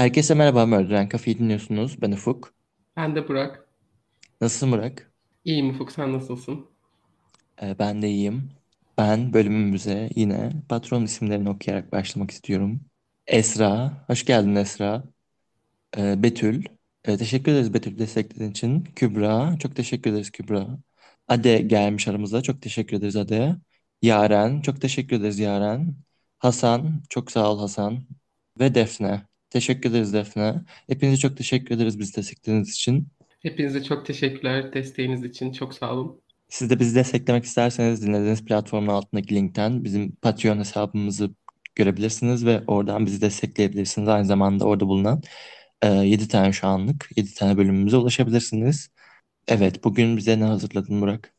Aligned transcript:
Herkese 0.00 0.34
merhaba 0.34 0.66
Murder 0.66 1.08
Cafe'yi 1.08 1.38
dinliyorsunuz. 1.38 2.02
Ben 2.02 2.12
Ufuk. 2.12 2.54
Ben 2.96 3.16
de 3.16 3.28
Burak. 3.28 3.68
Nasılsın 4.40 4.72
Burak? 4.72 5.12
İyiyim 5.44 5.70
Ufuk, 5.70 5.92
sen 5.92 6.12
nasılsın? 6.12 6.66
Ee, 7.62 7.78
ben 7.78 8.02
de 8.02 8.08
iyiyim. 8.08 8.50
Ben 8.98 9.32
bölümümüze 9.32 10.10
yine 10.16 10.52
patron 10.68 11.04
isimlerini 11.04 11.48
okuyarak 11.50 11.92
başlamak 11.92 12.30
istiyorum. 12.30 12.80
Esra, 13.26 14.04
hoş 14.06 14.24
geldin 14.24 14.54
Esra. 14.54 15.04
Ee, 15.98 16.22
Betül, 16.22 16.64
e, 17.04 17.16
teşekkür 17.16 17.52
ederiz 17.52 17.74
Betül 17.74 17.98
desteklediğin 17.98 18.50
için. 18.50 18.84
Kübra, 18.96 19.56
çok 19.58 19.76
teşekkür 19.76 20.10
ederiz 20.10 20.30
Kübra. 20.30 20.66
Ade 21.28 21.58
gelmiş 21.58 22.08
aramıza, 22.08 22.42
çok 22.42 22.62
teşekkür 22.62 22.96
ederiz 22.96 23.16
Ade. 23.16 23.56
Yaren, 24.02 24.60
çok 24.60 24.80
teşekkür 24.80 25.16
ederiz 25.16 25.38
Yaren. 25.38 25.94
Hasan, 26.38 27.02
çok 27.08 27.30
sağ 27.32 27.52
ol 27.52 27.60
Hasan. 27.60 28.04
Ve 28.60 28.74
Defne, 28.74 29.29
teşekkür 29.50 29.90
ederiz 29.90 30.12
Defne. 30.12 30.54
Hepinize 30.86 31.16
çok 31.16 31.36
teşekkür 31.36 31.74
ederiz 31.74 31.98
bizi 31.98 32.16
desteklediğiniz 32.16 32.70
için. 32.70 33.08
Hepinize 33.42 33.82
çok 33.82 34.06
teşekkürler 34.06 34.72
desteğiniz 34.72 35.24
için. 35.24 35.52
Çok 35.52 35.74
sağ 35.74 35.92
olun. 35.94 36.20
Siz 36.48 36.70
de 36.70 36.80
bizi 36.80 36.94
desteklemek 36.94 37.44
isterseniz 37.44 38.06
dinlediğiniz 38.06 38.44
platformun 38.44 38.88
altındaki 38.88 39.34
linkten 39.34 39.84
bizim 39.84 40.12
Patreon 40.16 40.58
hesabımızı 40.58 41.30
görebilirsiniz 41.74 42.46
ve 42.46 42.62
oradan 42.66 43.06
bizi 43.06 43.20
destekleyebilirsiniz. 43.20 44.08
Aynı 44.08 44.26
zamanda 44.26 44.64
orada 44.64 44.86
bulunan 44.88 45.22
e, 45.82 45.88
7 45.88 46.28
tane 46.28 46.52
şu 46.52 46.66
anlık 46.66 47.08
7 47.16 47.34
tane 47.34 47.56
bölümümüze 47.56 47.96
ulaşabilirsiniz. 47.96 48.90
Evet, 49.48 49.84
bugün 49.84 50.16
bize 50.16 50.40
ne 50.40 50.44
hazırladın 50.44 51.00
Burak? 51.00 51.34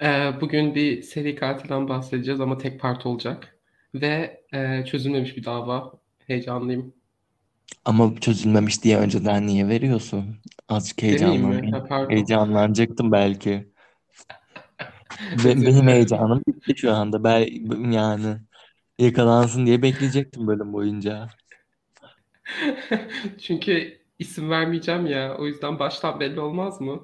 Ee, 0.00 0.32
Bugün 0.40 0.74
bir 0.74 1.02
seri 1.02 1.34
katilden 1.36 1.88
bahsedeceğiz 1.88 2.40
ama 2.40 2.58
tek 2.58 2.80
part 2.80 3.06
olacak. 3.06 3.58
Ve 3.94 4.42
e, 4.52 4.84
çözülmemiş 4.84 5.36
bir 5.36 5.44
dava. 5.44 6.00
Heyecanlıyım. 6.30 6.94
Ama 7.84 8.14
çözülmemiş 8.20 8.82
diye 8.84 8.98
önceden 8.98 9.46
niye 9.46 9.68
veriyorsun? 9.68 10.36
Azıcık 10.68 11.02
Demeyeyim 11.10 11.42
mi? 11.48 11.60
heyecanlan. 11.62 11.70
Ha, 11.70 11.84
pardon. 11.88 12.34
Heyecanlanacaktım 12.48 13.12
belki. 13.12 13.72
Be- 15.44 15.56
Özür 15.56 15.66
benim 15.66 15.88
dilerim. 15.88 15.88
heyecanım 15.88 16.42
bitti 16.46 16.74
şu 16.76 16.92
anda. 16.94 17.24
Ben 17.24 17.90
yani 17.90 18.40
yakalansın 18.98 19.66
diye 19.66 19.82
bekleyecektim 19.82 20.46
bölüm 20.46 20.72
boyunca. 20.72 21.28
Çünkü 23.42 24.00
isim 24.18 24.50
vermeyeceğim 24.50 25.06
ya. 25.06 25.36
O 25.38 25.46
yüzden 25.46 25.78
baştan 25.78 26.20
belli 26.20 26.40
olmaz 26.40 26.80
mı? 26.80 27.02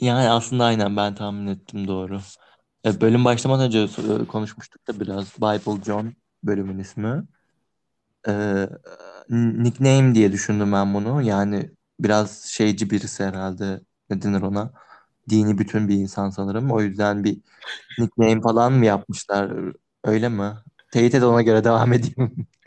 Yani 0.00 0.30
aslında 0.30 0.64
aynen 0.64 0.96
ben 0.96 1.14
tahmin 1.14 1.46
ettim 1.46 1.88
doğru. 1.88 2.20
E, 2.86 3.00
bölüm 3.00 3.24
başlamadan 3.24 3.66
önce 3.66 3.78
so- 3.78 4.26
konuşmuştuk 4.26 4.88
da 4.88 5.00
biraz 5.00 5.36
Bible 5.38 5.84
John 5.84 6.14
bölümün 6.42 6.78
ismi. 6.78 7.22
E, 8.26 8.32
nickname 9.30 10.14
diye 10.14 10.32
düşündüm 10.32 10.72
ben 10.72 10.94
bunu. 10.94 11.22
Yani 11.22 11.70
biraz 12.00 12.44
şeyci 12.44 12.90
birisi 12.90 13.24
herhalde. 13.24 13.80
Ne 14.10 14.22
denir 14.22 14.42
ona? 14.42 14.72
Dini 15.30 15.58
bütün 15.58 15.88
bir 15.88 15.94
insan 15.94 16.30
sanırım. 16.30 16.70
O 16.72 16.80
yüzden 16.80 17.24
bir 17.24 17.38
nickname 17.98 18.40
falan 18.40 18.72
mı 18.72 18.86
yapmışlar? 18.86 19.52
Öyle 20.04 20.28
mi? 20.28 20.52
Teyit 20.92 21.14
et 21.14 21.22
ona 21.22 21.42
göre 21.42 21.64
devam 21.64 21.92
edeyim. 21.92 22.48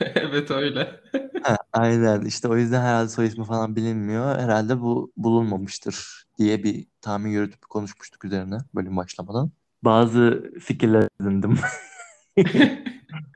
Evet 0.00 0.50
öyle. 0.50 1.00
Ha, 1.42 1.56
aynen 1.72 2.22
işte 2.22 2.48
o 2.48 2.56
yüzden 2.56 2.80
herhalde 2.82 3.08
soy 3.08 3.26
ismi 3.26 3.44
falan 3.44 3.76
bilinmiyor. 3.76 4.38
Herhalde 4.38 4.80
bu 4.80 5.12
bulunmamıştır 5.16 6.24
diye 6.38 6.64
bir 6.64 6.86
tahmin 7.00 7.30
yürütüp 7.30 7.62
konuşmuştuk 7.70 8.24
üzerine 8.24 8.58
bölüm 8.74 8.96
başlamadan. 8.96 9.52
Bazı 9.84 10.50
fikirler 10.60 11.08
edindim. 11.20 11.58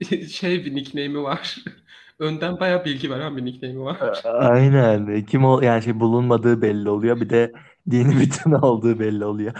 Şey 0.30 0.64
bir 0.64 0.74
nickname'i 0.74 1.22
var. 1.22 1.64
Önden 2.18 2.60
bayağı 2.60 2.84
bilgi 2.84 3.10
veren 3.10 3.36
bir 3.36 3.44
nickname'i 3.44 3.80
var. 3.80 4.22
Aynen. 4.24 5.24
Kim 5.24 5.44
o 5.44 5.60
yani 5.60 5.82
şey 5.82 6.00
bulunmadığı 6.00 6.62
belli 6.62 6.90
oluyor. 6.90 7.20
Bir 7.20 7.30
de 7.30 7.52
dini 7.90 8.20
bütün 8.20 8.52
olduğu 8.52 8.98
belli 8.98 9.24
oluyor. 9.24 9.52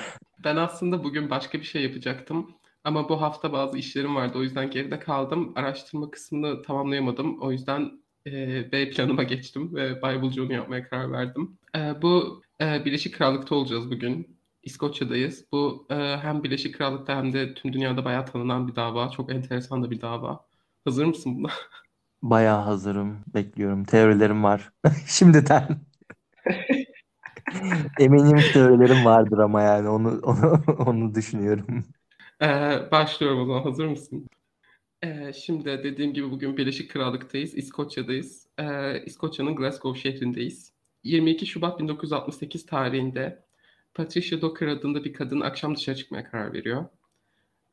Ben 0.45 0.57
aslında 0.57 1.05
bugün 1.05 1.31
başka 1.31 1.59
bir 1.59 1.65
şey 1.65 1.83
yapacaktım. 1.83 2.51
Ama 2.85 3.09
bu 3.09 3.21
hafta 3.23 3.53
bazı 3.53 3.79
işlerim 3.79 4.17
vardı. 4.17 4.39
O 4.39 4.43
yüzden 4.43 4.71
geride 4.71 4.99
kaldım. 4.99 5.53
Araştırma 5.57 6.11
kısmını 6.11 6.63
tamamlayamadım. 6.63 7.41
O 7.41 7.53
yüzden 7.53 7.91
e, 8.27 8.73
B 8.73 8.91
planıma 8.91 9.23
geçtim 9.23 9.75
ve 9.75 9.97
Bible'cunu 9.97 10.53
yapmaya 10.53 10.89
karar 10.89 11.13
verdim. 11.13 11.59
E, 11.77 12.03
bu 12.03 12.43
e, 12.61 12.85
Birleşik 12.85 13.15
Krallık'ta 13.15 13.55
olacağız 13.55 13.91
bugün. 13.91 14.38
İskoçya'dayız. 14.69 15.45
Bu 15.53 15.87
e, 15.91 15.95
hem 15.95 16.45
Birleşik 16.45 16.75
Krallık'ta 16.75 17.17
hem 17.17 17.33
de 17.33 17.55
tüm 17.55 17.73
dünyada 17.73 18.05
bayağı 18.05 18.27
tanınan 18.27 18.69
bir 18.69 18.77
dava. 18.77 19.11
Çok 19.11 19.33
enteresan 19.33 19.83
da 19.83 19.91
bir 19.91 20.01
dava. 20.01 20.45
Hazır 20.85 21.05
mısın 21.05 21.39
buna? 21.39 21.53
Bayağı 22.23 22.61
hazırım. 22.63 23.25
Bekliyorum. 23.35 23.85
Teorilerim 23.85 24.45
var. 24.45 24.73
Şimdiden. 25.07 25.81
Eminim 27.99 28.39
teorilerim 28.53 29.05
vardır 29.05 29.39
ama 29.39 29.63
yani 29.63 29.89
onu 29.89 30.21
onu, 30.23 30.63
onu 30.87 31.15
düşünüyorum. 31.15 31.85
E, 32.43 32.47
başlıyorum 32.91 33.41
o 33.41 33.47
zaman. 33.47 33.63
Hazır 33.63 33.87
mısın? 33.87 34.29
Ee, 35.03 35.33
şimdi 35.33 35.65
dediğim 35.65 36.15
gibi 36.15 36.31
bugün 36.31 36.57
Birleşik 36.57 36.91
Krallık'tayız, 36.91 37.55
İskoçya'dayız. 37.55 38.47
Ee, 38.59 39.03
İskoçya'nın 39.05 39.57
Glasgow 39.57 40.01
şehrindeyiz. 40.01 40.73
22 41.05 41.47
Şubat 41.47 41.81
1968 41.81 42.67
tarihinde 42.67 43.48
Patricia 43.99 44.41
Docker 44.41 44.67
adında 44.67 45.05
bir 45.05 45.13
kadın 45.13 45.41
akşam 45.41 45.77
dışarı 45.77 45.97
çıkmaya 45.97 46.25
karar 46.25 46.53
veriyor. 46.53 46.85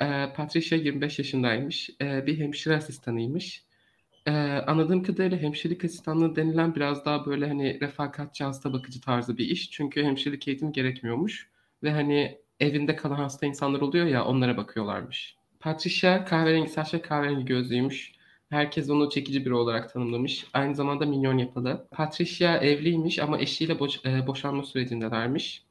Ee, 0.02 0.34
Patricia 0.36 0.78
25 0.78 1.20
yaşındaymış, 1.20 1.90
ee, 2.02 2.26
bir 2.28 2.40
hemşire 2.40 2.76
asistanıymış. 2.76 3.64
Ee, 4.26 4.32
anladığım 4.68 5.04
kadarıyla 5.04 5.38
hemşirelik 5.38 5.86
asistanlığı 5.86 6.36
denilen 6.36 6.76
biraz 6.76 7.06
daha 7.06 7.26
böyle 7.26 7.48
hani 7.48 7.82
refakatçi 7.82 8.44
hasta 8.44 8.74
bakıcı 8.74 9.02
tarzı 9.02 9.38
bir 9.38 9.46
iş. 9.46 9.72
Çünkü 9.72 10.04
hemşirelik 10.04 10.48
eğitimi 10.48 10.72
gerekmiyormuş. 10.72 11.50
Ve 11.84 11.92
hani 11.92 12.38
evinde 12.60 12.96
kalan 12.96 13.16
hasta 13.16 13.46
insanlar 13.46 13.82
oluyor 13.82 14.06
ya 14.06 14.26
onlara 14.26 14.58
bakıyorlarmış. 14.58 15.36
Patricia 15.60 16.26
kahverengi 16.26 16.70
saçlı 16.70 17.02
kahverengi 17.02 17.46
gözlüymüş. 17.46 18.12
Herkes 18.50 18.90
onu 18.90 19.10
çekici 19.10 19.46
biri 19.46 19.54
olarak 19.54 19.94
tanımlamış. 19.94 20.46
Aynı 20.54 20.76
zamanda 20.76 21.06
minyon 21.06 21.38
yapılı. 21.38 21.88
Patricia 21.92 22.58
evliymiş 22.58 23.20
ama 23.20 23.40
eşiyle 23.40 23.80
boş, 23.80 24.06
e, 24.06 24.28
boşanma 24.28 24.64
sürecindelermiş. 24.64 25.65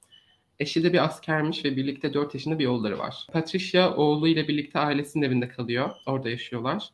Eşi 0.60 0.84
de 0.84 0.92
bir 0.92 1.04
askermiş 1.04 1.64
ve 1.64 1.76
birlikte 1.76 2.14
4 2.14 2.34
yaşında 2.34 2.58
bir 2.58 2.66
oğulları 2.66 2.98
var. 2.98 3.26
Patricia 3.32 3.94
oğluyla 3.96 4.48
birlikte 4.48 4.78
ailesinin 4.78 5.24
evinde 5.26 5.48
kalıyor. 5.48 5.90
Orada 6.06 6.30
yaşıyorlar. 6.30 6.88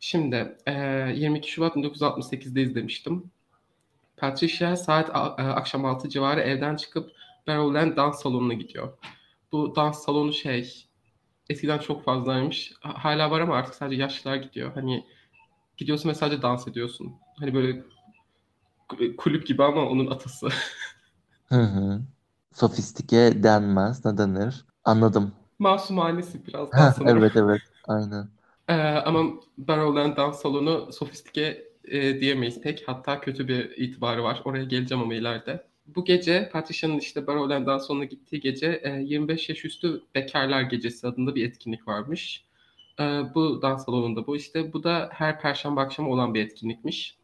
Şimdi 0.00 0.56
e, 0.66 0.72
22 1.16 1.50
Şubat 1.50 1.76
1968'de 1.76 2.62
izlemiştim. 2.62 3.30
Patricia 4.16 4.76
saat 4.76 5.08
e, 5.08 5.12
akşam 5.42 5.84
6 5.84 6.08
civarı 6.08 6.40
evden 6.40 6.76
çıkıp 6.76 7.10
Barrowland 7.46 7.96
dans 7.96 8.22
salonuna 8.22 8.52
gidiyor. 8.54 8.92
Bu 9.52 9.76
dans 9.76 10.04
salonu 10.04 10.32
şey 10.32 10.86
eskiden 11.50 11.78
çok 11.78 12.04
fazlaymış. 12.04 12.72
Ha- 12.80 13.04
Hala 13.04 13.30
var 13.30 13.40
ama 13.40 13.56
artık 13.56 13.74
sadece 13.74 14.02
yaşlılar 14.02 14.36
gidiyor. 14.36 14.74
Hani 14.74 15.04
gidiyorsun 15.76 16.08
ve 16.08 16.14
sadece 16.14 16.42
dans 16.42 16.68
ediyorsun. 16.68 17.12
Hani 17.38 17.54
böyle 17.54 17.82
ku- 18.88 19.16
kulüp 19.16 19.46
gibi 19.46 19.64
ama 19.64 19.88
onun 19.88 20.06
atası. 20.10 20.48
Hı 21.44 21.60
hı. 21.62 22.02
Sofistike 22.52 23.42
denmez. 23.42 24.04
Ne 24.04 24.18
denir? 24.18 24.64
Anladım. 24.84 25.32
Masumhanesi 25.58 26.46
biraz 26.46 26.72
daha 26.72 26.92
sanırım. 26.92 27.18
evet 27.18 27.32
evet. 27.36 27.60
Aynen. 27.88 28.28
Ee, 28.68 28.74
ama 28.74 29.30
Barrowland 29.58 30.16
dans 30.16 30.42
salonu 30.42 30.92
sofistike 30.92 31.72
e, 31.84 32.20
diyemeyiz 32.20 32.60
pek. 32.60 32.82
Hatta 32.86 33.20
kötü 33.20 33.48
bir 33.48 33.70
itibarı 33.76 34.24
var. 34.24 34.42
Oraya 34.44 34.64
geleceğim 34.64 35.02
ama 35.02 35.14
ileride. 35.14 35.66
Bu 35.86 36.04
gece 36.04 36.50
Patricia'nın 36.52 36.98
işte 36.98 37.26
Barrowland 37.26 37.66
dans 37.66 37.86
salonuna 37.86 38.04
gittiği 38.04 38.40
gece 38.40 38.80
e, 38.84 38.90
25 38.90 39.48
yaş 39.48 39.64
üstü 39.64 40.02
Bekarlar 40.14 40.62
Gecesi 40.62 41.06
adında 41.06 41.34
bir 41.34 41.48
etkinlik 41.48 41.88
varmış. 41.88 42.44
E, 43.00 43.02
bu 43.34 43.62
dans 43.62 43.84
salonunda 43.84 44.26
bu 44.26 44.36
işte. 44.36 44.72
Bu 44.72 44.84
da 44.84 45.08
her 45.12 45.40
perşembe 45.40 45.80
akşamı 45.80 46.10
olan 46.10 46.34
bir 46.34 46.44
etkinlikmiş. 46.44 47.16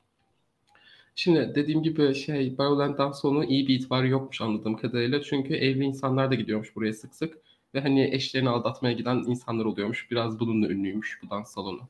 Şimdi 1.18 1.52
dediğim 1.54 1.82
gibi 1.82 2.14
şey 2.14 2.58
Barrowland 2.58 2.98
dans 2.98 3.20
salonu 3.20 3.44
iyi 3.44 3.68
bir 3.68 3.74
itibarı 3.74 4.08
yokmuş 4.08 4.40
anladığım 4.40 4.76
kadarıyla. 4.76 5.22
Çünkü 5.22 5.54
evli 5.54 5.84
insanlar 5.84 6.30
da 6.30 6.34
gidiyormuş 6.34 6.76
buraya 6.76 6.92
sık 6.92 7.14
sık. 7.14 7.38
Ve 7.74 7.80
hani 7.80 8.14
eşlerini 8.14 8.48
aldatmaya 8.48 8.94
giden 8.94 9.16
insanlar 9.16 9.64
oluyormuş. 9.64 10.10
Biraz 10.10 10.40
bununla 10.40 10.68
ünlüymüş 10.68 11.20
bu 11.22 11.30
dans 11.30 11.54
salonu. 11.54 11.80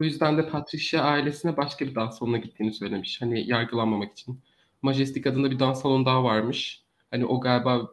Bu 0.00 0.04
yüzden 0.04 0.38
de 0.38 0.48
Patricia 0.48 1.02
ailesine 1.02 1.56
başka 1.56 1.86
bir 1.86 1.94
dans 1.94 2.18
salonuna 2.18 2.38
gittiğini 2.38 2.72
söylemiş. 2.72 3.22
Hani 3.22 3.48
yargılanmamak 3.48 4.12
için. 4.12 4.40
Majestic 4.82 5.30
adında 5.30 5.50
bir 5.50 5.58
dans 5.58 5.82
salonu 5.82 6.06
daha 6.06 6.24
varmış. 6.24 6.82
Hani 7.10 7.26
o 7.26 7.40
galiba 7.40 7.90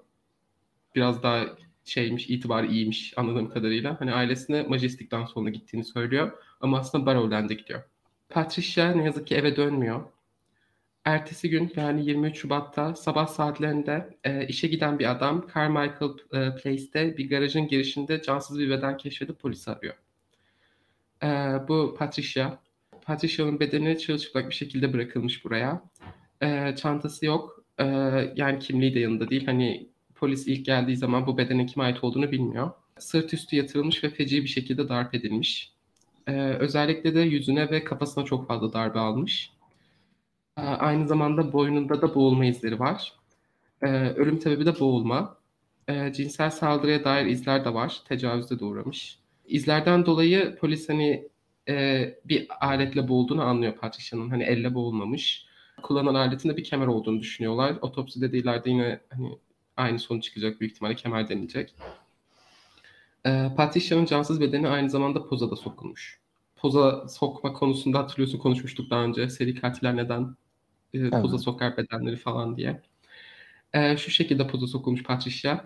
biraz 0.96 1.24
daha 1.24 1.46
şeymiş, 1.86 2.30
itibarı 2.30 2.68
iyiymiş 2.68 3.14
anladığım 3.18 3.50
kadarıyla. 3.50 4.02
Hani 4.02 4.14
ailesine 4.14 4.64
Majestic 4.64 5.12
dans 5.12 5.34
salonuna 5.34 5.50
gittiğini 5.50 5.84
söylüyor. 5.84 6.32
Ama 6.62 6.80
aslında 6.80 7.06
Barrowland'e 7.06 7.54
gidiyor. 7.54 7.84
Patricia 8.30 8.92
ne 8.92 9.04
yazık 9.04 9.28
ki 9.28 9.36
eve 9.36 9.56
dönmüyor. 9.56 10.13
Ertesi 11.06 11.50
gün 11.50 11.74
yani 11.76 12.06
23 12.06 12.38
Şubat'ta 12.38 12.96
sabah 12.96 13.28
saatlerinde 13.28 14.18
e, 14.24 14.48
işe 14.48 14.68
giden 14.68 15.00
bir 15.00 15.12
adam 15.12 15.48
Carmichael 15.56 16.12
e, 16.32 16.56
Place'te 16.56 17.18
bir 17.18 17.30
garajın 17.30 17.68
girişinde 17.68 18.22
cansız 18.22 18.60
bir 18.60 18.70
beden 18.70 18.98
keşfedip 18.98 19.40
polisi 19.40 19.72
arıyor. 19.72 19.96
E, 21.24 21.28
bu 21.68 21.96
Patricia. 22.00 22.58
Patricia'nın 23.06 23.60
bedeni 23.60 23.98
çırılçıplak 24.00 24.50
bir 24.50 24.56
şekilde 24.56 24.94
bırakılmış 24.94 25.46
buraya. 25.46 25.84
Ee, 26.44 26.76
çantası 26.76 27.26
yok. 27.26 27.64
Ee, 27.80 27.86
yani 28.36 28.60
kimliği 28.60 28.96
de 28.96 29.00
yanında 29.00 29.30
değil. 29.30 29.46
Hani 29.46 29.90
polis 30.16 30.48
ilk 30.48 30.66
geldiği 30.66 30.98
zaman 30.98 31.28
bu 31.28 31.38
bedenin 31.38 31.68
kime 31.68 31.86
ait 31.86 32.04
olduğunu 32.04 32.32
bilmiyor. 32.32 32.72
Sırt 33.00 33.34
üstü 33.34 33.56
yatırılmış 33.56 34.04
ve 34.04 34.10
feci 34.10 34.44
bir 34.44 34.48
şekilde 34.48 34.90
darp 34.90 35.16
edilmiş. 35.16 35.72
Ee, 36.28 36.34
özellikle 36.60 37.16
de 37.16 37.20
yüzüne 37.20 37.72
ve 37.72 37.84
kafasına 37.84 38.26
çok 38.26 38.48
fazla 38.48 38.74
darbe 38.74 39.00
almış. 39.00 39.52
Ee, 40.58 40.62
aynı 40.62 41.08
zamanda 41.08 41.54
boynunda 41.54 42.02
da 42.02 42.16
boğulma 42.16 42.46
izleri 42.46 42.80
var. 42.80 43.14
Ee, 43.82 43.88
ölüm 44.10 44.42
sebebi 44.42 44.66
de 44.66 44.80
boğulma. 44.80 45.38
Ee, 45.88 46.14
cinsel 46.14 46.50
saldırıya 46.50 47.04
dair 47.04 47.26
izler 47.26 47.66
de 47.66 47.74
var. 47.74 48.02
Tecavüze 48.08 48.60
de 48.60 48.66
uğramış. 48.66 49.20
İzlerden 49.46 50.06
dolayı 50.06 50.56
polis 50.56 50.90
hani 50.90 51.30
e, 51.70 52.06
bir 52.26 52.48
aletle 52.62 53.08
boğulduğunu 53.08 53.44
anlıyor 53.44 53.74
Patricia'nın. 53.76 54.30
Hani 54.30 54.44
elle 54.44 54.74
boğulmamış. 54.74 55.46
Kullanan 55.84 56.16
aletinde 56.16 56.58
bir 56.58 56.64
kemer 56.64 56.88
olduğunu 56.88 57.20
düşünüyorlar. 57.20 57.76
Otopside 57.82 58.32
de 58.32 58.38
ileride 58.38 58.70
yine 58.70 59.00
hani 59.10 59.38
aynı 59.78 60.00
sonuç 60.00 60.24
çıkacak 60.24 60.60
büyük 60.62 60.74
ihtimalle 60.74 60.96
kemer 60.96 61.30
denilecek. 61.30 61.76
Patricia'nın 63.58 64.06
cansız 64.06 64.42
bedeni 64.42 64.68
aynı 64.68 64.90
zamanda 64.90 65.28
poza 65.28 65.52
da 65.52 65.56
sokulmuş. 65.56 66.20
Poza 66.56 67.08
sokma 67.08 67.54
konusunda 67.54 68.00
hatırlıyorsun 68.00 68.40
konuşmuştuk 68.40 68.90
daha 68.90 69.04
önce. 69.04 69.30
Seri 69.30 69.56
katiller 69.56 69.96
neden 69.96 70.36
e, 70.94 71.10
poza 71.10 71.36
Evet. 71.36 71.44
sokar 71.46 71.78
bedenleri 71.78 72.16
falan 72.18 72.58
diye. 72.58 72.82
E, 73.74 73.98
şu 73.98 74.12
şekilde 74.12 74.48
poza 74.48 74.68
sokulmuş 74.68 75.04
Patricia. 75.04 75.66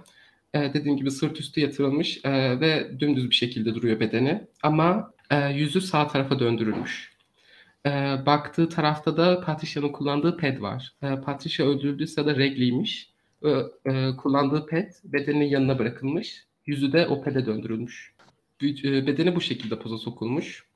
E, 0.53 0.73
dediğim 0.73 0.97
gibi 0.97 1.11
sırt 1.11 1.39
üstü 1.39 1.61
yatırılmış 1.61 2.19
e, 2.25 2.59
ve 2.59 2.99
dümdüz 2.99 3.29
bir 3.29 3.35
şekilde 3.35 3.75
duruyor 3.75 3.99
bedeni. 3.99 4.47
Ama 4.63 5.13
e, 5.31 5.49
yüzü 5.49 5.81
sağ 5.81 6.07
tarafa 6.07 6.39
döndürülmüş. 6.39 7.17
E, 7.85 7.89
baktığı 8.25 8.69
tarafta 8.69 9.17
da 9.17 9.41
Patricia'nın 9.41 9.91
kullandığı 9.91 10.37
ped 10.37 10.61
var. 10.61 10.95
E, 11.03 11.21
Patricia 11.21 11.65
öldürüldüğü 11.67 12.07
sırada 12.07 12.35
regliymiş. 12.35 13.13
E, 13.45 13.49
e, 13.85 14.15
kullandığı 14.17 14.65
ped 14.65 14.91
bedenin 15.03 15.45
yanına 15.45 15.79
bırakılmış. 15.79 16.47
Yüzü 16.65 16.93
de 16.93 17.07
o 17.07 17.21
pede 17.23 17.45
döndürülmüş. 17.45 18.15
E, 18.63 19.07
Bedeni 19.07 19.35
bu 19.35 19.41
şekilde 19.41 19.79
poza 19.79 19.97
sokulmuş. 19.97 20.66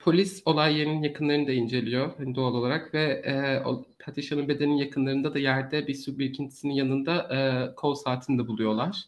Polis 0.00 0.42
olay 0.44 0.78
yerinin 0.78 1.02
yakınlarını 1.02 1.46
da 1.46 1.52
inceliyor 1.52 2.10
hani 2.18 2.34
doğal 2.34 2.54
olarak 2.54 2.94
ve 2.94 3.02
e, 3.24 3.60
o 3.64 3.84
bedeninin 4.48 4.76
yakınlarında 4.76 5.34
da 5.34 5.38
yerde 5.38 5.86
bir 5.86 5.94
su 5.94 6.18
birikintisinin 6.18 6.72
yanında 6.72 7.36
e, 7.36 7.74
kol 7.74 7.94
saatini 7.94 8.38
de 8.38 8.46
buluyorlar. 8.46 9.04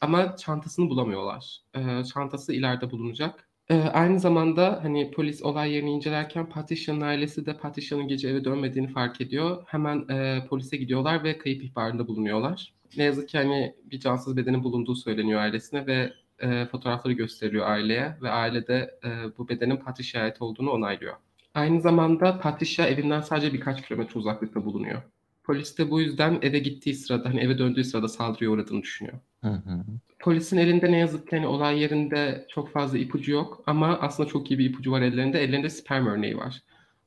Ama 0.00 0.36
çantasını 0.36 0.90
bulamıyorlar. 0.90 1.58
E, 1.74 2.04
çantası 2.04 2.52
ileride 2.52 2.90
bulunacak. 2.90 3.48
E, 3.68 3.74
aynı 3.74 4.20
zamanda 4.20 4.80
hani 4.82 5.10
polis 5.10 5.42
olay 5.42 5.72
yerini 5.72 5.90
incelerken 5.90 6.48
Patricia'nın 6.48 7.00
ailesi 7.00 7.46
de 7.46 7.56
Patricia'nın 7.56 8.08
gece 8.08 8.28
eve 8.28 8.44
dönmediğini 8.44 8.88
fark 8.88 9.20
ediyor. 9.20 9.64
Hemen 9.66 10.08
e, 10.08 10.46
polise 10.48 10.76
gidiyorlar 10.76 11.24
ve 11.24 11.38
kayıp 11.38 11.64
ihbarında 11.64 12.08
bulunuyorlar. 12.08 12.74
Ne 12.96 13.04
yazık 13.04 13.28
ki 13.28 13.38
hani 13.38 13.74
bir 13.84 14.00
cansız 14.00 14.36
bedenin 14.36 14.64
bulunduğu 14.64 14.94
söyleniyor 14.94 15.40
ailesine 15.40 15.86
ve 15.86 16.12
e, 16.38 16.66
fotoğrafları 16.66 17.14
gösteriliyor 17.14 17.66
aileye 17.66 18.16
ve 18.22 18.30
aile 18.30 18.66
de 18.66 18.98
e, 19.04 19.38
bu 19.38 19.48
bedenin 19.48 19.76
Patricia'ya 19.76 20.26
ait 20.26 20.42
olduğunu 20.42 20.70
onaylıyor. 20.70 21.14
Aynı 21.54 21.80
zamanda 21.80 22.40
Patricia 22.40 22.86
evinden 22.86 23.20
sadece 23.20 23.52
birkaç 23.52 23.88
kilometre 23.88 24.18
uzaklıkta 24.18 24.64
bulunuyor. 24.64 25.02
Polis 25.44 25.78
de 25.78 25.90
bu 25.90 26.00
yüzden 26.00 26.38
eve 26.42 26.58
gittiği 26.58 26.94
sırada, 26.94 27.28
hani 27.28 27.40
eve 27.40 27.58
döndüğü 27.58 27.84
sırada 27.84 28.08
saldırıya 28.08 28.50
uğradığını 28.50 28.82
düşünüyor. 28.82 29.18
Hı 29.40 29.48
hı. 29.50 29.84
Polisin 30.18 30.56
elinde 30.56 30.92
ne 30.92 30.98
yazık 30.98 31.28
ki 31.28 31.36
hani 31.36 31.46
olay 31.46 31.80
yerinde 31.80 32.46
çok 32.50 32.72
fazla 32.72 32.98
ipucu 32.98 33.32
yok 33.32 33.62
ama 33.66 33.98
aslında 34.00 34.28
çok 34.28 34.50
iyi 34.50 34.58
bir 34.58 34.70
ipucu 34.70 34.92
var 34.92 35.02
ellerinde. 35.02 35.42
Ellerinde 35.42 35.70
sperm 35.70 36.06
örneği 36.06 36.36
var. 36.36 36.62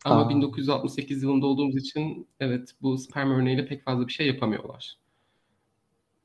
Ama 0.06 0.26
Aa. 0.26 0.30
1968 0.30 1.24
yılında 1.24 1.46
olduğumuz 1.46 1.76
için 1.76 2.28
evet 2.40 2.72
bu 2.82 2.98
sperm 2.98 3.32
örneğiyle 3.32 3.66
pek 3.66 3.84
fazla 3.84 4.08
bir 4.08 4.14
şey 4.14 4.28
yapamıyorlar. 4.28 4.98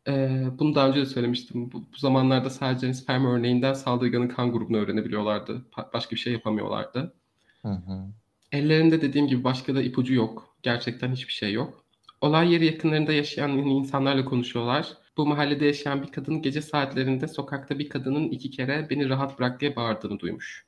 Ee, 0.09 0.45
bunu 0.59 0.75
daha 0.75 0.89
önce 0.89 1.01
de 1.01 1.07
söylemiştim. 1.07 1.73
Bu, 1.73 1.83
bu 1.93 1.97
zamanlarda 1.97 2.51
sadece 2.51 2.87
hani 2.87 2.95
sperm 2.95 3.27
örneğinden 3.27 3.73
saldırganın 3.73 4.29
kan 4.29 4.53
grubunu 4.53 4.77
öğrenebiliyorlardı. 4.77 5.65
Başka 5.93 6.11
bir 6.11 6.21
şey 6.21 6.33
yapamıyorlardı. 6.33 7.15
Hı 7.63 7.69
hı. 7.69 8.07
Ellerinde 8.53 9.01
dediğim 9.01 9.27
gibi 9.27 9.45
başka 9.45 9.75
da 9.75 9.83
ipucu 9.83 10.15
yok. 10.15 10.57
Gerçekten 10.63 11.13
hiçbir 11.13 11.33
şey 11.33 11.53
yok. 11.53 11.85
Olay 12.21 12.53
yeri 12.53 12.67
yakınlarında 12.67 13.13
yaşayan 13.13 13.51
insanlarla 13.51 14.25
konuşuyorlar. 14.25 14.89
Bu 15.17 15.27
mahallede 15.27 15.65
yaşayan 15.67 16.03
bir 16.03 16.13
kadın 16.13 16.43
gece 16.43 16.63
saatlerinde 16.63 17.29
sokakta 17.29 17.79
bir 17.79 17.89
kadının 17.89 18.29
iki 18.29 18.51
kere 18.51 18.87
beni 18.91 19.09
rahat 19.09 19.39
bırak 19.39 19.61
diye 19.61 19.77
bağırdığını 19.77 20.19
duymuş. 20.19 20.67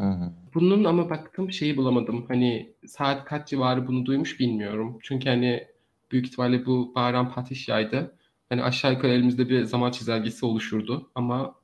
Hı 0.00 0.06
hı. 0.06 0.32
Bunun 0.54 0.84
ama 0.84 1.10
baktım 1.10 1.52
şeyi 1.52 1.76
bulamadım. 1.76 2.24
Hani 2.28 2.72
saat 2.86 3.24
kaç 3.24 3.48
civarı 3.48 3.86
bunu 3.86 4.06
duymuş 4.06 4.40
bilmiyorum. 4.40 4.98
Çünkü 5.02 5.28
hani 5.28 5.66
büyük 6.10 6.26
ihtimalle 6.26 6.66
bu 6.66 6.94
bağıran 6.94 7.32
Patricia'ydı. 7.32 8.16
Hani 8.50 8.64
aşağı 8.64 8.92
yukarı 8.94 9.12
elimizde 9.12 9.50
bir 9.50 9.64
zaman 9.64 9.92
çizelgesi 9.92 10.46
oluşurdu 10.46 11.12
ama 11.16 11.56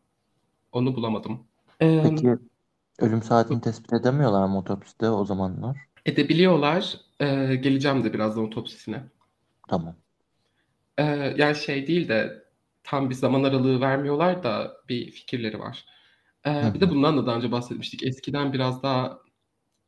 onu 0.73 0.97
bulamadım. 0.97 1.49
Ee, 1.83 2.03
Peki 2.03 2.39
ölüm 2.99 3.23
saatini 3.23 3.61
tespit 3.61 3.93
edemiyorlar 3.93 4.47
mı 4.47 4.59
otopside 4.59 5.11
o 5.11 5.25
zamanlar? 5.25 5.89
edebiliyorlar. 6.07 7.01
Ee, 7.21 7.57
geleceğim 7.57 8.05
de 8.05 8.13
birazdan 8.13 8.45
otopsisine. 8.45 9.03
Tamam. 9.69 9.97
Ee, 10.99 11.35
yani 11.39 11.57
şey 11.57 11.87
değil 11.87 12.09
de 12.09 12.45
tam 12.85 13.11
bir 13.11 13.15
zaman 13.15 13.43
aralığı 13.45 13.81
vermiyorlar 13.81 14.43
da 14.43 14.77
bir 14.89 15.11
fikirleri 15.11 15.59
var. 15.59 15.85
Ee, 16.47 16.51
Hı 16.63 16.67
bir 16.75 16.81
de 16.81 16.91
bundan 16.91 17.19
da 17.19 17.27
daha 17.27 17.37
önce 17.37 17.53
bahsetmiştik. 17.53 18.03
Eskiden 18.05 18.53
biraz 18.53 18.83
daha 18.83 19.19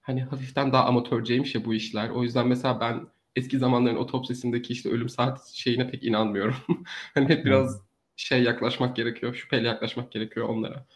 hani 0.02 0.22
hafiften 0.24 0.72
daha 0.72 0.84
amatörceymiş 0.86 1.54
ya 1.54 1.64
bu 1.64 1.74
işler. 1.74 2.10
O 2.10 2.22
yüzden 2.22 2.48
mesela 2.48 2.80
ben 2.80 3.08
eski 3.38 3.58
zamanların 3.58 3.96
otopsisindeki 3.96 4.72
işte 4.72 4.88
ölüm 4.88 5.08
saat 5.08 5.46
şeyine 5.46 5.90
pek 5.90 6.04
inanmıyorum. 6.04 6.56
Hani 7.14 7.28
hep 7.28 7.44
biraz 7.44 7.80
şey 8.16 8.42
yaklaşmak 8.42 8.96
gerekiyor, 8.96 9.34
şüpheyle 9.34 9.68
yaklaşmak 9.68 10.12
gerekiyor 10.12 10.48
onlara. 10.48 10.86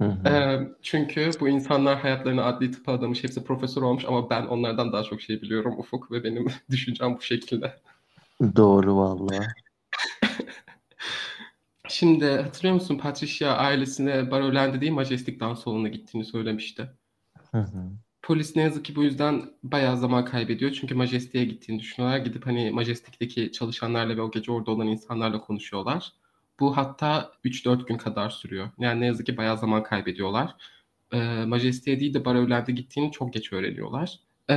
hı. 0.00 0.04
hı. 0.04 0.76
Çünkü 0.82 1.30
bu 1.40 1.48
insanlar 1.48 1.98
hayatlarını 1.98 2.44
adli 2.44 2.70
tıpa 2.70 2.92
adamış, 2.92 3.24
hepsi 3.24 3.44
profesör 3.44 3.82
olmuş 3.82 4.04
ama 4.04 4.30
ben 4.30 4.46
onlardan 4.46 4.92
daha 4.92 5.02
çok 5.02 5.20
şey 5.20 5.42
biliyorum 5.42 5.78
Ufuk 5.78 6.12
ve 6.12 6.24
benim 6.24 6.46
düşüncem 6.70 7.16
bu 7.16 7.22
şekilde. 7.22 7.80
Doğru 8.56 8.96
vallahi. 8.96 9.46
Şimdi 11.88 12.26
hatırlıyor 12.26 12.74
musun 12.74 12.98
Patricia 12.98 13.56
ailesine 13.56 14.30
Barolande 14.30 14.80
değil 14.80 14.92
Majestic 14.92 15.40
dans 15.40 15.64
salonuna 15.64 15.88
gittiğini 15.88 16.24
söylemişti. 16.24 16.90
Hı 17.52 17.58
hı. 17.58 17.90
Polis 18.28 18.56
ne 18.56 18.62
yazık 18.62 18.84
ki 18.84 18.96
bu 18.96 19.02
yüzden 19.04 19.50
bayağı 19.62 19.96
zaman 19.96 20.24
kaybediyor. 20.24 20.72
Çünkü 20.72 20.94
Majestic'e 20.94 21.44
gittiğini 21.44 21.80
düşünüyorlar. 21.80 22.18
Gidip 22.18 22.46
hani 22.46 22.70
Majestic'teki 22.70 23.52
çalışanlarla 23.52 24.16
ve 24.16 24.22
o 24.22 24.30
gece 24.30 24.52
orada 24.52 24.70
olan 24.70 24.86
insanlarla 24.86 25.40
konuşuyorlar. 25.40 26.12
Bu 26.60 26.76
hatta 26.76 27.32
3-4 27.44 27.86
gün 27.86 27.96
kadar 27.96 28.30
sürüyor. 28.30 28.70
Yani 28.78 29.00
ne 29.00 29.06
yazık 29.06 29.26
ki 29.26 29.36
bayağı 29.36 29.58
zaman 29.58 29.82
kaybediyorlar. 29.82 30.56
Ee, 31.12 31.44
Majestic'e 31.46 32.00
değil 32.00 32.14
de 32.14 32.24
Barrowland'e 32.24 32.72
gittiğini 32.72 33.12
çok 33.12 33.32
geç 33.32 33.52
öğreniyorlar. 33.52 34.20
Ee, 34.50 34.54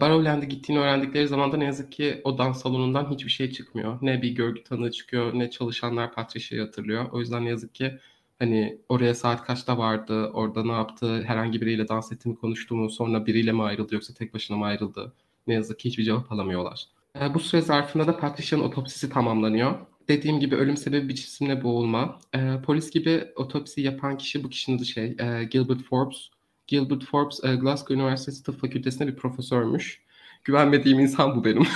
Barrowland'e 0.00 0.46
gittiğini 0.46 0.78
öğrendikleri 0.80 1.28
zaman 1.28 1.52
da 1.52 1.56
ne 1.56 1.64
yazık 1.64 1.92
ki 1.92 2.20
o 2.24 2.38
dans 2.38 2.62
salonundan 2.62 3.10
hiçbir 3.10 3.30
şey 3.30 3.50
çıkmıyor. 3.50 3.98
Ne 4.02 4.22
bir 4.22 4.30
görgü 4.30 4.62
tanığı 4.64 4.90
çıkıyor 4.90 5.34
ne 5.34 5.50
çalışanlar 5.50 6.12
Patricia'yı 6.12 6.64
hatırlıyor. 6.64 7.10
O 7.12 7.20
yüzden 7.20 7.44
ne 7.44 7.48
yazık 7.48 7.74
ki 7.74 7.98
hani 8.38 8.78
oraya 8.88 9.14
saat 9.14 9.44
kaçta 9.44 9.78
vardı, 9.78 10.30
orada 10.34 10.64
ne 10.64 10.72
yaptı, 10.72 11.22
herhangi 11.26 11.60
biriyle 11.60 11.88
dans 11.88 12.12
etti 12.12 12.28
mi, 12.28 12.36
konuştu 12.36 12.74
mu, 12.74 12.90
sonra 12.90 13.26
biriyle 13.26 13.52
mi 13.52 13.62
ayrıldı 13.62 13.94
yoksa 13.94 14.14
tek 14.14 14.34
başına 14.34 14.56
mı 14.56 14.64
ayrıldı? 14.64 15.12
Ne 15.46 15.54
yazık 15.54 15.78
ki 15.78 15.88
hiçbir 15.88 16.04
cevap 16.04 16.32
alamıyorlar. 16.32 16.84
Ee, 17.20 17.34
bu 17.34 17.40
süre 17.40 17.60
zarfında 17.60 18.06
da 18.06 18.16
Patricia'nın 18.16 18.64
otopsisi 18.64 19.10
tamamlanıyor. 19.10 19.74
Dediğim 20.08 20.40
gibi 20.40 20.56
ölüm 20.56 20.76
sebebi 20.76 21.08
bir 21.08 21.14
cisimle 21.14 21.62
boğulma. 21.62 22.18
Ee, 22.34 22.54
polis 22.66 22.90
gibi 22.90 23.24
otopsi 23.36 23.80
yapan 23.80 24.18
kişi 24.18 24.44
bu 24.44 24.48
kişinin 24.48 24.82
şey 24.82 25.04
e, 25.04 25.44
Gilbert 25.44 25.82
Forbes. 25.82 26.28
Gilbert 26.66 27.04
Forbes 27.04 27.44
e, 27.44 27.56
Glasgow 27.56 27.94
Üniversitesi 27.94 28.42
Tıp 28.42 28.60
Fakültesi'nde 28.60 29.06
bir 29.06 29.16
profesörmüş. 29.16 30.02
Güvenmediğim 30.44 31.00
insan 31.00 31.36
bu 31.36 31.44
benim. 31.44 31.62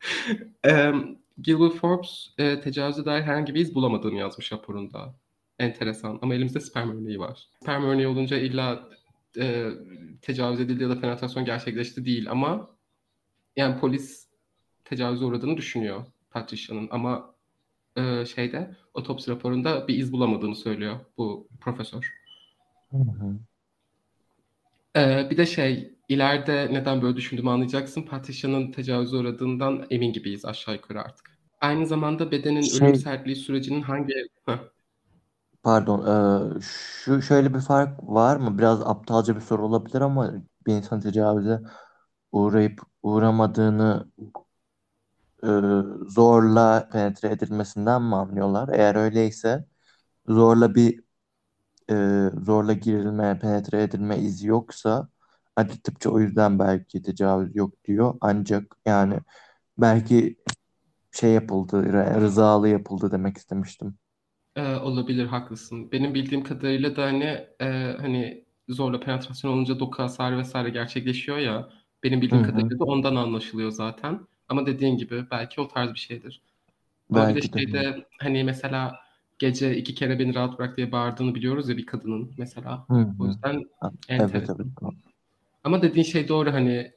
Ee, 0.66 0.92
Gilbert 1.42 1.74
Forbes 1.74 2.30
e, 2.38 2.60
tecavüze 2.60 3.04
dair 3.04 3.22
herhangi 3.22 3.54
bir 3.54 3.60
iz 3.60 3.74
bulamadığını 3.74 4.18
yazmış 4.18 4.52
raporunda. 4.52 5.14
Enteresan 5.58 6.18
ama 6.22 6.34
elimizde 6.34 6.60
sperm 6.60 6.90
örneği 6.90 7.20
var. 7.20 7.48
Sperm 7.62 7.84
örneği 7.84 8.06
olunca 8.06 8.38
illa 8.38 8.88
e, 9.38 9.70
tecavüz 10.22 10.60
edildi 10.60 10.82
ya 10.82 10.90
da 10.90 11.00
penetrasyon 11.00 11.44
gerçekleşti 11.44 12.04
değil 12.04 12.30
ama 12.30 12.70
yani 13.56 13.80
polis 13.80 14.26
tecavüze 14.84 15.24
uğradığını 15.24 15.56
düşünüyor 15.56 16.04
Patricia'nın 16.30 16.88
ama 16.90 17.34
e, 17.96 18.24
şeyde 18.26 18.76
otopsi 18.94 19.30
raporunda 19.30 19.88
bir 19.88 19.98
iz 19.98 20.12
bulamadığını 20.12 20.56
söylüyor 20.56 21.00
bu 21.18 21.48
profesör. 21.60 22.14
Hı 22.90 22.96
hı. 22.96 23.38
Ee, 24.96 25.30
bir 25.30 25.36
de 25.36 25.46
şey 25.46 25.94
ileride 26.10 26.68
neden 26.72 27.02
böyle 27.02 27.16
düşündüğümü 27.16 27.50
anlayacaksın. 27.50 28.02
Patricia'nın 28.02 28.72
tecavüze 28.72 29.16
uğradığından 29.16 29.86
emin 29.90 30.12
gibiyiz 30.12 30.44
aşağı 30.44 30.74
yukarı 30.74 31.00
artık. 31.02 31.38
Aynı 31.60 31.86
zamanda 31.86 32.30
bedenin 32.30 32.62
Şey- 32.62 32.88
ölüm 32.88 32.96
sertliği 32.96 33.36
sürecinin 33.36 33.82
hangi... 33.82 34.14
Heh, 34.46 34.58
Pardon, 35.62 36.00
e, 36.58 36.60
şu 36.60 37.22
şöyle 37.22 37.54
bir 37.54 37.60
fark 37.60 38.02
var 38.02 38.36
mı? 38.36 38.58
Biraz 38.58 38.82
aptalca 38.82 39.36
bir 39.36 39.40
soru 39.40 39.66
olabilir 39.66 40.00
ama 40.00 40.34
bir 40.66 40.74
insan 40.74 41.00
tecavüze 41.00 41.60
uğrayıp 42.32 42.80
uğramadığını 43.02 44.08
e, 45.44 45.48
zorla 46.08 46.88
penetre 46.92 47.28
edilmesinden 47.28 48.02
mi 48.02 48.16
anlıyorlar? 48.16 48.68
Eğer 48.72 48.94
öyleyse 48.94 49.64
zorla 50.28 50.74
bir 50.74 51.00
e, 51.90 52.30
zorla 52.42 52.72
girilme, 52.72 53.38
penetre 53.38 53.82
edilme 53.82 54.18
izi 54.18 54.48
yoksa 54.48 55.08
hadi 55.56 55.82
tıpça 55.82 56.10
o 56.10 56.20
yüzden 56.20 56.58
belki 56.58 57.02
tecavüz 57.02 57.56
yok 57.56 57.84
diyor. 57.84 58.14
Ancak 58.20 58.76
yani 58.86 59.18
belki 59.78 60.36
şey 61.12 61.32
yapıldı, 61.32 61.76
rı- 61.84 62.22
rızalı 62.22 62.68
yapıldı 62.68 63.12
demek 63.12 63.38
istemiştim. 63.38 63.98
Ee, 64.56 64.62
olabilir, 64.76 65.26
haklısın. 65.26 65.92
Benim 65.92 66.14
bildiğim 66.14 66.44
kadarıyla 66.44 66.96
da 66.96 67.02
hani 67.04 67.24
e, 67.60 67.64
hani 68.00 68.44
zorla 68.68 69.00
penetrasyon 69.00 69.50
olunca 69.52 69.80
doku 69.80 70.02
hasarı 70.02 70.38
vesaire 70.38 70.70
gerçekleşiyor 70.70 71.38
ya. 71.38 71.70
Benim 72.02 72.20
bildiğim 72.22 72.42
hı. 72.42 72.44
kadarıyla 72.44 72.78
da 72.78 72.84
ondan 72.84 73.16
anlaşılıyor 73.16 73.70
zaten. 73.70 74.26
Ama 74.48 74.66
dediğin 74.66 74.96
gibi 74.96 75.30
belki 75.30 75.60
o 75.60 75.68
tarz 75.68 75.94
bir 75.94 75.98
şeydir. 75.98 76.42
Ama 77.12 77.28
bir 77.28 77.34
de 77.34 77.40
Belki 77.40 77.52
de. 77.52 77.58
şeyde 77.58 78.06
hani 78.20 78.44
mesela 78.44 78.96
gece 79.38 79.76
iki 79.76 79.94
kere 79.94 80.18
beni 80.18 80.34
rahat 80.34 80.58
bırak 80.58 80.76
diye 80.76 80.92
bağırdığını 80.92 81.34
biliyoruz 81.34 81.70
ya 81.70 81.76
bir 81.76 81.86
kadının 81.86 82.34
mesela. 82.38 82.88
Hı 82.90 83.06
O 83.18 83.26
yüzden 83.28 83.64
Ha, 83.80 83.90
Evet 84.18 84.50
evet. 84.50 84.68
Ama 85.64 85.82
dediğin 85.82 86.04
şey 86.04 86.28
doğru 86.28 86.52
hani 86.52 86.92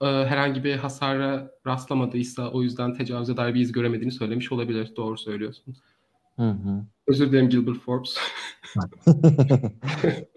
e, 0.00 0.06
herhangi 0.06 0.64
bir 0.64 0.76
hasara 0.76 1.50
rastlamadıysa 1.66 2.50
o 2.50 2.62
yüzden 2.62 2.94
tecavüze 2.94 3.36
dair 3.36 3.54
bir 3.54 3.60
iz 3.60 3.72
göremediğini 3.72 4.12
söylemiş 4.12 4.52
olabilir. 4.52 4.92
Doğru 4.96 5.18
söylüyorsun. 5.18 5.76
Hı 6.36 6.50
hı. 6.50 6.84
Özür 7.06 7.32
dilerim 7.32 7.48
Gilbert 7.48 7.78
Forbes. 7.78 8.16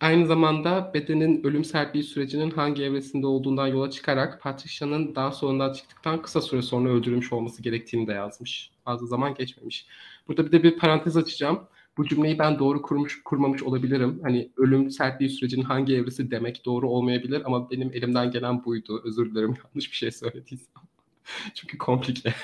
Aynı 0.00 0.26
zamanda 0.26 0.90
bedenin 0.94 1.44
ölüm 1.44 1.64
sertliği 1.64 2.04
sürecinin 2.04 2.50
hangi 2.50 2.82
evresinde 2.82 3.26
olduğundan 3.26 3.66
yola 3.66 3.90
çıkarak 3.90 4.42
Patricia'nın 4.42 5.14
daha 5.14 5.32
sonradan 5.32 5.72
çıktıktan 5.72 6.22
kısa 6.22 6.40
süre 6.40 6.62
sonra 6.62 6.88
öldürülmüş 6.88 7.32
olması 7.32 7.62
gerektiğini 7.62 8.06
de 8.06 8.12
yazmış. 8.12 8.70
Fazla 8.84 9.06
zaman 9.06 9.34
geçmemiş. 9.34 9.86
Burada 10.28 10.46
bir 10.46 10.52
de 10.52 10.62
bir 10.62 10.78
parantez 10.78 11.16
açacağım. 11.16 11.60
Bu 11.96 12.08
cümleyi 12.08 12.38
ben 12.38 12.58
doğru 12.58 12.82
kurmuş, 12.82 13.22
kurmamış 13.24 13.62
olabilirim. 13.62 14.20
Hani 14.22 14.50
ölüm 14.56 14.90
sertliği 14.90 15.30
sürecinin 15.30 15.64
hangi 15.64 15.94
evresi 15.94 16.30
demek 16.30 16.64
doğru 16.64 16.88
olmayabilir 16.90 17.42
ama 17.44 17.70
benim 17.70 17.90
elimden 17.92 18.30
gelen 18.30 18.64
buydu. 18.64 19.02
Özür 19.04 19.30
dilerim 19.30 19.56
yanlış 19.64 19.90
bir 19.90 19.96
şey 19.96 20.10
söylediysem. 20.10 20.82
Çünkü 21.54 21.78
komplike. 21.78 22.34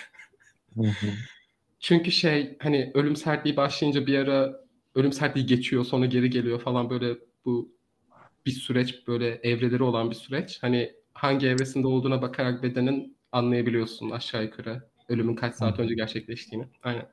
Çünkü 1.81 2.11
şey 2.13 2.57
hani 2.61 2.91
ölüm 2.95 3.17
sertliği 3.17 3.57
başlayınca 3.57 4.07
bir 4.07 4.19
ara 4.19 4.61
ölüm 4.95 5.13
sertliği 5.13 5.47
geçiyor 5.47 5.85
sonra 5.85 6.07
geri 6.07 6.31
geliyor 6.31 6.61
falan 6.61 6.91
böyle 6.91 7.19
bu 7.45 7.73
bir 8.47 8.51
süreç 8.51 9.07
böyle 9.09 9.41
evreleri 9.43 9.83
olan 9.83 10.11
bir 10.11 10.15
süreç. 10.15 10.59
Hani 10.63 10.93
hangi 11.13 11.47
evresinde 11.47 11.87
olduğuna 11.87 12.23
bakarak 12.23 12.63
bedenin 12.63 13.17
anlayabiliyorsun 13.33 14.11
aşağı 14.11 14.45
yukarı 14.45 14.89
ölümün 15.09 15.35
kaç 15.35 15.55
saat 15.55 15.81
önce 15.81 15.95
gerçekleştiğini. 15.95 16.69
Aynen. 16.83 17.09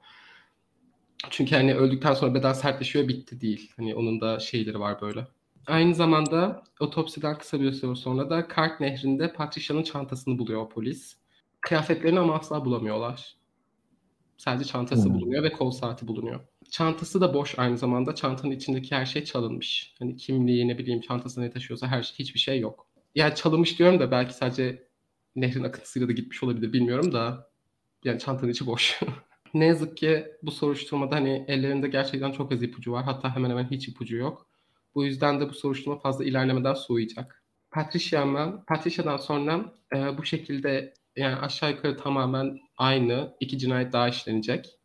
Çünkü 1.29 1.55
hani 1.55 1.75
öldükten 1.75 2.13
sonra 2.13 2.33
beden 2.33 2.53
sertleşiyor 2.53 3.07
bitti 3.07 3.41
değil. 3.41 3.71
Hani 3.77 3.95
onun 3.95 4.21
da 4.21 4.39
şeyleri 4.39 4.79
var 4.79 5.01
böyle. 5.01 5.27
Aynı 5.67 5.95
zamanda 5.95 6.63
otopsiden 6.79 7.37
kısa 7.37 7.61
bir 7.61 7.71
süre 7.71 7.95
sonra 7.95 8.29
da 8.29 8.47
Kart 8.47 8.79
Nehri'nde 8.79 9.33
Patricia'nın 9.33 9.83
çantasını 9.83 10.37
buluyor 10.37 10.69
polis. 10.69 11.17
Kıyafetlerini 11.61 12.19
ama 12.19 12.35
asla 12.35 12.65
bulamıyorlar. 12.65 13.35
Sadece 14.37 14.69
çantası 14.69 15.09
hı. 15.09 15.13
bulunuyor 15.13 15.43
ve 15.43 15.51
kol 15.51 15.71
saati 15.71 16.07
bulunuyor. 16.07 16.39
Çantası 16.71 17.21
da 17.21 17.33
boş 17.33 17.59
aynı 17.59 17.77
zamanda. 17.77 18.15
Çantanın 18.15 18.51
içindeki 18.51 18.95
her 18.95 19.05
şey 19.05 19.23
çalınmış. 19.23 19.95
Hani 19.99 20.15
kimliği 20.15 20.67
ne 20.67 20.77
bileyim 20.77 21.01
çantasında 21.01 21.45
ne 21.45 21.51
taşıyorsa 21.51 21.87
her 21.87 22.03
şey, 22.03 22.19
hiçbir 22.19 22.39
şey 22.39 22.59
yok. 22.59 22.87
Yani 23.15 23.35
çalınmış 23.35 23.79
diyorum 23.79 23.99
da 23.99 24.11
belki 24.11 24.33
sadece 24.33 24.87
nehrin 25.35 25.63
akıntısıyla 25.63 26.07
da 26.07 26.11
gitmiş 26.11 26.43
olabilir 26.43 26.73
bilmiyorum 26.73 27.13
da 27.13 27.49
yani 28.03 28.19
çantanın 28.19 28.51
içi 28.51 28.65
boş. 28.65 28.99
ne 29.55 29.65
yazık 29.65 29.97
ki 29.97 30.25
bu 30.43 30.51
soruşturmada 30.51 31.15
hani 31.15 31.45
ellerinde 31.47 31.87
gerçekten 31.87 32.31
çok 32.31 32.51
az 32.51 32.63
ipucu 32.63 32.91
var. 32.91 33.03
Hatta 33.03 33.35
hemen 33.35 33.49
hemen 33.49 33.71
hiç 33.71 33.87
ipucu 33.87 34.17
yok. 34.17 34.47
Bu 34.95 35.05
yüzden 35.05 35.39
de 35.39 35.49
bu 35.49 35.53
soruşturma 35.53 35.99
fazla 35.99 36.25
ilerlemeden 36.25 36.73
soğuyacak. 36.73 37.43
Patricia 37.71 38.63
Patricia'dan 38.67 39.17
sonra 39.17 39.73
e, 39.95 40.17
bu 40.17 40.25
şekilde 40.25 40.93
yani 41.15 41.35
aşağı 41.35 41.71
yukarı 41.71 41.97
tamamen 41.97 42.59
aynı 42.77 43.35
iki 43.39 43.57
cinayet 43.57 43.93
daha 43.93 44.09
işlenecek. 44.09 44.79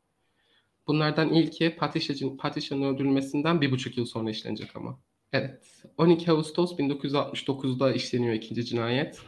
Bunlardan 0.87 1.29
ilki 1.29 1.77
Patricia'nın 1.77 2.37
Patricia'nın 2.37 2.95
öldürülmesinden 2.95 3.61
bir 3.61 3.71
buçuk 3.71 3.99
yıl 3.99 4.07
sonra 4.07 4.31
işlenecek 4.31 4.77
ama. 4.77 4.99
Evet. 5.33 5.85
12 5.99 6.31
Ağustos 6.31 6.73
1969'da 6.73 7.93
işleniyor 7.93 8.35
ikinci 8.35 8.65
cinayet. 8.65 9.21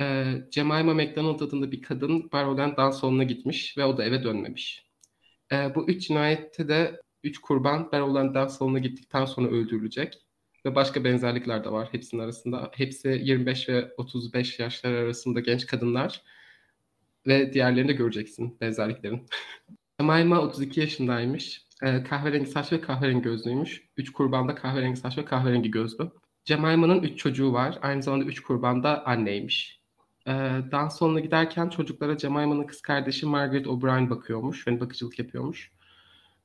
Ee, 0.00 0.24
Jemima 0.50 0.94
McDonald 0.94 1.40
adında 1.40 1.72
bir 1.72 1.82
kadın 1.82 2.32
Barrowland 2.32 2.76
dans 2.76 3.00
salonuna 3.00 3.24
gitmiş 3.24 3.78
ve 3.78 3.84
o 3.84 3.98
da 3.98 4.04
eve 4.04 4.24
dönmemiş. 4.24 4.86
Ee, 5.52 5.74
bu 5.74 5.88
üç 5.88 6.08
cinayette 6.08 6.68
de 6.68 7.00
üç 7.24 7.38
kurban 7.38 7.92
Barrowland 7.92 8.34
dans 8.34 8.58
salonuna 8.58 8.78
gittikten 8.78 9.24
sonra 9.24 9.48
öldürülecek. 9.48 10.24
Ve 10.66 10.74
başka 10.74 11.04
benzerlikler 11.04 11.64
de 11.64 11.72
var 11.72 11.88
hepsinin 11.92 12.22
arasında. 12.22 12.70
Hepsi 12.74 13.08
25 13.08 13.68
ve 13.68 13.94
35 13.96 14.58
yaşlar 14.58 14.92
arasında 14.92 15.40
genç 15.40 15.66
kadınlar. 15.66 16.22
Ve 17.26 17.52
diğerlerini 17.52 17.88
de 17.88 17.92
göreceksin 17.92 18.60
benzerliklerin. 18.60 19.26
Jemima 20.00 20.40
32 20.40 20.80
yaşındaymış. 20.80 21.64
Ee, 21.82 22.02
kahverengi 22.02 22.46
saç 22.46 22.72
ve 22.72 22.80
kahverengi 22.80 23.22
gözlüymüş. 23.22 23.88
Üç 23.96 24.12
kurban 24.12 24.48
da 24.48 24.54
kahverengi 24.54 24.96
saç 24.96 25.18
ve 25.18 25.24
kahverengi 25.24 25.70
gözlü. 25.70 26.10
Jemima'nın 26.44 27.02
üç 27.02 27.18
çocuğu 27.18 27.52
var. 27.52 27.78
Aynı 27.82 28.02
zamanda 28.02 28.24
üç 28.24 28.40
kurban 28.40 28.82
da 28.82 29.06
anneymiş. 29.06 29.83
Ee, 30.28 30.32
dans 30.72 30.98
salonuna 30.98 31.20
giderken 31.20 31.68
çocuklara 31.68 32.18
Jemima'nın 32.18 32.66
kız 32.66 32.82
kardeşi 32.82 33.26
Margaret 33.26 33.66
O'Brien 33.66 34.10
bakıyormuş. 34.10 34.66
Yani 34.66 34.80
bakıcılık 34.80 35.18
yapıyormuş. 35.18 35.72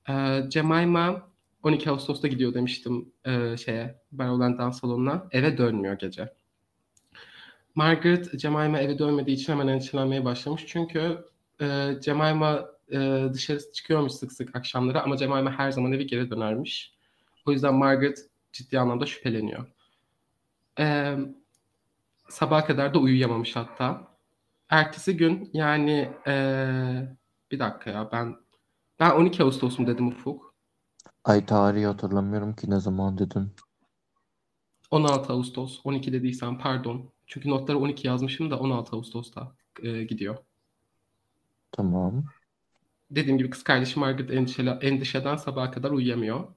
Ee, 0.09 0.43
Jemima 0.51 1.29
12 1.63 1.89
Ağustos'ta 1.89 2.27
gidiyor 2.27 2.53
demiştim 2.53 3.11
e, 3.25 3.57
şeye 3.57 4.01
Barrowland 4.11 4.59
dans 4.59 4.79
salonuna. 4.81 5.27
Eve 5.31 5.57
dönmüyor 5.57 5.99
gece. 5.99 6.33
Margaret 7.75 8.39
Jemima 8.39 8.79
eve 8.79 8.99
dönmediği 8.99 9.37
için 9.37 9.53
hemen 9.53 9.67
endişelenmeye 9.67 10.25
başlamış. 10.25 10.65
Çünkü 10.67 11.25
e, 11.61 11.93
Jemima 12.05 12.65
e, 12.91 13.29
dışarı 13.33 13.71
çıkıyormuş 13.73 14.11
sık 14.11 14.31
sık 14.31 14.55
akşamları 14.55 15.01
ama 15.01 15.17
Jemima 15.17 15.51
her 15.51 15.71
zaman 15.71 15.91
eve 15.91 16.03
geri 16.03 16.31
dönermiş. 16.31 16.93
O 17.45 17.51
yüzden 17.51 17.73
Margaret 17.73 18.29
ciddi 18.53 18.79
anlamda 18.79 19.05
şüpheleniyor. 19.05 19.65
E, 20.79 21.15
sabaha 22.29 22.65
kadar 22.65 22.93
da 22.93 22.99
uyuyamamış 22.99 23.55
hatta. 23.55 24.07
Ertesi 24.69 25.17
gün 25.17 25.49
yani 25.53 26.11
e, 26.27 26.35
bir 27.51 27.59
dakika 27.59 27.89
ya 27.89 28.09
ben 28.11 28.35
ben 28.99 29.11
12 29.11 29.43
Ağustos 29.43 29.79
mu 29.79 29.87
dedim 29.87 30.07
Ufuk? 30.07 30.55
Ay 31.23 31.45
tarihi 31.45 31.85
hatırlamıyorum 31.85 32.55
ki 32.55 32.69
ne 32.69 32.79
zaman 32.79 33.17
dedin. 33.17 33.51
16 34.91 35.33
Ağustos 35.33 35.79
12 35.83 36.13
dediysem 36.13 36.57
pardon. 36.57 37.09
Çünkü 37.27 37.49
notları 37.49 37.79
12 37.79 38.07
yazmışım 38.07 38.51
da 38.51 38.59
16 38.59 38.95
Ağustos'ta 38.95 39.51
e, 39.83 40.03
gidiyor. 40.03 40.37
Tamam. 41.71 42.23
Dediğim 43.11 43.37
gibi 43.37 43.49
kız 43.49 43.63
kardeşim 43.63 43.99
Margaret 43.99 44.31
endişeli, 44.31 44.69
endişeden 44.69 45.35
sabaha 45.35 45.71
kadar 45.71 45.91
uyuyamıyor. 45.91 46.47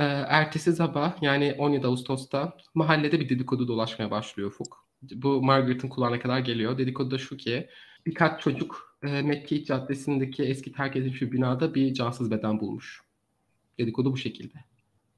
Ee, 0.00 0.04
ertesi 0.28 0.72
sabah 0.72 1.22
yani 1.22 1.54
17 1.58 1.86
Ağustos'ta 1.86 2.56
mahallede 2.74 3.20
bir 3.20 3.28
dedikodu 3.28 3.68
dolaşmaya 3.68 4.10
başlıyor 4.10 4.50
Ufuk. 4.50 4.86
Bu 5.02 5.42
Margaret'ın 5.42 5.88
kulağına 5.88 6.20
kadar 6.20 6.38
geliyor. 6.38 6.78
Dedikodu 6.78 7.10
da 7.10 7.18
şu 7.18 7.36
ki 7.36 7.68
birkaç 8.06 8.42
çocuk 8.42 8.98
e, 9.02 9.22
McKeith 9.22 9.66
Caddesi'ndeki 9.66 10.42
eski 10.42 10.72
terk 10.72 10.96
edilmiş 10.96 11.22
bir 11.22 11.32
binada 11.32 11.74
bir 11.74 11.94
cansız 11.94 12.30
beden 12.30 12.60
bulmuş. 12.60 13.02
Dedikodu 13.78 14.12
bu 14.12 14.16
şekilde. 14.16 14.58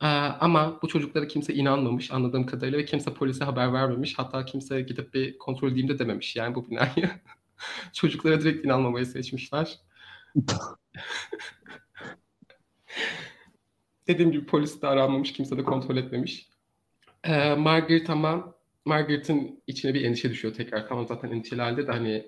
Ee, 0.02 0.06
ama 0.40 0.78
bu 0.82 0.88
çocuklara 0.88 1.28
kimse 1.28 1.54
inanmamış 1.54 2.10
anladığım 2.12 2.46
kadarıyla 2.46 2.78
ve 2.78 2.84
kimse 2.84 3.14
polise 3.14 3.44
haber 3.44 3.72
vermemiş. 3.72 4.18
Hatta 4.18 4.44
kimse 4.44 4.82
gidip 4.82 5.14
bir 5.14 5.38
kontrol 5.38 5.72
edeyim 5.72 5.88
de 5.88 5.98
dememiş 5.98 6.36
yani 6.36 6.54
bu 6.54 6.70
binayı. 6.70 7.10
Çocuklara 7.92 8.40
direkt 8.40 8.64
inanmamayı 8.64 9.06
seçmişler. 9.06 9.78
Dediğim 14.06 14.32
gibi 14.32 14.46
polis 14.46 14.82
de 14.82 14.86
aranmamış, 14.86 15.32
kimse 15.32 15.58
de 15.58 15.64
kontrol 15.64 15.96
etmemiş. 15.96 16.48
Ee, 17.24 17.54
Margaret 17.54 18.10
ama 18.10 18.54
Margaret'ın 18.84 19.62
içine 19.66 19.94
bir 19.94 20.04
endişe 20.04 20.30
düşüyor 20.30 20.54
tekrar. 20.54 20.88
Tamam 20.88 21.06
zaten 21.06 21.30
endişeli 21.30 21.62
halde 21.62 21.86
de 21.86 21.92
hani 21.92 22.26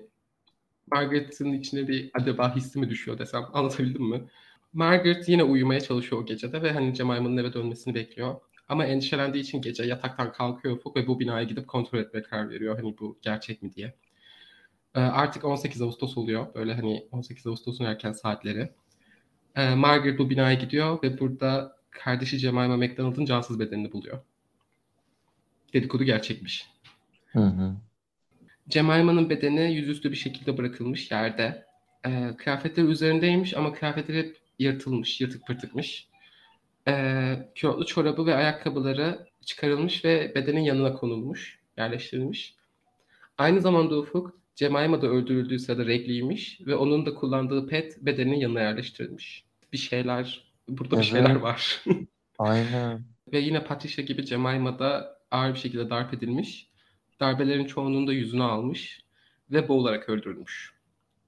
Margaret'ın 0.91 1.53
içine 1.53 1.87
bir 1.87 2.11
acaba 2.13 2.55
hissi 2.55 2.79
mi 2.79 2.89
düşüyor 2.89 3.17
desem 3.17 3.45
anlatabildim 3.53 4.09
mi? 4.09 4.23
Margaret 4.73 5.29
yine 5.29 5.43
uyumaya 5.43 5.79
çalışıyor 5.81 6.21
o 6.21 6.25
gecede 6.25 6.61
ve 6.61 6.71
hani 6.71 6.95
Jemima'nın 6.95 7.37
eve 7.37 7.53
dönmesini 7.53 7.95
bekliyor. 7.95 8.35
Ama 8.69 8.85
endişelendiği 8.85 9.43
için 9.43 9.61
gece 9.61 9.83
yataktan 9.83 10.31
kalkıyor 10.31 10.75
Ufuk 10.75 10.95
ve 10.95 11.07
bu 11.07 11.19
binaya 11.19 11.43
gidip 11.43 11.67
kontrol 11.67 11.99
etmeye 11.99 12.21
karar 12.21 12.49
veriyor. 12.49 12.75
Hani 12.75 12.97
bu 12.97 13.17
gerçek 13.21 13.63
mi 13.63 13.73
diye. 13.73 13.95
Ee, 14.95 14.99
artık 14.99 15.45
18 15.45 15.81
Ağustos 15.81 16.17
oluyor. 16.17 16.53
Böyle 16.55 16.73
hani 16.73 17.07
18 17.11 17.47
Ağustos'un 17.47 17.85
erken 17.85 18.11
saatleri. 18.11 18.69
E, 19.55 19.75
Margaret 19.75 20.19
bu 20.19 20.29
binaya 20.29 20.53
gidiyor 20.53 21.03
ve 21.03 21.19
burada 21.19 21.75
kardeşi 21.91 22.37
Jemima 22.37 22.77
McDonald'ın 22.77 23.25
cansız 23.25 23.59
bedenini 23.59 23.91
buluyor. 23.91 24.19
Dedikodu 25.73 26.03
gerçekmiş. 26.03 26.67
Hı 27.25 27.39
hı. 27.39 27.75
Jemima'nın 28.69 29.29
bedeni 29.29 29.73
yüzüstü 29.73 30.11
bir 30.11 30.15
şekilde 30.15 30.57
bırakılmış 30.57 31.11
yerde. 31.11 31.65
E, 32.05 32.31
kıyafetleri 32.37 32.85
üzerindeymiş 32.85 33.57
ama 33.57 33.73
kıyafetleri 33.73 34.17
hep 34.17 34.37
yırtılmış, 34.59 35.21
yırtık 35.21 35.47
pırtıkmış. 35.47 36.07
E, 36.87 37.49
kilotlu 37.55 37.85
çorabı 37.85 38.25
ve 38.25 38.35
ayakkabıları 38.35 39.27
çıkarılmış 39.45 40.05
ve 40.05 40.31
bedenin 40.35 40.61
yanına 40.61 40.93
konulmuş, 40.93 41.59
yerleştirilmiş. 41.77 42.55
Aynı 43.37 43.61
zamanda 43.61 43.99
Ufuk, 43.99 44.39
Jemima 44.55 45.01
da 45.01 45.07
öldürüldüğü 45.07 45.59
sırada 45.59 45.85
regliymiş 45.85 46.61
ve 46.61 46.75
onun 46.75 47.05
da 47.05 47.15
kullandığı 47.15 47.67
pet 47.67 48.05
bedenin 48.05 48.35
yanına 48.35 48.61
yerleştirilmiş. 48.61 49.44
Bir 49.75 49.79
şeyler, 49.79 50.43
burada 50.69 50.91
bir 50.91 50.95
Evet. 50.95 51.05
şeyler 51.05 51.35
var. 51.35 51.83
Aynen. 52.39 53.03
ve 53.33 53.39
yine 53.39 53.63
Patricia 53.63 54.03
gibi 54.05 54.25
Jemima 54.25 54.79
da 54.79 55.17
ağır 55.31 55.53
bir 55.53 55.59
şekilde 55.59 55.89
darp 55.89 56.13
edilmiş. 56.13 56.67
Darbelerin 57.19 57.65
çoğunluğunu 57.65 58.07
da 58.07 58.13
yüzüne 58.13 58.43
almış 58.43 59.01
ve 59.51 59.67
boğularak 59.67 60.09
öldürülmüş. 60.09 60.73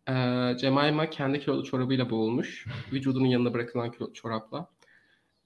Ee, 0.10 0.14
Jemima 0.62 1.10
kendi 1.10 1.40
kilolu 1.40 1.64
çorabıyla 1.64 2.10
boğulmuş. 2.10 2.66
Vücudunun 2.94 3.26
yanına 3.26 3.54
bırakılan 3.54 3.92
kilolu 3.92 4.14
çorapla. 4.14 4.68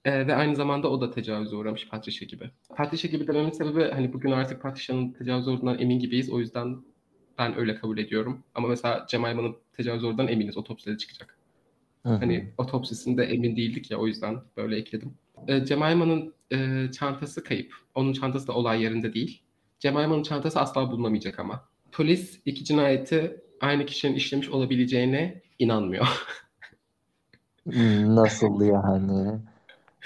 Ee, 0.04 0.26
ve 0.26 0.34
aynı 0.34 0.56
zamanda 0.56 0.90
o 0.90 1.00
da 1.00 1.10
tecavüze 1.10 1.56
uğramış 1.56 1.88
Patricia 1.88 2.26
gibi. 2.26 2.50
Patricia 2.76 3.10
gibi 3.10 3.26
dememin 3.26 3.50
sebebi 3.50 3.90
hani 3.90 4.12
bugün 4.12 4.30
artık 4.30 4.62
Patricia'nın 4.62 5.12
tecavüze 5.12 5.50
uğradığından 5.50 5.78
emin 5.78 5.98
gibiyiz. 5.98 6.30
O 6.30 6.38
yüzden 6.40 6.76
ben 7.38 7.58
öyle 7.58 7.74
kabul 7.74 7.98
ediyorum. 7.98 8.42
Ama 8.54 8.68
mesela 8.68 9.06
Jemima'nın 9.10 9.56
tecavüze 9.72 10.06
uğradığından 10.06 10.28
eminiz. 10.28 10.56
Otopside 10.56 10.98
çıkacak. 10.98 11.38
Hı 12.06 12.08
hı. 12.08 12.14
Hani 12.20 12.54
otopsisinde 12.58 13.24
emin 13.24 13.56
değildik 13.56 13.90
ya 13.90 13.98
o 13.98 14.06
yüzden 14.06 14.36
böyle 14.56 14.76
ekledim. 14.76 15.14
E, 15.48 15.66
Jemima'nın 15.66 16.34
e, 16.52 16.90
çantası 16.92 17.44
kayıp. 17.44 17.74
Onun 17.94 18.12
çantası 18.12 18.46
da 18.46 18.52
olay 18.52 18.82
yerinde 18.82 19.14
değil. 19.14 19.42
Jemima'nın 19.80 20.22
çantası 20.22 20.60
asla 20.60 20.90
bulunamayacak 20.90 21.38
ama. 21.38 21.68
Polis 21.92 22.40
iki 22.46 22.64
cinayeti 22.64 23.40
aynı 23.60 23.86
kişinin 23.86 24.14
işlemiş 24.14 24.48
olabileceğine 24.48 25.42
inanmıyor. 25.58 26.06
Hmm, 27.66 28.16
Nasıl 28.16 28.60
yani? 28.60 29.40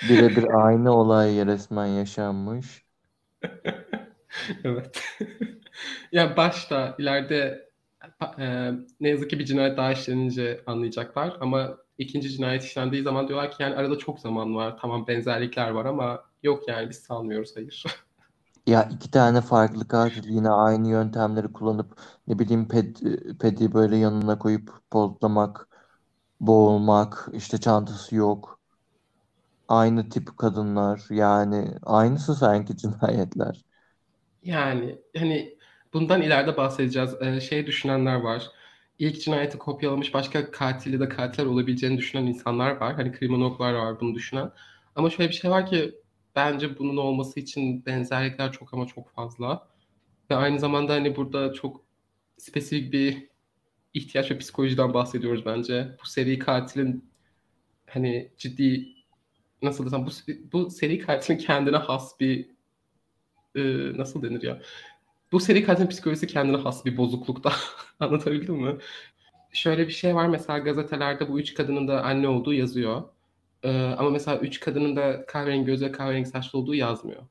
Birebir 0.02 0.44
aynı 0.66 0.92
olay 0.96 1.46
resmen 1.46 1.86
yaşanmış. 1.86 2.84
evet. 4.64 5.02
ya 6.12 6.36
başta 6.36 6.96
ileride 6.98 7.70
e, 8.38 8.70
ne 9.00 9.08
yazık 9.08 9.30
ki 9.30 9.38
bir 9.38 9.44
cinayet 9.44 9.76
daha 9.76 9.92
işlenince 9.92 10.60
anlayacaklar 10.66 11.36
ama 11.40 11.78
ikinci 11.98 12.30
cinayet 12.30 12.64
işlendiği 12.64 13.02
zaman 13.02 13.28
diyorlar 13.28 13.50
ki 13.50 13.56
yani 13.62 13.74
arada 13.76 13.98
çok 13.98 14.20
zaman 14.20 14.54
var. 14.54 14.78
Tamam 14.80 15.06
benzerlikler 15.06 15.70
var 15.70 15.84
ama 15.84 16.24
yok 16.42 16.68
yani 16.68 16.90
biz 16.90 16.96
sanmıyoruz 16.98 17.56
hayır. 17.56 17.84
Ya 18.66 18.84
iki 18.84 19.10
tane 19.10 19.40
farklı 19.40 19.88
katil 19.88 20.28
yine 20.28 20.50
aynı 20.50 20.88
yöntemleri 20.88 21.52
kullanıp 21.52 22.00
ne 22.26 22.38
bileyim 22.38 22.68
ped, 22.68 22.96
pedi 23.40 23.72
böyle 23.72 23.96
yanına 23.96 24.38
koyup 24.38 24.70
pozlamak, 24.90 25.68
boğulmak, 26.40 27.28
işte 27.34 27.58
çantası 27.58 28.16
yok. 28.16 28.60
Aynı 29.68 30.08
tip 30.08 30.38
kadınlar 30.38 31.06
yani 31.10 31.74
aynısı 31.82 32.34
sanki 32.34 32.76
cinayetler. 32.76 33.64
Yani 34.42 34.98
hani 35.16 35.58
bundan 35.92 36.22
ileride 36.22 36.56
bahsedeceğiz. 36.56 37.14
Ee, 37.22 37.40
şey 37.40 37.66
düşünenler 37.66 38.14
var. 38.16 38.50
İlk 38.98 39.22
cinayeti 39.22 39.58
kopyalamış 39.58 40.14
başka 40.14 40.50
katil 40.50 40.92
ya 40.92 41.00
da 41.00 41.08
katiller 41.08 41.46
olabileceğini 41.46 41.98
düşünen 41.98 42.26
insanlar 42.26 42.70
var. 42.76 42.94
Hani 42.94 43.12
kriminologlar 43.12 43.72
var 43.72 44.00
bunu 44.00 44.14
düşünen. 44.14 44.52
Ama 44.96 45.10
şöyle 45.10 45.28
bir 45.30 45.34
şey 45.34 45.50
var 45.50 45.66
ki 45.66 45.94
bence 46.36 46.78
bunun 46.78 46.96
olması 46.96 47.40
için 47.40 47.86
benzerlikler 47.86 48.52
çok 48.52 48.74
ama 48.74 48.86
çok 48.86 49.10
fazla. 49.10 49.68
Ve 50.30 50.36
aynı 50.36 50.58
zamanda 50.58 50.92
hani 50.92 51.16
burada 51.16 51.52
çok 51.52 51.80
spesifik 52.38 52.92
bir 52.92 53.28
ihtiyaç 53.94 54.30
ve 54.30 54.38
psikolojiden 54.38 54.94
bahsediyoruz 54.94 55.46
bence. 55.46 55.96
Bu 56.02 56.06
seri 56.08 56.38
katilin 56.38 57.10
hani 57.86 58.30
ciddi 58.38 58.88
nasıl 59.62 59.86
desem 59.86 60.06
bu, 60.06 60.10
bu 60.52 60.70
seri 60.70 60.98
katilin 60.98 61.38
kendine 61.38 61.76
has 61.76 62.20
bir 62.20 62.50
e, 63.54 63.62
nasıl 63.98 64.22
denir 64.22 64.42
ya? 64.42 64.62
Bu 65.36 65.40
seri 65.40 65.64
katilin 65.64 65.88
psikolojisi 65.88 66.26
kendine 66.26 66.56
has 66.56 66.84
bir 66.84 66.96
bozuklukta. 66.96 67.52
Anlatabildim 68.00 68.54
mi? 68.54 68.76
Şöyle 69.52 69.86
bir 69.86 69.92
şey 69.92 70.14
var 70.14 70.28
mesela 70.28 70.58
gazetelerde 70.58 71.28
bu 71.28 71.40
üç 71.40 71.54
kadının 71.54 71.88
da 71.88 72.02
anne 72.02 72.28
olduğu 72.28 72.54
yazıyor. 72.54 73.02
Ee, 73.62 73.82
ama 73.98 74.10
mesela 74.10 74.38
üç 74.38 74.60
kadının 74.60 74.96
da 74.96 75.26
kahverengi 75.26 75.64
göz 75.64 75.82
ve 75.82 75.92
kahverengi 75.92 76.26
saçlı 76.26 76.58
olduğu 76.58 76.74
yazmıyor. 76.74 77.22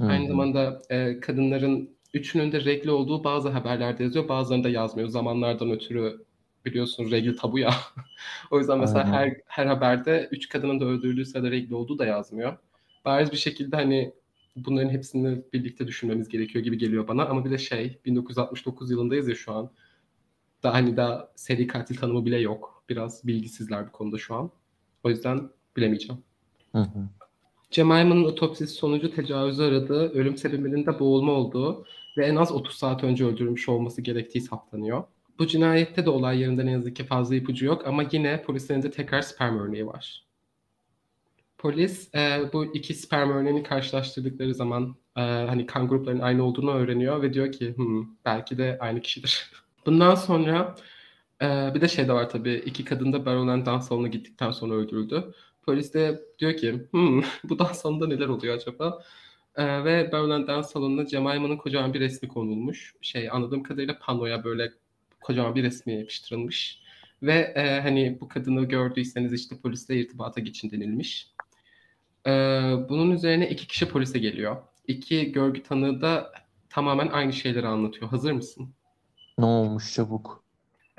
Hı 0.00 0.06
Aynı 0.06 0.28
zamanda 0.28 0.82
e, 0.90 1.20
kadınların 1.20 1.90
üçünün 2.14 2.52
de 2.52 2.64
regli 2.64 2.90
olduğu 2.90 3.24
bazı 3.24 3.48
haberlerde 3.48 4.04
yazıyor. 4.04 4.28
Bazılarında 4.28 4.68
yazmıyor. 4.68 5.08
Zamanlardan 5.08 5.70
ötürü 5.70 6.24
biliyorsun 6.64 7.10
regli 7.10 7.36
tabu 7.36 7.58
ya. 7.58 7.74
o 8.50 8.58
yüzden 8.58 8.78
mesela 8.78 9.04
Aynen. 9.04 9.12
her 9.12 9.36
her 9.46 9.66
haberde 9.66 10.28
üç 10.30 10.48
kadının 10.48 10.80
da 10.80 10.84
öldürüldüğü 10.84 11.26
sırada 11.26 11.50
regli 11.50 11.74
olduğu 11.74 11.98
da 11.98 12.06
yazmıyor. 12.06 12.56
Bariz 13.04 13.32
bir 13.32 13.36
şekilde 13.36 13.76
hani 13.76 14.12
bunların 14.64 14.90
hepsini 14.90 15.42
birlikte 15.52 15.86
düşünmemiz 15.86 16.28
gerekiyor 16.28 16.64
gibi 16.64 16.78
geliyor 16.78 17.08
bana. 17.08 17.26
Ama 17.26 17.44
bir 17.44 17.50
de 17.50 17.58
şey 17.58 17.98
1969 18.04 18.90
yılındayız 18.90 19.28
ya 19.28 19.34
şu 19.34 19.52
an. 19.52 19.70
Daha 20.62 20.74
hani 20.74 20.96
daha 20.96 21.32
seri 21.36 21.66
katil 21.66 21.96
tanımı 21.96 22.24
bile 22.24 22.38
yok. 22.38 22.84
Biraz 22.88 23.26
bilgisizler 23.26 23.86
bu 23.86 23.92
konuda 23.92 24.18
şu 24.18 24.34
an. 24.34 24.50
O 25.04 25.10
yüzden 25.10 25.50
bilemeyeceğim. 25.76 26.22
Hı 26.72 26.78
hı. 26.78 27.08
Jemima'nın 27.70 28.24
otopsisi 28.24 28.74
sonucu 28.74 29.14
tecavüze 29.14 29.64
aradığı, 29.64 30.12
ölüm 30.12 30.36
sebebinin 30.36 30.86
de 30.86 30.98
boğulma 30.98 31.32
olduğu 31.32 31.86
ve 32.16 32.26
en 32.26 32.36
az 32.36 32.52
30 32.52 32.74
saat 32.74 33.04
önce 33.04 33.24
öldürülmüş 33.24 33.68
olması 33.68 34.02
gerektiği 34.02 34.40
saptanıyor. 34.40 35.04
Bu 35.38 35.46
cinayette 35.46 36.06
de 36.06 36.10
olay 36.10 36.40
yerinde 36.40 36.66
ne 36.66 36.70
yazık 36.70 36.96
ki 36.96 37.04
fazla 37.04 37.34
ipucu 37.34 37.66
yok 37.66 37.86
ama 37.86 38.04
yine 38.12 38.42
polislerin 38.42 38.82
de 38.82 38.90
tekrar 38.90 39.22
sperm 39.22 39.58
örneği 39.58 39.86
var. 39.86 40.27
Polis 41.58 42.14
e, 42.14 42.50
bu 42.52 42.74
iki 42.74 42.94
sperm 42.94 43.30
örneğini 43.30 43.62
karşılaştırdıkları 43.62 44.54
zaman 44.54 44.96
e, 45.16 45.20
hani 45.20 45.66
kan 45.66 45.88
gruplarının 45.88 46.22
aynı 46.22 46.42
olduğunu 46.44 46.70
öğreniyor 46.72 47.22
ve 47.22 47.34
diyor 47.34 47.52
ki 47.52 47.76
hmm, 47.76 48.06
belki 48.24 48.58
de 48.58 48.76
aynı 48.80 49.00
kişidir. 49.00 49.50
Bundan 49.86 50.14
sonra 50.14 50.74
e, 51.42 51.46
bir 51.74 51.80
de 51.80 51.88
şey 51.88 52.08
de 52.08 52.12
var 52.12 52.30
tabii 52.30 52.54
iki 52.66 52.84
kadın 52.84 53.12
da 53.12 53.26
Baronen 53.26 53.66
dans 53.66 53.88
salonuna 53.88 54.08
gittikten 54.08 54.50
sonra 54.50 54.74
öldürüldü. 54.74 55.34
Polis 55.62 55.94
de 55.94 56.20
diyor 56.38 56.56
ki 56.56 56.88
hmm, 56.90 57.22
bu 57.44 57.58
dans 57.58 57.80
salonunda 57.80 58.06
neler 58.06 58.28
oluyor 58.28 58.56
acaba? 58.56 59.02
E, 59.56 59.84
ve 59.84 60.12
Baronen 60.12 60.46
dans 60.46 60.72
salonuna 60.72 61.06
Jemima'nın 61.06 61.56
kocaman 61.56 61.94
bir 61.94 62.00
resmi 62.00 62.28
konulmuş. 62.28 62.94
Şey 63.02 63.30
anladığım 63.30 63.62
kadarıyla 63.62 63.98
panoya 63.98 64.44
böyle 64.44 64.72
kocaman 65.20 65.54
bir 65.54 65.62
resmi 65.62 65.94
yapıştırılmış. 66.00 66.82
Ve 67.22 67.34
e, 67.56 67.80
hani 67.80 68.18
bu 68.20 68.28
kadını 68.28 68.64
gördüyseniz 68.64 69.32
işte 69.32 69.56
polisle 69.62 70.00
irtibata 70.00 70.40
geçin 70.40 70.70
denilmiş. 70.70 71.37
E, 72.28 72.32
bunun 72.88 73.10
üzerine 73.10 73.50
iki 73.50 73.66
kişi 73.66 73.88
polise 73.88 74.18
geliyor. 74.18 74.56
İki 74.86 75.32
görgü 75.32 75.62
tanığı 75.62 76.00
da 76.00 76.32
tamamen 76.70 77.08
aynı 77.08 77.32
şeyleri 77.32 77.66
anlatıyor. 77.66 78.10
Hazır 78.10 78.32
mısın? 78.32 78.68
Ne 79.38 79.44
olmuş 79.44 79.94
çabuk? 79.94 80.44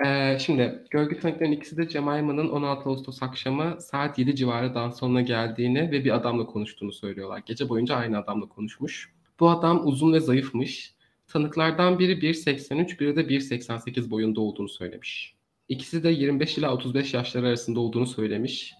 Ee, 0.06 0.38
şimdi 0.40 0.84
görgü 0.90 1.20
tanıkların 1.20 1.52
ikisi 1.52 1.76
de 1.76 1.88
Jemima'nın 1.88 2.48
16 2.48 2.88
Ağustos 2.88 3.22
akşamı 3.22 3.76
saat 3.80 4.18
7 4.18 4.36
civarı 4.36 4.74
dans 4.74 4.98
salonuna 4.98 5.20
geldiğini 5.20 5.90
ve 5.90 6.04
bir 6.04 6.10
adamla 6.10 6.46
konuştuğunu 6.46 6.92
söylüyorlar. 6.92 7.42
Gece 7.46 7.68
boyunca 7.68 7.96
aynı 7.96 8.18
adamla 8.18 8.48
konuşmuş. 8.48 9.12
Bu 9.40 9.50
adam 9.50 9.86
uzun 9.86 10.12
ve 10.12 10.20
zayıfmış. 10.20 10.94
Tanıklardan 11.28 11.98
biri 11.98 12.12
1.83, 12.12 12.98
biri 13.00 13.16
de 13.16 13.20
1.88 13.20 14.10
boyunda 14.10 14.40
olduğunu 14.40 14.68
söylemiş. 14.68 15.34
İkisi 15.68 16.02
de 16.02 16.10
25 16.10 16.58
ila 16.58 16.74
35 16.74 17.14
yaşları 17.14 17.46
arasında 17.46 17.80
olduğunu 17.80 18.06
söylemiş. 18.06 18.74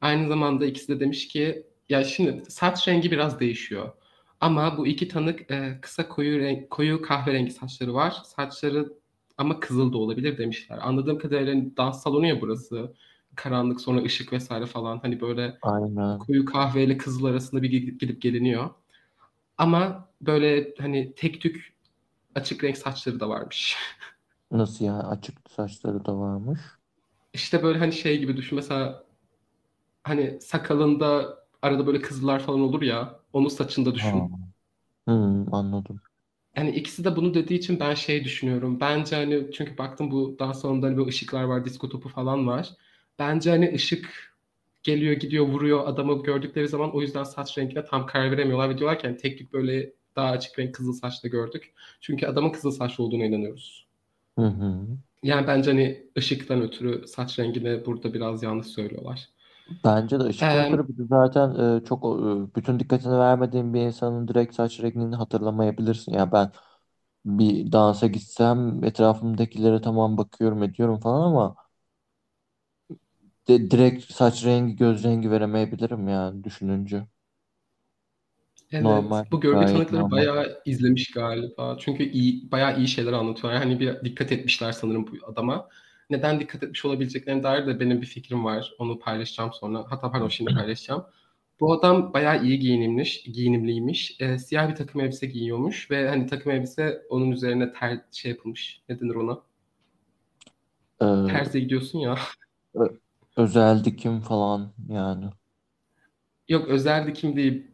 Aynı 0.00 0.28
zamanda 0.28 0.66
ikisi 0.66 0.88
de 0.88 1.00
demiş 1.00 1.28
ki 1.28 1.66
ya 1.90 2.04
şimdi 2.04 2.50
saç 2.50 2.88
rengi 2.88 3.10
biraz 3.10 3.40
değişiyor. 3.40 3.92
Ama 4.40 4.76
bu 4.78 4.86
iki 4.86 5.08
tanık 5.08 5.50
e, 5.50 5.78
kısa 5.82 6.08
koyu 6.08 6.38
renk, 6.40 6.70
koyu 6.70 7.02
kahverengi 7.02 7.50
saçları 7.50 7.94
var. 7.94 8.16
Saçları 8.24 8.92
ama 9.38 9.60
kızıl 9.60 9.92
da 9.92 9.98
olabilir 9.98 10.38
demişler. 10.38 10.78
Anladığım 10.82 11.18
kadarıyla 11.18 11.76
dans 11.76 12.02
salonu 12.02 12.26
ya 12.26 12.40
burası. 12.40 12.94
Karanlık 13.34 13.80
sonra 13.80 14.02
ışık 14.02 14.32
vesaire 14.32 14.66
falan. 14.66 14.98
Hani 14.98 15.20
böyle 15.20 15.58
Aynen. 15.62 16.18
koyu 16.18 16.44
kahveyle 16.44 16.96
kızıl 16.96 17.24
arasında 17.24 17.62
bir 17.62 17.70
gidip, 17.70 18.00
gidip 18.00 18.22
geliniyor. 18.22 18.70
Ama 19.58 20.08
böyle 20.20 20.74
hani 20.78 21.14
tek 21.16 21.40
tük 21.40 21.72
açık 22.34 22.64
renk 22.64 22.78
saçları 22.78 23.20
da 23.20 23.28
varmış. 23.28 23.76
Nasıl 24.50 24.84
ya? 24.84 24.98
Açık 24.98 25.50
saçları 25.50 26.04
da 26.04 26.18
varmış. 26.18 26.60
İşte 27.32 27.62
böyle 27.62 27.78
hani 27.78 27.92
şey 27.92 28.18
gibi 28.18 28.36
düşün 28.36 28.56
mesela 28.56 29.04
hani 30.04 30.40
sakalında 30.40 31.39
arada 31.62 31.86
böyle 31.86 32.00
kızıllar 32.00 32.40
falan 32.40 32.60
olur 32.60 32.82
ya 32.82 33.20
onun 33.32 33.48
saçında 33.48 33.90
Ha. 33.90 33.94
düşün. 33.94 34.32
Hmm, 35.08 35.54
anladım. 35.54 36.00
Yani 36.56 36.70
ikisi 36.70 37.04
de 37.04 37.16
bunu 37.16 37.34
dediği 37.34 37.54
için 37.58 37.80
ben 37.80 37.94
şey 37.94 38.24
düşünüyorum. 38.24 38.80
Bence 38.80 39.16
hani 39.16 39.50
çünkü 39.52 39.78
baktım 39.78 40.10
bu 40.10 40.36
dans 40.38 40.60
salonunda 40.62 40.86
hani 40.86 40.96
böyle 40.96 41.08
ışıklar 41.08 41.44
var, 41.44 41.64
disko 41.64 41.88
topu 41.88 42.08
falan 42.08 42.46
var. 42.46 42.70
Bence 43.18 43.50
hani 43.50 43.72
ışık 43.74 44.34
geliyor 44.82 45.12
gidiyor 45.14 45.46
vuruyor 45.46 45.86
adamı 45.86 46.22
gördükleri 46.22 46.68
zaman 46.68 46.96
o 46.96 47.02
yüzden 47.02 47.24
saç 47.24 47.58
rengine 47.58 47.84
tam 47.84 48.06
karar 48.06 48.30
veremiyorlar 48.30 48.70
ve 48.70 48.78
diyorlar 48.78 48.98
ki 48.98 49.06
hani 49.06 49.16
tek 49.16 49.38
tük 49.38 49.52
böyle 49.52 49.92
daha 50.16 50.30
açık 50.30 50.58
renk 50.58 50.74
kızıl 50.74 50.92
saçlı 50.92 51.28
gördük. 51.28 51.74
Çünkü 52.00 52.26
adamın 52.26 52.50
kızıl 52.52 52.70
saçlı 52.70 53.04
olduğuna 53.04 53.24
inanıyoruz. 53.24 53.86
Hı 54.38 54.46
hı. 54.46 54.86
Yani 55.22 55.46
bence 55.46 55.70
hani 55.70 56.06
ışıktan 56.18 56.62
ötürü 56.62 57.06
saç 57.08 57.38
rengini 57.38 57.86
burada 57.86 58.14
biraz 58.14 58.42
yanlış 58.42 58.66
söylüyorlar. 58.66 59.28
Bence 59.70 60.20
de 60.20 60.24
ışıktan 60.24 60.68
Ee, 60.68 60.88
bir 60.88 60.98
de 60.98 61.06
zaten 61.08 61.54
e, 61.80 61.84
çok 61.84 62.04
e, 62.04 62.54
bütün 62.56 62.80
dikkatini 62.80 63.12
vermediğin 63.18 63.74
bir 63.74 63.80
insanın 63.80 64.28
direkt 64.28 64.54
saç 64.54 64.80
rengini 64.82 65.16
hatırlamayabilirsin. 65.16 66.12
Ya 66.12 66.32
ben 66.32 66.52
bir 67.24 67.72
dansa 67.72 68.06
gitsem 68.06 68.84
etrafımdakilere 68.84 69.80
tamam 69.82 70.18
bakıyorum 70.18 70.62
ediyorum 70.62 71.00
falan 71.00 71.22
ama 71.32 71.56
de, 73.48 73.58
direkt 73.70 74.12
saç 74.12 74.44
rengi 74.44 74.76
göz 74.76 75.04
rengi 75.04 75.30
veremeyebilirim 75.30 76.08
yani 76.08 76.44
düşününce. 76.44 77.06
Evet, 78.72 78.86
Normal, 78.86 79.26
bu 79.32 79.40
görgü 79.40 79.64
gayet 79.64 79.66
tanıkları 79.66 80.02
normal. 80.02 80.10
bayağı 80.10 80.62
izlemiş 80.66 81.10
galiba. 81.10 81.76
Çünkü 81.80 82.02
iyi, 82.10 82.50
bayağı 82.50 82.78
iyi 82.78 82.88
şeyler 82.88 83.12
anlatıyorlar. 83.12 83.62
Hani 83.62 83.80
bir 83.80 84.04
dikkat 84.04 84.32
etmişler 84.32 84.72
sanırım 84.72 85.06
bu 85.06 85.26
adama. 85.32 85.68
Neden 86.10 86.40
dikkat 86.40 86.62
etmiş 86.62 86.84
olabileceklerine 86.84 87.42
dair 87.42 87.66
de 87.66 87.80
benim 87.80 88.00
bir 88.02 88.06
fikrim 88.06 88.44
var. 88.44 88.72
Onu 88.78 88.98
paylaşacağım 88.98 89.52
sonra. 89.52 89.84
Hatta 89.88 90.10
pardon 90.10 90.28
şimdi 90.28 90.54
paylaşacağım. 90.54 91.04
Bu 91.60 91.72
adam 91.72 92.12
bayağı 92.12 92.44
iyi 92.44 92.58
giyinilmiş, 92.58 93.22
giyinimliymiş. 93.22 94.16
Ee, 94.20 94.38
siyah 94.38 94.70
bir 94.70 94.74
takım 94.74 95.00
elbise 95.00 95.26
giyiyormuş 95.26 95.90
ve 95.90 96.08
hani 96.08 96.26
takım 96.26 96.52
elbise 96.52 97.02
onun 97.08 97.30
üzerine 97.30 97.72
ter 97.72 98.00
şey 98.12 98.30
yapılmış. 98.30 98.82
Ne 98.88 99.00
denir 99.00 99.14
ona? 99.14 99.40
Ee, 101.02 101.06
Terziye 101.32 101.64
gidiyorsun 101.64 101.98
ya. 101.98 102.18
özel 103.36 103.84
dikim 103.84 104.20
falan 104.20 104.72
yani. 104.88 105.24
Yok 106.48 106.68
özel 106.68 107.06
dikim 107.06 107.36
değil. 107.36 107.66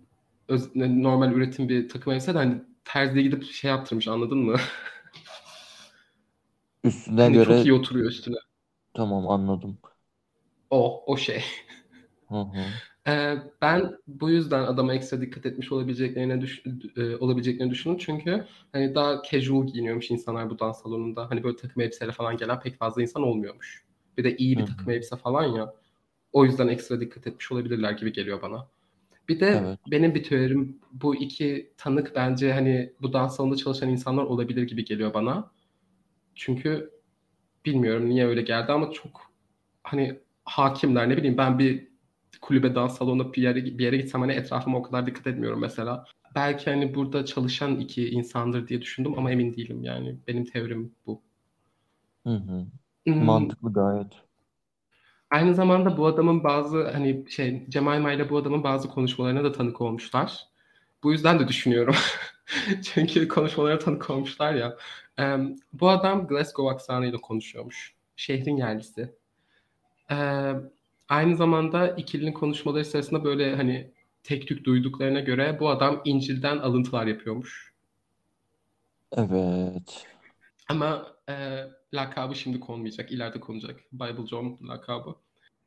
Öz- 0.49 0.77
normal 0.77 1.33
üretim 1.33 1.68
bir 1.68 1.88
takım 1.88 2.12
elbise 2.12 2.35
de 2.35 2.38
hani 2.38 2.62
terziye 2.85 3.22
gidip 3.25 3.44
şey 3.44 3.70
yaptırmış 3.70 4.09
anladın 4.09 4.38
mı? 4.38 4.57
Üstüne 6.87 7.31
çok 7.40 7.64
göre 7.64 7.66
iyi 7.66 7.75
oturuyor 7.75 8.11
üstüne. 8.11 8.37
tamam 8.94 9.29
anladım. 9.29 9.79
O, 10.70 11.05
o 11.12 11.16
şey. 11.16 11.44
Hı 12.31 12.35
hı. 12.40 12.81
Ee, 13.09 13.37
ben 13.62 13.99
bu 14.07 14.31
yüzden 14.31 14.62
adama 14.62 14.94
ekstra 14.94 15.20
dikkat 15.20 15.46
etmiş 15.46 15.72
olabileceklerine 15.72 16.40
düş 16.40 16.62
e, 16.96 17.16
olabileceklerini 17.16 17.72
düşündüm. 17.72 17.99
Çünkü 17.99 18.46
hani 18.72 18.94
daha 18.94 19.22
casual 19.31 19.66
giyiniyormuş 19.66 20.11
insanlar 20.11 20.51
bu 20.51 20.59
dans 20.59 20.83
salonunda. 20.83 21.31
Hani 21.31 21.42
böyle 21.44 21.57
takım 21.57 21.83
elbiseyle 21.83 22.12
falan 22.12 22.37
gelen 22.37 22.61
pek 22.61 22.79
fazla 22.79 23.03
insan 23.03 23.22
olmuyormuş. 23.22 23.85
Bir 24.18 24.25
de 24.25 24.37
iyi 24.37 24.59
bir 24.59 24.66
hı. 24.66 24.66
takım 24.66 24.92
elbise 24.92 25.16
falan 25.16 25.44
ya. 25.44 25.75
O 26.33 26.46
yüzden 26.46 26.68
ekstra 26.68 27.01
dikkat 27.01 27.27
etmiş 27.27 27.53
olabilirler 27.53 27.92
gibi 27.92 28.12
geliyor 28.12 28.42
bana. 28.42 28.68
Bir 29.29 29.40
de 29.40 29.64
Evet. 29.64 29.81
benim 29.87 30.14
bir 30.14 30.25
teorim 30.25 30.79
bu 30.92 31.16
iki 31.16 31.72
tanık 31.79 32.12
bence 32.16 32.53
hani 32.53 32.92
bu 33.03 33.12
dans 33.12 33.37
salonunda 33.37 33.57
çalışan 33.59 33.88
insanlar 33.90 34.25
olabilir 34.25 34.62
gibi 34.62 34.85
geliyor 34.85 35.14
bana. 35.14 35.51
Çünkü 36.37 36.90
bilmiyorum 37.66 38.09
niye 38.11 38.27
öyle 38.27 38.42
geldi 38.42 38.72
ama 38.72 38.90
çok 38.92 39.33
hani 39.83 40.20
hakimler 40.44 41.09
ne 41.09 41.16
bileyim 41.16 41.38
ben 41.38 41.59
bir 41.59 41.88
kulübe 42.40 42.75
dans 42.75 42.99
salonuna 42.99 43.33
bir 43.33 43.42
yere, 43.42 43.64
bir 43.64 43.85
yere 43.85 43.96
gitsem 43.96 44.20
hani 44.20 44.33
etrafıma 44.33 44.79
o 44.79 44.83
kadar 44.83 45.07
dikkat 45.07 45.27
etmiyorum 45.27 45.61
mesela. 45.61 46.05
Belki 46.35 46.70
hani 46.70 46.94
burada 46.94 47.25
çalışan 47.25 47.81
iki 47.81 48.09
insandır 48.11 48.68
diye 48.68 48.83
düşündüm 48.83 49.18
ama 49.18 49.31
emin 49.33 49.55
değilim 49.57 49.83
yani. 49.85 50.18
Benim 50.29 50.44
teorim 50.44 50.94
bu. 51.07 51.22
Hı 52.27 52.31
hı. 52.35 52.66
Hmm, 53.07 53.25
Mantıklı 53.25 53.72
gayet. 53.72 54.12
aynı 55.31 55.55
zamanda 55.55 55.96
bu 55.96 56.07
adamın 56.07 56.44
bazı 56.44 56.88
hani 56.90 57.25
şey 57.31 57.66
Cemaima 57.68 58.12
ile 58.12 58.31
bu 58.31 58.37
adamın 58.38 58.62
bazı 58.64 58.88
konuşmalarına 58.88 59.44
da 59.44 59.53
tanık 59.53 59.81
olmuşlar. 59.81 60.49
Bu 61.03 61.12
yüzden 61.12 61.38
de 61.40 61.49
düşünüyorum. 61.49 61.94
Çünkü 62.83 63.29
konuşmalara 63.29 63.79
tanık 63.79 64.11
olmuşlar 64.11 64.55
ya. 64.55 64.77
Em, 65.18 65.57
bu 65.72 65.88
adam 65.88 66.26
Glasgow 66.26 66.74
aksanıyla 66.74 67.18
konuşuyormuş. 67.18 67.94
Şehrin 68.16 68.57
yerlisi. 68.57 69.14
Ee, 70.11 70.52
aynı 71.09 71.37
zamanda 71.37 71.88
ikilinin 71.88 72.33
konuşmaları 72.33 72.85
sırasında 72.85 73.24
böyle 73.24 73.57
hani 73.57 73.90
tek 74.22 74.48
tük 74.48 74.64
duyduklarına 74.64 75.20
göre 75.20 75.57
bu 75.61 75.68
adam 75.68 76.02
İncil'den 76.05 76.59
alıntılar 76.59 77.07
yapıyormuş. 77.07 77.72
Evet. 79.16 80.07
Ama 80.68 81.07
e, 81.29 81.64
lakabı 81.94 82.35
şimdi 82.35 82.61
konmayacak, 82.61 83.12
ileride 83.12 83.40
konacak. 83.40 83.81
Bible 83.92 84.26
John 84.26 84.59
lakabı. 84.68 85.14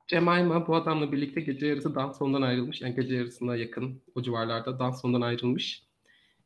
Jemima 0.08 0.68
bu 0.68 0.76
adamla 0.76 1.12
birlikte 1.12 1.42
gece 1.42 1.68
yarısı 1.68 1.96
dans 1.96 2.18
salonundan 2.18 2.42
ayrılmış. 2.42 2.82
Yani 2.82 2.96
gece 2.96 3.16
yarısına 3.16 3.56
yakın 3.56 4.02
o 4.16 4.22
civarlarda 4.22 4.80
dans 4.80 5.02
salonundan 5.02 5.28
ayrılmış. 5.28 5.84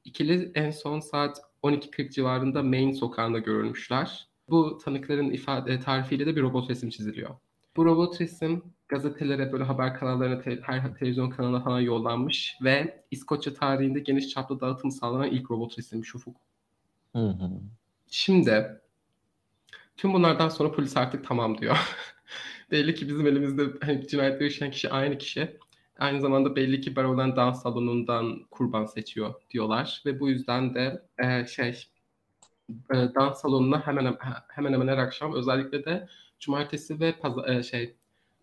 İkili 0.05 0.51
en 0.55 0.71
son 0.71 0.99
saat 0.99 1.41
12.40 1.63 2.11
civarında 2.11 2.63
Main 2.63 2.91
sokağında 2.91 3.39
görülmüşler. 3.39 4.27
Bu 4.49 4.77
tanıkların 4.77 5.31
ifade 5.31 5.79
tarifiyle 5.79 6.25
de 6.25 6.35
bir 6.35 6.41
robot 6.41 6.69
resim 6.69 6.89
çiziliyor. 6.89 7.29
Bu 7.75 7.85
robot 7.85 8.21
resim 8.21 8.63
gazetelere, 8.87 9.51
böyle 9.51 9.63
haber 9.63 9.99
kanallarına, 9.99 10.41
te- 10.41 10.59
her 10.63 10.95
televizyon 10.95 11.29
kanalına 11.29 11.63
falan 11.63 11.79
yollanmış 11.79 12.57
ve 12.63 13.03
İskoçya 13.11 13.53
tarihinde 13.53 13.99
geniş 13.99 14.29
çaplı 14.29 14.59
dağıtım 14.59 14.91
sağlanan 14.91 15.29
ilk 15.29 15.51
robot 15.51 15.77
resimmiş 15.77 16.15
Ufuk. 16.15 16.37
Hı 17.15 17.27
hı. 17.27 17.49
Şimdi 18.07 18.81
tüm 19.97 20.13
bunlardan 20.13 20.49
sonra 20.49 20.71
polis 20.71 20.97
artık 20.97 21.27
tamam 21.27 21.57
diyor. 21.57 21.77
Belli 22.71 22.95
ki 22.95 23.07
bizim 23.07 23.27
elimizde 23.27 23.63
hani 23.81 24.07
cinayetleri 24.07 24.47
işleyen 24.47 24.71
kişi 24.71 24.89
aynı 24.89 25.17
kişi. 25.17 25.57
Aynı 25.99 26.21
zamanda 26.21 26.55
belli 26.55 26.81
ki 26.81 26.95
Baro'dan 26.95 27.35
dans 27.35 27.63
salonundan 27.63 28.43
kurban 28.51 28.85
seçiyor 28.85 29.33
diyorlar 29.51 30.01
ve 30.05 30.19
bu 30.19 30.29
yüzden 30.29 30.73
de 30.73 31.01
e, 31.19 31.47
şey 31.47 31.87
e, 32.69 32.95
dans 33.15 33.41
salonuna 33.41 33.87
hemen 33.87 34.17
hemen 34.47 34.73
hemen 34.73 34.87
her 34.87 34.97
akşam 34.97 35.33
özellikle 35.33 35.85
de 35.85 36.07
cumartesi 36.39 36.99
ve 36.99 37.11
paz- 37.11 37.49
e, 37.49 37.63
şey 37.63 37.95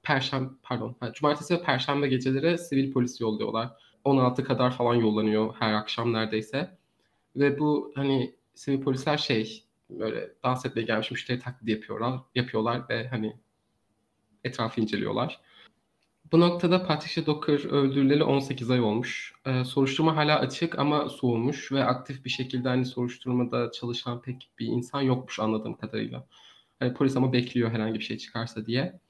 perşembe 0.02 0.50
pardon 0.62 0.96
ha, 1.00 1.12
cumartesi 1.12 1.54
ve 1.54 1.62
perşembe 1.62 2.08
geceleri 2.08 2.58
sivil 2.58 2.92
polis 2.92 3.20
yolluyorlar. 3.20 3.70
16 4.04 4.44
kadar 4.44 4.76
falan 4.76 4.94
yollanıyor 4.94 5.54
her 5.58 5.72
akşam 5.72 6.12
neredeyse. 6.12 6.78
Ve 7.36 7.58
bu 7.58 7.92
hani 7.94 8.34
sivil 8.54 8.80
polisler 8.80 9.16
şey 9.18 9.64
böyle 9.90 10.30
dans 10.44 10.66
etmeye 10.66 10.82
gelmiş 10.82 11.10
müşteri 11.10 11.38
taklidi 11.38 11.70
yapıyorlar, 11.70 12.20
yapıyorlar 12.34 12.88
ve 12.88 13.08
hani 13.08 13.36
etrafı 14.44 14.80
inceliyorlar. 14.80 15.40
Bu 16.32 16.40
noktada 16.40 16.86
Patricia 16.86 17.26
Docker 17.26 17.64
öldürüleli 17.64 18.24
18 18.24 18.70
ay 18.70 18.80
olmuş. 18.80 19.34
Ee, 19.46 19.64
soruşturma 19.64 20.16
hala 20.16 20.38
açık 20.38 20.78
ama 20.78 21.08
soğumuş 21.08 21.72
ve 21.72 21.84
aktif 21.84 22.24
bir 22.24 22.30
şekilde 22.30 22.68
hani 22.68 22.86
soruşturmada 22.86 23.72
çalışan 23.72 24.22
pek 24.22 24.50
bir 24.58 24.66
insan 24.66 25.00
yokmuş 25.00 25.40
anladığım 25.40 25.74
kadarıyla. 25.74 26.26
Hani 26.78 26.94
polis 26.94 27.16
ama 27.16 27.32
bekliyor 27.32 27.70
herhangi 27.70 27.98
bir 27.98 28.04
şey 28.04 28.18
çıkarsa 28.18 28.66
diye. 28.66 29.00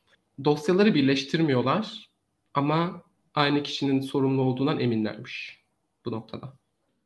Dosyaları 0.45 0.95
birleştirmiyorlar 0.95 2.11
ama 2.55 3.03
aynı 3.35 3.63
kişinin 3.63 4.01
sorumlu 4.01 4.43
olduğundan 4.43 4.81
eminlermiş 4.81 5.65
bu 6.05 6.11
noktada. 6.11 6.53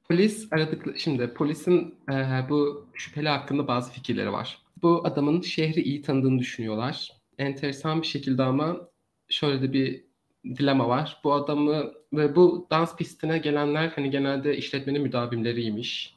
Polis 0.09 0.53
aradık 0.53 0.98
şimdi 0.98 1.35
polisin 1.35 1.94
e, 2.11 2.46
bu 2.48 2.87
şüpheli 2.94 3.29
hakkında 3.29 3.68
bazı 3.68 3.92
fikirleri 3.92 4.33
var. 4.33 4.59
Bu 4.83 5.03
adamın 5.05 5.40
şehri 5.40 5.83
iyi 5.83 6.03
tanıdığını 6.03 6.38
düşünüyorlar. 6.38 7.12
Enteresan 7.38 8.03
bir 8.03 8.07
şekilde 8.07 8.42
ama 8.42 8.88
şöyle 9.35 9.62
de 9.62 9.73
bir 9.73 10.05
dilema 10.44 10.88
var. 10.88 11.20
Bu 11.25 11.33
adamı 11.33 11.92
ve 12.12 12.37
bu 12.37 12.66
dans 12.70 12.97
pistine 12.97 13.38
gelenler 13.38 13.88
hani 13.88 14.11
genelde 14.11 14.57
işletmenin 14.57 15.03
müdavimleriymiş. 15.03 16.14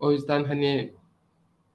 O 0.00 0.12
yüzden 0.12 0.44
hani 0.44 0.94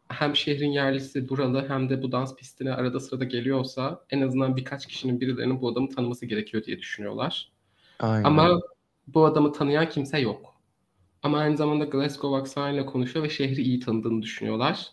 hem 0.07 0.35
şehrin 0.35 0.71
yerlisi 0.71 1.29
buralı 1.29 1.69
hem 1.69 1.89
de 1.89 2.03
bu 2.03 2.11
dans 2.11 2.35
pistine 2.35 2.73
arada 2.73 2.99
sırada 2.99 3.23
geliyorsa 3.23 4.05
en 4.09 4.21
azından 4.21 4.55
birkaç 4.55 4.87
kişinin 4.87 5.21
birilerinin 5.21 5.61
bu 5.61 5.69
adamı 5.69 5.89
tanıması 5.89 6.25
gerekiyor 6.25 6.63
diye 6.63 6.79
düşünüyorlar. 6.79 7.51
Ama 7.99 8.43
Aynen. 8.43 8.59
bu 9.07 9.25
adamı 9.25 9.51
tanıyan 9.51 9.89
kimse 9.89 10.19
yok. 10.19 10.61
Ama 11.23 11.37
aynı 11.37 11.57
zamanda 11.57 11.85
Glasgow 11.85 12.37
aksanıyla 12.37 12.85
konuşuyor 12.85 13.25
ve 13.25 13.29
şehri 13.29 13.61
iyi 13.61 13.79
tanıdığını 13.79 14.21
düşünüyorlar. 14.21 14.91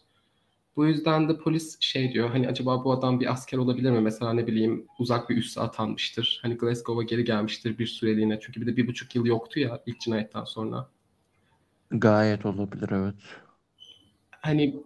Bu 0.78 0.86
yüzden 0.86 1.28
de 1.28 1.36
polis 1.38 1.76
şey 1.80 2.12
diyor 2.12 2.30
hani 2.30 2.48
acaba 2.48 2.84
bu 2.84 2.92
adam 2.92 3.20
bir 3.20 3.32
asker 3.32 3.58
olabilir 3.58 3.90
mi? 3.90 4.00
Mesela 4.00 4.32
ne 4.32 4.46
bileyim 4.46 4.86
uzak 4.98 5.30
bir 5.30 5.36
üsse 5.36 5.60
atanmıştır. 5.60 6.38
Hani 6.42 6.54
Glasgow'a 6.54 7.02
geri 7.02 7.24
gelmiştir 7.24 7.78
bir 7.78 7.86
süreliğine. 7.86 8.40
Çünkü 8.40 8.60
bir 8.60 8.66
de 8.66 8.76
bir 8.76 8.86
buçuk 8.86 9.14
yıl 9.14 9.26
yoktu 9.26 9.60
ya 9.60 9.82
ilk 9.86 10.00
cinayetten 10.00 10.44
sonra. 10.44 10.88
Gayet 11.90 12.46
olabilir 12.46 12.88
evet. 12.92 13.14
Hani 14.30 14.76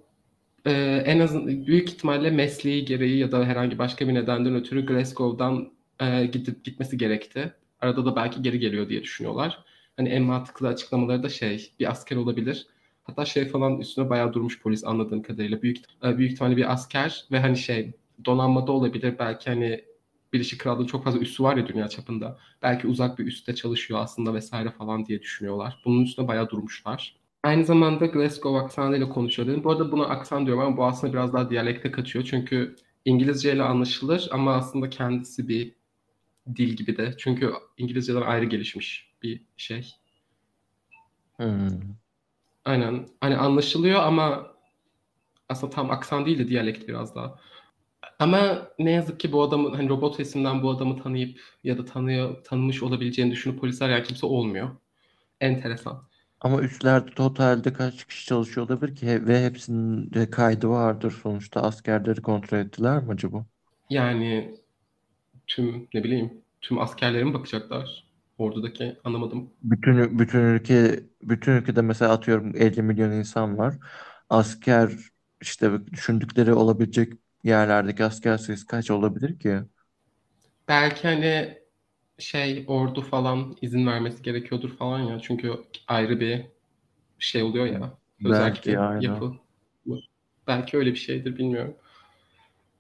e, 0.64 0.72
en 1.07 1.20
azından 1.20 1.66
büyük 1.66 1.88
ihtimalle 1.88 2.31
mesleği 2.31 2.85
gereği 2.85 3.18
ya 3.18 3.33
da 3.33 3.44
herhangi 3.44 3.78
başka 3.78 4.09
bir 4.09 4.14
nedenden 4.14 4.55
ötürü 4.55 4.87
Glasgow'dan 4.87 5.72
e, 6.00 6.26
gidip 6.26 6.64
gitmesi 6.64 6.98
gerekti. 6.98 7.52
Arada 7.81 8.07
da 8.07 8.16
belki 8.16 8.42
geri 8.42 8.59
geliyor 8.59 8.88
diye 8.88 9.02
düşünüyorlar. 9.02 9.64
Hani 9.96 10.09
en 10.09 10.22
mantıklı 10.22 10.68
açıklamaları 10.68 11.22
da 11.22 11.28
şey 11.28 11.72
bir 11.81 11.90
asker 11.90 12.16
olabilir. 12.16 12.66
Hatta 13.04 13.24
şey 13.24 13.48
falan 13.48 13.80
üstüne 13.80 14.10
bayağı 14.10 14.32
durmuş 14.32 14.62
polis 14.62 14.84
anladığım 14.84 15.22
kadarıyla. 15.22 15.62
Büyük, 15.62 15.78
e, 16.04 16.18
büyük 16.18 16.32
ihtimalle 16.32 16.56
bir 16.56 16.72
asker 16.72 17.24
ve 17.32 17.40
hani 17.40 17.56
şey 17.56 17.92
donanmada 18.24 18.72
olabilir. 18.72 19.18
Belki 19.18 19.50
hani 19.50 19.84
Birleşik 20.32 20.60
Krallığın 20.60 20.86
çok 20.86 21.04
fazla 21.04 21.20
üssü 21.20 21.42
var 21.42 21.56
ya 21.56 21.66
dünya 21.66 21.88
çapında. 21.88 22.38
Belki 22.62 22.86
uzak 22.86 23.18
bir 23.18 23.26
üste 23.26 23.54
çalışıyor 23.54 24.00
aslında 24.00 24.34
vesaire 24.34 24.70
falan 24.70 25.06
diye 25.06 25.22
düşünüyorlar. 25.22 25.82
Bunun 25.84 26.02
üstüne 26.04 26.28
bayağı 26.28 26.48
durmuşlar. 26.48 27.16
Aynı 27.42 27.64
zamanda 27.64 28.06
Glasgow 28.06 28.58
aksanıyla 28.58 29.08
konuşuyor. 29.08 29.64
Bu 29.64 29.70
arada 29.70 29.92
buna 29.92 30.04
aksan 30.04 30.46
diyorum 30.46 30.62
ama 30.62 30.76
bu 30.76 30.84
aslında 30.84 31.12
biraz 31.12 31.32
daha 31.32 31.50
diyalekte 31.50 31.90
kaçıyor. 31.90 32.24
Çünkü 32.24 32.76
İngilizce 33.04 33.52
ile 33.52 33.62
anlaşılır 33.62 34.28
ama 34.32 34.54
aslında 34.54 34.90
kendisi 34.90 35.48
bir 35.48 35.72
dil 36.56 36.68
gibi 36.68 36.96
de. 36.96 37.14
Çünkü 37.18 37.52
İngilizceden 37.78 38.22
ayrı 38.22 38.44
gelişmiş 38.44 39.12
bir 39.22 39.42
şey. 39.56 39.94
Hmm. 41.36 42.01
Aynen. 42.64 43.09
Hani 43.20 43.37
anlaşılıyor 43.37 44.01
ama 44.03 44.46
aslında 45.48 45.72
tam 45.72 45.90
aksan 45.90 46.27
değil 46.27 46.38
de 46.38 46.48
diyalekt 46.48 46.88
biraz 46.88 47.14
daha. 47.14 47.38
Ama 48.18 48.68
ne 48.79 48.90
yazık 48.90 49.20
ki 49.20 49.33
bu 49.33 49.42
adamın 49.42 49.75
hani 49.75 49.88
robot 49.88 50.20
resimden 50.20 50.62
bu 50.62 50.70
adamı 50.70 51.03
tanıyıp 51.03 51.40
ya 51.64 51.79
da 51.79 51.85
tanıyor 51.85 52.44
tanımış 52.44 52.83
olabileceğini 52.83 53.33
düşünüp 53.33 53.61
polisler 53.61 53.90
yani 53.90 54.05
kimse 54.05 54.27
olmuyor. 54.27 54.70
Enteresan. 55.40 56.09
Ama 56.40 56.62
üstlerde 56.62 57.11
totalde 57.11 57.72
kaç 57.72 58.05
kişi 58.05 58.27
çalışıyor 58.27 58.66
olabilir 58.66 58.96
ki 58.96 59.27
ve 59.27 59.44
hepsinin 59.44 60.11
de 60.12 60.31
kaydı 60.31 60.68
vardır 60.68 61.20
sonuçta 61.22 61.62
askerleri 61.62 62.22
kontrol 62.22 62.59
ettiler 62.59 63.03
mi 63.03 63.12
acaba? 63.12 63.46
Yani 63.90 64.55
tüm 65.46 65.88
ne 65.94 66.05
bileyim 66.05 66.44
tüm 66.61 66.79
askerlere 66.79 67.25
mi 67.25 67.35
bakacaklar? 67.35 68.12
Ordudaki 68.42 68.96
anlamadım. 69.05 69.50
Bütün 69.62 70.18
bütün 70.18 70.38
ülke 70.40 71.00
bütün 71.22 71.52
ülkede 71.52 71.83
mesela 71.83 72.12
atıyorum 72.12 72.57
50 72.57 72.83
milyon 72.83 73.11
insan 73.12 73.59
var. 73.59 73.78
Asker 74.31 74.92
işte 75.40 75.87
düşündükleri 75.87 76.52
olabilecek 76.55 77.12
yerlerdeki 77.44 78.05
asker 78.05 78.38
sayısı 78.38 78.66
kaç 78.66 78.90
olabilir 78.90 79.38
ki? 79.38 79.61
Belki 80.68 81.02
hani 81.09 81.59
şey 82.18 82.64
ordu 82.68 83.00
falan 83.02 83.57
izin 83.62 83.87
vermesi 83.87 84.22
gerekiyordur 84.22 84.76
falan 84.76 85.00
ya. 85.00 85.20
Çünkü 85.20 85.52
ayrı 85.88 86.20
bir 86.20 86.46
şey 87.20 87.42
oluyor 87.42 87.66
ya. 87.66 87.98
Özerk 88.24 88.64
Belki 88.64 88.78
aynen. 88.78 89.00
yapı. 89.00 89.35
Belki 90.46 90.76
öyle 90.76 90.90
bir 90.90 90.96
şeydir 90.96 91.38
bilmiyorum. 91.38 91.76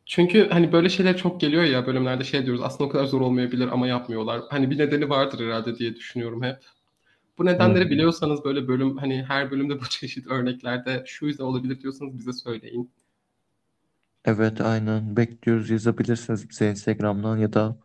Çünkü 0.06 0.48
hani 0.50 0.72
böyle 0.72 0.88
şeyler 0.88 1.16
çok 1.16 1.40
geliyor 1.40 1.62
ya 1.64 1.86
bölümlerde 1.86 2.24
şey 2.24 2.46
diyoruz 2.46 2.62
aslında 2.64 2.84
o 2.90 2.92
kadar 2.92 3.04
zor 3.04 3.20
olmayabilir 3.20 3.68
ama 3.68 3.86
yapmıyorlar. 3.86 4.42
Hani 4.50 4.70
bir 4.70 4.78
nedeni 4.78 5.08
vardır 5.10 5.46
herhalde 5.46 5.78
diye 5.78 5.96
düşünüyorum 5.96 6.42
hep. 6.42 6.56
Bu 7.38 7.46
nedenleri 7.46 7.84
Hı. 7.86 7.90
biliyorsanız 7.90 8.44
böyle 8.44 8.68
bölüm 8.68 8.98
hani 8.98 9.24
her 9.24 9.50
bölümde 9.50 9.80
bu 9.80 9.84
çeşit 9.90 10.26
örneklerde 10.26 11.04
şu 11.06 11.26
yüzden 11.26 11.44
olabilir 11.44 11.80
diyorsanız 11.82 12.18
bize 12.18 12.32
söyleyin. 12.32 12.92
Evet 14.24 14.60
aynen 14.60 15.16
bekliyoruz 15.16 15.70
yazabilirsiniz 15.70 16.48
bize 16.50 16.70
Instagram'dan 16.70 17.36
ya 17.36 17.52
da 17.52 17.76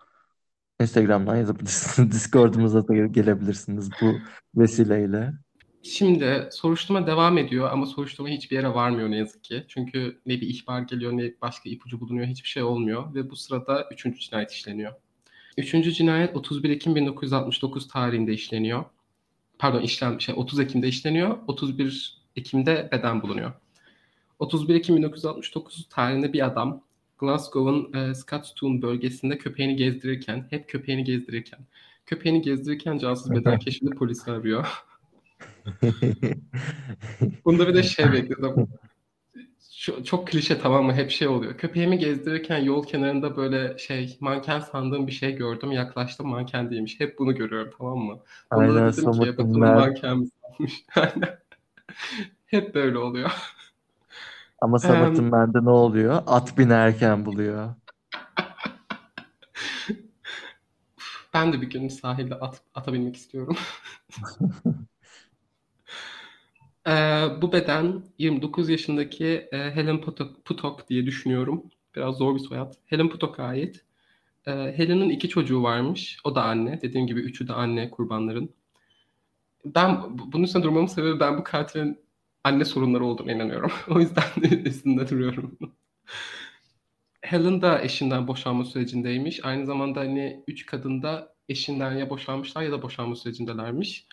Instagram'dan 0.81 1.35
yazabilirsiniz. 1.37 2.11
Discord'umuza 2.13 2.87
da 2.87 2.95
gelebilirsiniz 3.07 4.01
bu 4.01 4.23
vesileyle. 4.55 5.33
Şimdi 5.83 6.49
soruşturma 6.51 7.07
devam 7.07 7.37
ediyor 7.37 7.69
ama 7.71 7.85
soruşturma 7.85 8.29
hiçbir 8.29 8.55
yere 8.55 8.73
varmıyor 8.73 9.11
ne 9.11 9.17
yazık 9.17 9.43
ki. 9.43 9.65
Çünkü 9.67 10.19
ne 10.25 10.41
bir 10.41 10.47
ihbar 10.47 10.81
geliyor 10.81 11.11
ne 11.11 11.33
başka 11.41 11.69
ipucu 11.69 11.99
bulunuyor 11.99 12.27
hiçbir 12.27 12.49
şey 12.49 12.63
olmuyor 12.63 13.15
ve 13.15 13.29
bu 13.29 13.35
sırada 13.35 13.89
üçüncü 13.91 14.19
cinayet 14.19 14.51
işleniyor. 14.51 14.93
Üçüncü 15.57 15.93
cinayet 15.93 16.35
31 16.35 16.69
Ekim 16.69 16.95
1969 16.95 17.87
tarihinde 17.87 18.33
işleniyor. 18.33 18.85
Pardon 19.59 19.81
işlem 19.81 20.21
şey 20.21 20.35
30 20.37 20.59
Ekim'de 20.59 20.87
işleniyor. 20.87 21.37
31 21.47 22.17
Ekim'de 22.35 22.89
beden 22.91 23.21
bulunuyor. 23.21 23.53
31 24.39 24.75
Ekim 24.75 24.95
1969 24.95 25.87
tarihinde 25.89 26.33
bir 26.33 26.45
adam 26.45 26.83
Glasgow'un 27.19 27.93
e, 27.93 28.15
Scotstoun 28.15 28.81
bölgesinde 28.81 29.37
köpeğini 29.37 29.75
gezdirirken, 29.75 30.47
hep 30.49 30.69
köpeğini 30.69 31.03
gezdirirken, 31.03 31.59
köpeğini 32.05 32.41
gezdirirken 32.41 32.97
cansız 32.97 33.31
beden 33.31 33.59
keşfedip 33.59 33.97
polisi 33.97 34.31
arıyor. 34.31 34.67
Bunda 37.45 37.67
bir 37.67 37.73
de 37.73 37.83
şey 37.83 38.11
bekledim. 38.11 38.67
Şu, 39.71 40.03
çok 40.03 40.27
klişe 40.27 40.59
tamam 40.59 40.85
mı? 40.85 40.93
Hep 40.93 41.11
şey 41.11 41.27
oluyor. 41.27 41.57
Köpeğimi 41.57 41.97
gezdirirken 41.97 42.57
yol 42.57 42.85
kenarında 42.85 43.37
böyle 43.37 43.77
şey 43.77 44.17
manken 44.19 44.59
sandığım 44.59 45.07
bir 45.07 45.11
şey 45.11 45.35
gördüm. 45.35 45.71
Yaklaştım 45.71 46.27
manken 46.27 46.69
değilmiş. 46.69 46.99
Hep 46.99 47.19
bunu 47.19 47.35
görüyorum 47.35 47.73
tamam 47.77 47.97
mı? 47.97 48.19
Bunda 48.53 48.75
da 48.75 48.79
Aynen 48.79 48.93
dedim 48.93 49.11
ki 49.11 49.37
bakalım 49.37 49.59
manken 49.59 50.17
mi 50.17 50.27
sanmış? 50.41 50.85
Aynen. 50.95 51.39
Hep 52.45 52.75
böyle 52.75 52.97
oluyor. 52.97 53.31
Ama 54.61 54.79
Samet'in 54.79 55.31
bende 55.31 55.65
ne 55.65 55.69
oluyor? 55.69 56.23
At 56.27 56.57
binerken 56.57 57.25
buluyor. 57.25 57.69
Ben 61.33 61.53
de 61.53 61.61
bir 61.61 61.69
gün 61.69 61.87
sahilde 61.87 62.35
at, 62.35 62.61
ata 62.75 62.93
binmek 62.93 63.15
istiyorum. 63.15 63.57
Ee, 66.87 66.91
bu 67.41 67.51
beden 67.51 68.03
29 68.17 68.69
yaşındaki 68.69 69.25
e, 69.51 69.57
Helen 69.57 70.01
Putok, 70.01 70.45
Putok 70.45 70.89
diye 70.89 71.05
düşünüyorum. 71.05 71.63
Biraz 71.95 72.15
zor 72.17 72.35
bir 72.35 72.39
soyad. 72.39 72.73
Helen 72.85 73.09
Putok'a 73.09 73.43
ait. 73.43 73.85
Ee, 74.47 74.51
Helen'in 74.51 75.09
iki 75.09 75.29
çocuğu 75.29 75.63
varmış. 75.63 76.19
O 76.23 76.35
da 76.35 76.43
anne. 76.43 76.81
Dediğim 76.81 77.07
gibi 77.07 77.19
üçü 77.21 77.47
de 77.47 77.53
anne 77.53 77.91
kurbanların. 77.91 78.55
Ben 79.65 80.17
bu- 80.19 80.31
bunun 80.31 80.43
üstünde 80.43 80.63
durmamın 80.63 80.87
sebebi 80.87 81.19
ben 81.19 81.37
bu 81.37 81.43
katilin 81.43 81.99
anne 82.43 82.65
sorunları 82.65 83.05
olduğuna 83.05 83.31
inanıyorum. 83.31 83.71
o 83.89 83.99
yüzden 83.99 84.41
üstünde 84.65 85.09
duruyorum. 85.09 85.57
Helen 87.21 87.61
da 87.61 87.81
eşinden 87.81 88.27
boşanma 88.27 88.65
sürecindeymiş. 88.65 89.45
Aynı 89.45 89.65
zamanda 89.65 89.99
hani 89.99 90.43
üç 90.47 90.65
kadın 90.65 91.03
da 91.03 91.35
eşinden 91.49 91.91
ya 91.91 92.09
boşanmışlar 92.09 92.63
ya 92.63 92.71
da 92.71 92.81
boşanma 92.81 93.15
sürecindelermiş. 93.15 94.07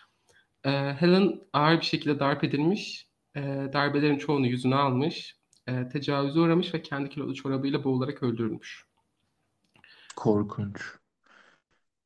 Ee, 0.65 0.69
Helen 0.99 1.41
ağır 1.53 1.77
bir 1.77 1.85
şekilde 1.85 2.19
darp 2.19 2.43
edilmiş. 2.43 3.07
Ee, 3.35 3.69
darbelerin 3.73 4.17
çoğunu 4.17 4.47
yüzüne 4.47 4.75
almış. 4.75 5.37
Ee, 5.67 5.89
tecavüze 5.89 6.39
uğramış 6.39 6.73
ve 6.73 6.81
kendi 6.81 7.09
kilolu 7.09 7.35
çorabıyla 7.35 7.83
boğularak 7.83 8.23
öldürülmüş. 8.23 8.85
Korkunç. 10.15 10.81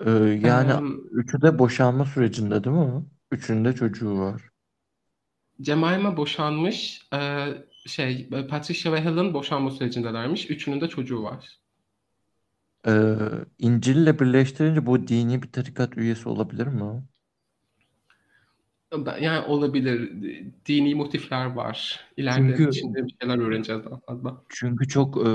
Ee, 0.06 0.10
yani 0.44 0.72
Ee, 0.72 0.94
üçü 1.12 1.42
de 1.42 1.60
boşanma 1.60 2.06
sürecinde 2.06 2.64
değil 2.64 2.76
mi? 2.76 3.06
Üçünün 3.32 3.66
de 3.66 3.74
çocuğu 3.74 4.20
var. 4.20 4.42
Jemima 5.60 6.18
boşanmış. 6.18 7.08
Ee, 7.14 7.48
şey, 7.88 8.30
Patricia 8.30 8.94
ve 8.94 9.02
Helen 9.02 9.34
boşanma 9.34 9.72
sürecindelermiş. 9.72 10.50
Üçünün 10.50 10.82
de 10.82 10.88
çocuğu 10.88 11.24
var. 11.24 11.60
Ee, 12.88 13.16
İncil'le 13.60 14.20
birleştirince 14.20 14.86
bu 14.86 15.08
dini 15.08 15.42
bir 15.44 15.52
tarikat 15.52 15.98
üyesi 15.98 16.30
olabilir 16.30 16.68
mi? 16.68 17.04
Yani 19.22 19.46
olabilir. 19.46 20.12
Dini 20.66 20.96
motifler 20.96 21.46
var. 21.46 22.00
İleride 22.18 22.58
Çünkü 22.58 22.70
içinde 22.70 23.06
bir 23.06 23.16
şeyler 23.22 23.38
öğreneceğiz 23.38 23.86
daha 23.86 24.00
fazla. 24.00 24.44
çünkü 24.50 24.88
çok 24.88 25.18
e, 25.18 25.30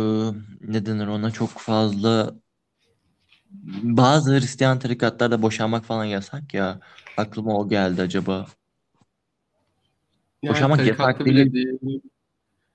ne 0.61 0.87
denir 0.87 1.07
ona 1.07 1.31
çok 1.31 1.51
fazla 1.51 2.35
bazı 3.97 4.33
Hristiyan 4.35 4.79
tarikatlarda 4.79 5.43
boşanmak 5.43 5.85
falan 5.85 6.05
yasak 6.05 6.55
ya. 6.55 6.81
Aklıma 7.17 7.59
o 7.59 7.69
geldi 7.69 8.03
acaba. 8.03 8.47
Yani 10.43 10.55
Boşanmak 10.55 10.79
yasak 10.87 10.99
tarikatta 10.99 11.25
bile 11.25 11.53
değil. 11.53 11.53
değil. 11.53 12.01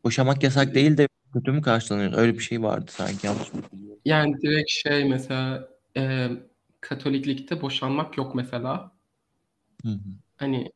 Boşanmak 0.03 0.43
yasak 0.43 0.75
değil 0.75 0.97
de 0.97 1.07
kötü 1.33 1.51
mü 1.51 1.61
karşılanıyor? 1.61 2.13
Öyle 2.17 2.33
bir 2.33 2.39
şey 2.39 2.61
vardı 2.63 2.91
sanki 2.91 3.27
yanlış 3.27 3.53
mı? 3.53 3.61
Yani 4.05 4.41
direkt 4.41 4.69
şey 4.69 5.05
mesela 5.09 5.69
e, 5.97 6.29
Katoliklikte 6.81 7.61
boşanmak 7.61 8.17
yok 8.17 8.35
mesela. 8.35 8.91
Hı 9.83 9.89
hı. 9.89 10.28
Hani 10.39 10.71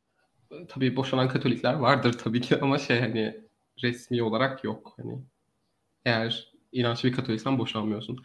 tabii 0.67 0.95
boşanan 0.95 1.29
Katolikler 1.29 1.73
vardır 1.73 2.13
tabii 2.17 2.41
ki 2.41 2.61
ama 2.61 2.77
şey 2.77 2.99
hani 2.99 3.41
resmi 3.83 4.23
olarak 4.23 4.63
yok. 4.63 4.93
Hani 4.97 5.19
eğer 6.05 6.53
inançlı 6.71 7.09
bir 7.09 7.15
Katoliksen 7.15 7.59
boşanmıyorsun. 7.59 8.23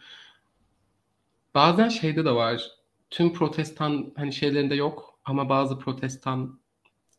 Bazen 1.55 1.89
şeyde 1.89 2.25
de 2.25 2.31
var. 2.31 2.71
Tüm 3.09 3.33
protestan 3.33 4.13
hani 4.15 4.33
şeylerinde 4.33 4.75
yok 4.75 5.19
ama 5.25 5.49
bazı 5.49 5.79
protestan 5.79 6.59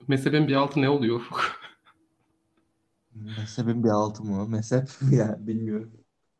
mezhebin 0.08 0.48
bir 0.48 0.54
altı 0.54 0.82
ne 0.82 0.88
oluyor? 0.88 1.22
Mezhebin 3.14 3.84
bir 3.84 3.88
altı 3.88 4.24
mı? 4.24 4.48
Mezhep 4.48 4.88
yani 5.12 5.46
bilmiyorum. 5.46 5.92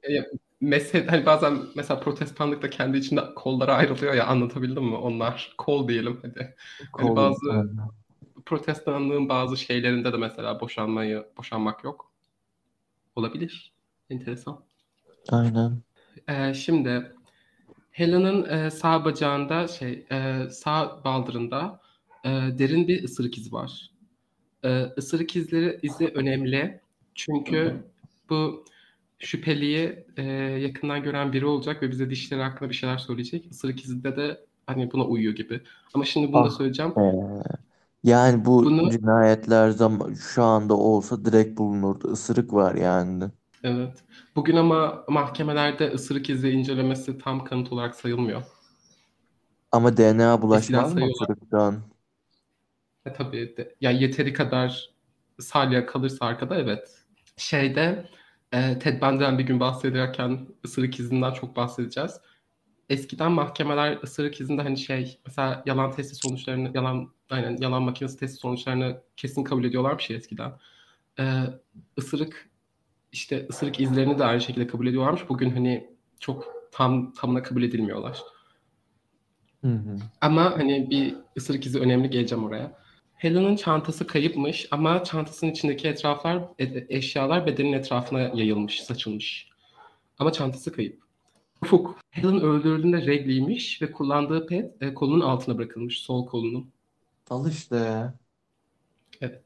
E, 0.02 0.12
mezhep 0.60 1.10
hani 1.10 1.26
bazen 1.26 1.58
mesela 1.74 2.00
protestanlık 2.00 2.62
da 2.62 2.70
kendi 2.70 2.98
içinde 2.98 3.20
kollara 3.36 3.74
ayrılıyor 3.74 4.14
ya 4.14 4.26
anlatabildim 4.26 4.84
mi? 4.84 4.96
Onlar 4.96 5.54
kol 5.58 5.88
diyelim 5.88 6.18
hadi. 6.22 6.54
Hani 6.92 7.08
Kol 7.08 7.16
bazı 7.16 7.52
aynen. 7.52 7.78
protestanlığın 8.46 9.28
bazı 9.28 9.56
şeylerinde 9.56 10.12
de 10.12 10.16
mesela 10.16 10.60
boşanmayı 10.60 11.26
boşanmak 11.36 11.84
yok. 11.84 12.12
Olabilir. 13.16 13.72
Enteresan. 14.10 14.60
Aynen. 15.28 15.82
Ee, 16.28 16.54
şimdi 16.54 17.12
Helen'ın 17.90 18.48
e, 18.48 18.70
sağ 18.70 19.04
bacağında 19.04 19.68
şey 19.68 20.06
e, 20.12 20.48
sağ 20.50 21.04
baldırında 21.04 21.80
e, 22.24 22.28
derin 22.28 22.88
bir 22.88 23.04
ısırık 23.04 23.38
izi 23.38 23.52
var. 23.52 23.90
E, 24.64 24.82
ısırık 24.98 25.36
izleri 25.36 25.78
izi 25.82 26.08
önemli 26.14 26.80
çünkü 27.14 27.84
bu 28.30 28.64
şüpheliyi 29.20 30.04
e, 30.16 30.22
yakından 30.60 31.02
gören 31.02 31.32
biri 31.32 31.46
olacak 31.46 31.82
ve 31.82 31.90
bize 31.90 32.10
dişleri 32.10 32.42
hakkında 32.42 32.70
bir 32.70 32.74
şeyler 32.74 32.98
söyleyecek. 32.98 33.46
Isırık 33.52 33.84
izinde 33.84 34.16
de 34.16 34.46
hani 34.66 34.92
buna 34.92 35.04
uyuyor 35.04 35.34
gibi. 35.34 35.60
Ama 35.94 36.04
şimdi 36.04 36.32
bunu 36.32 36.44
da 36.44 36.50
Ah 36.50 36.50
söyleyeceğim. 36.50 36.94
be. 36.96 37.02
Yani 38.02 38.44
bu 38.44 38.78
Bunu 38.78 38.90
cinayetler 38.90 39.70
zam 39.70 40.16
şu 40.16 40.42
anda 40.44 40.74
olsa 40.76 41.24
direkt 41.24 41.58
bulunurdu. 41.58 42.12
Isırık 42.12 42.52
var 42.52 42.74
yani. 42.74 43.24
evet. 43.64 44.04
Bugün 44.36 44.56
ama 44.56 45.04
mahkemelerde 45.08 45.90
ısırık 45.92 46.30
izi 46.30 46.50
incelemesi 46.50 47.18
tam 47.18 47.44
kanıt 47.44 47.72
olarak 47.72 47.94
sayılmıyor. 47.94 48.42
Ama 49.72 49.96
DNA 49.96 50.42
bulaşmaz 50.42 50.94
mı 50.94 51.06
ısırıktan? 51.06 51.82
E, 53.06 53.12
tabii 53.12 53.56
de, 53.56 53.74
ya 53.80 53.90
yeteri 53.90 54.32
kadar 54.32 54.90
salya 55.40 55.86
kalırsa 55.86 56.26
arkada 56.26 56.56
evet. 56.58 57.04
Şeyde 57.36 58.08
e, 58.52 58.78
Ted 58.78 59.02
Bundy'den 59.02 59.38
bir 59.38 59.44
gün 59.44 59.60
bahsederken 59.60 60.46
ısırık 60.64 61.00
izinden 61.00 61.32
çok 61.32 61.56
bahsedeceğiz. 61.56 62.20
Eskiden 62.88 63.32
mahkemeler 63.32 63.98
ısırık 64.02 64.40
izinde 64.40 64.62
hani 64.62 64.78
şey 64.78 65.18
mesela 65.26 65.62
yalan 65.66 65.92
testi 65.92 66.14
sonuçlarını 66.14 66.70
yalan 66.74 67.10
aynen 67.30 67.56
yalan 67.56 67.82
makinesi 67.82 68.18
testi 68.18 68.36
sonuçlarını 68.36 69.02
kesin 69.16 69.44
kabul 69.44 69.64
ediyorlarmış 69.64 70.10
ya 70.10 70.16
eskiden. 70.16 70.52
E, 71.18 71.44
ısırık 71.98 72.50
işte 73.12 73.46
ısırık 73.50 73.80
izlerini 73.80 74.18
de 74.18 74.24
aynı 74.24 74.40
şekilde 74.40 74.66
kabul 74.66 74.86
ediyorlarmış. 74.86 75.28
Bugün 75.28 75.50
hani 75.50 75.90
çok 76.20 76.54
tam 76.72 77.12
tamına 77.12 77.42
kabul 77.42 77.62
edilmiyorlar. 77.62 78.20
Hı 79.60 79.68
hı. 79.68 79.96
Ama 80.20 80.44
hani 80.44 80.90
bir 80.90 81.16
ısırık 81.36 81.66
izi 81.66 81.78
önemli 81.78 82.10
geleceğim 82.10 82.44
oraya. 82.44 82.72
Helen'ın 83.20 83.56
çantası 83.56 84.06
kayıpmış 84.06 84.68
ama 84.70 85.04
çantasının 85.04 85.50
içindeki 85.50 85.88
etraflar, 85.88 86.42
e- 86.58 86.86
eşyalar 86.88 87.46
bedenin 87.46 87.72
etrafına 87.72 88.20
yayılmış, 88.20 88.82
saçılmış. 88.82 89.48
Ama 90.18 90.32
çantası 90.32 90.72
kayıp. 90.72 91.02
Ufuk, 91.62 91.98
Helen 92.10 92.40
öldürüldüğünde 92.40 93.06
regliymiş 93.06 93.82
ve 93.82 93.92
kullandığı 93.92 94.46
pet 94.46 94.82
e, 94.82 94.94
kolunun 94.94 95.20
altına 95.20 95.58
bırakılmış, 95.58 96.00
sol 96.00 96.26
kolunun. 96.26 96.70
Al 97.30 97.48
işte. 97.48 98.04
Evet. 99.20 99.44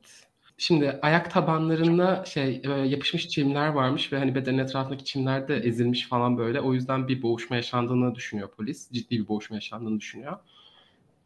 Şimdi 0.59 0.99
ayak 1.03 1.31
tabanlarında 1.31 2.25
şey 2.25 2.63
e, 2.65 2.71
yapışmış 2.71 3.29
çimler 3.29 3.69
varmış 3.69 4.13
ve 4.13 4.19
hani 4.19 4.35
bedenin 4.35 4.59
etrafındaki 4.59 5.05
çimler 5.05 5.49
de 5.49 5.57
ezilmiş 5.57 6.09
falan 6.09 6.39
böyle. 6.39 6.61
O 6.61 6.75
yüzden 6.75 7.09
bir 7.09 7.23
boğuşma 7.23 7.57
yaşandığını 7.57 8.15
düşünüyor 8.15 8.51
polis. 8.51 8.91
Ciddi 8.93 9.19
bir 9.19 9.29
boğuşma 9.29 9.57
yaşandığını 9.57 10.01
düşünüyor. 10.01 10.39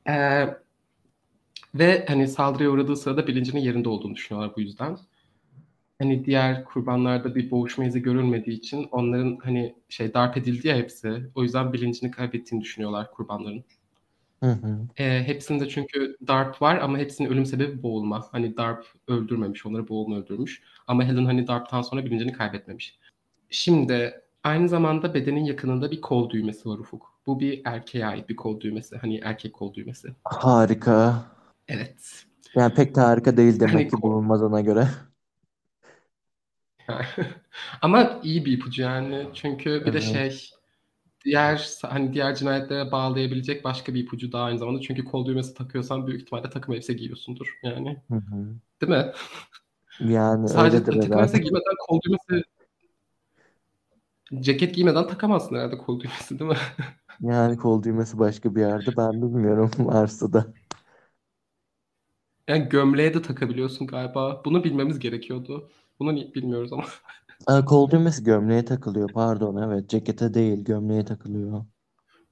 Ee, 0.09 0.49
ve 1.75 2.05
hani 2.09 2.29
saldırıya 2.29 2.71
uğradığı 2.71 2.97
sırada 2.97 3.27
bilincinin 3.27 3.61
yerinde 3.61 3.89
olduğunu 3.89 4.15
düşünüyorlar 4.15 4.57
bu 4.57 4.61
yüzden. 4.61 4.99
Hani 5.99 6.25
diğer 6.25 6.65
kurbanlarda 6.65 7.35
bir 7.35 7.51
boğuşma 7.51 7.85
izi 7.85 8.03
görülmediği 8.03 8.59
için 8.59 8.89
onların 8.91 9.39
hani 9.43 9.75
şey 9.89 10.15
darp 10.15 10.37
edildi 10.37 10.69
ya 10.69 10.77
hepsi. 10.77 11.31
O 11.35 11.43
yüzden 11.43 11.73
bilincini 11.73 12.11
kaybettiğini 12.11 12.65
düşünüyorlar 12.65 13.11
kurbanların. 13.11 13.65
Hı 14.43 14.51
hı. 14.51 14.79
Ee, 14.97 15.23
hepsinde 15.27 15.69
çünkü 15.69 16.17
darp 16.27 16.63
var 16.63 16.77
ama 16.77 16.99
hepsinin 16.99 17.29
ölüm 17.29 17.47
sebebi 17.47 17.83
boğulma. 17.83 18.29
Hani 18.33 18.57
darp 18.57 18.87
öldürmemiş, 19.09 19.67
onları 19.67 19.89
boğulma 19.89 20.17
öldürmüş. 20.17 20.63
Ama 20.87 21.05
Helen 21.05 21.25
hani 21.25 21.47
darptan 21.47 21.83
sonra 21.83 22.05
bilincini 22.05 22.33
kaybetmemiş. 22.33 22.99
Şimdi 23.51 24.21
aynı 24.45 24.69
zamanda 24.69 25.15
bedenin 25.15 25.45
yakınında 25.45 25.91
bir 25.91 26.01
kol 26.01 26.31
düğmesi 26.31 26.69
var 26.69 26.79
Ufuk. 26.79 27.13
Bu 27.27 27.41
bir 27.41 27.63
erkeğe 27.65 28.07
ait 28.07 28.29
bir 28.29 28.37
kol 28.37 28.61
düğmesi. 28.61 28.97
Hani 28.97 29.21
erkek 29.25 29.53
kol 29.53 29.75
düğmesi. 29.75 30.09
Harika. 30.25 31.25
Evet. 31.69 32.25
Yani 32.55 32.75
pek 32.75 32.95
de 32.95 33.01
harika 33.01 33.37
değil 33.37 33.61
demek 33.61 33.75
Hani 33.75 33.89
ki 33.89 33.91
kol... 33.91 34.03
bulunmadığına 34.03 34.61
göre. 34.61 34.89
Ama 37.83 38.21
iyi 38.23 38.45
bir 38.45 38.53
ipucu 38.53 38.83
yani. 38.83 39.29
Çünkü 39.35 39.71
bir 39.71 39.93
de 39.93 39.99
Evet. 39.99 40.03
şey 40.03 40.51
diğer 41.25 41.71
hani 41.83 42.13
diğer 42.15 42.35
cinayetlere 42.35 42.93
bağlayabilecek 42.93 43.65
başka 43.65 43.95
bir 43.95 44.01
ipucu 44.05 44.33
daha 44.33 44.45
aynı 44.45 44.59
zamanda. 44.59 44.81
Çünkü 44.81 45.05
kol 45.05 45.27
düğmesi 45.27 45.55
takıyorsan 45.55 46.07
büyük 46.07 46.23
ihtimalle 46.23 46.51
takım 46.51 46.75
elbise 46.75 46.93
giyiyorsundur 46.93 47.59
yani. 47.63 48.03
Hı 48.11 48.15
hı. 48.17 48.55
Değil 48.83 48.93
mi? 48.93 49.13
Yani 50.01 50.49
Sadece 50.49 50.85
takım 50.85 51.13
elbise 51.13 51.15
herhalde. 51.15 51.39
giymeden 51.39 51.75
kol 51.89 52.01
düğmesi 52.03 52.45
ceket 54.41 54.75
giymeden 54.75 55.07
takamazsın 55.07 55.55
herhalde 55.57 55.79
kol 55.79 56.01
düğmesi 56.01 56.39
değil 56.39 56.51
mi? 56.51 56.57
Yani 57.21 57.57
kol 57.57 57.83
düğmesi 57.83 58.19
başka 58.19 58.55
bir 58.55 58.61
yerde 58.61 58.97
ben 58.97 59.13
bilmiyorum 59.23 59.71
varsa 59.79 60.33
da. 60.33 60.47
Yani 62.49 62.69
gömleğe 62.69 63.15
de 63.15 63.23
takabiliyorsun 63.23 63.87
galiba. 63.87 64.43
Bunu 64.45 64.65
bilmemiz 64.65 64.99
gerekiyordu. 64.99 65.71
Bunu 65.99 66.15
ni- 66.15 66.35
bilmiyoruz 66.35 66.73
ama. 66.73 66.85
Aa, 67.47 67.65
kol 67.65 67.91
düğmesi 67.91 68.25
gömleğe 68.25 68.65
takılıyor 68.65 69.13
pardon 69.13 69.57
evet 69.57 69.91
cekete 69.91 70.35
değil 70.35 70.65
gömleğe 70.65 71.05
takılıyor. 71.05 71.65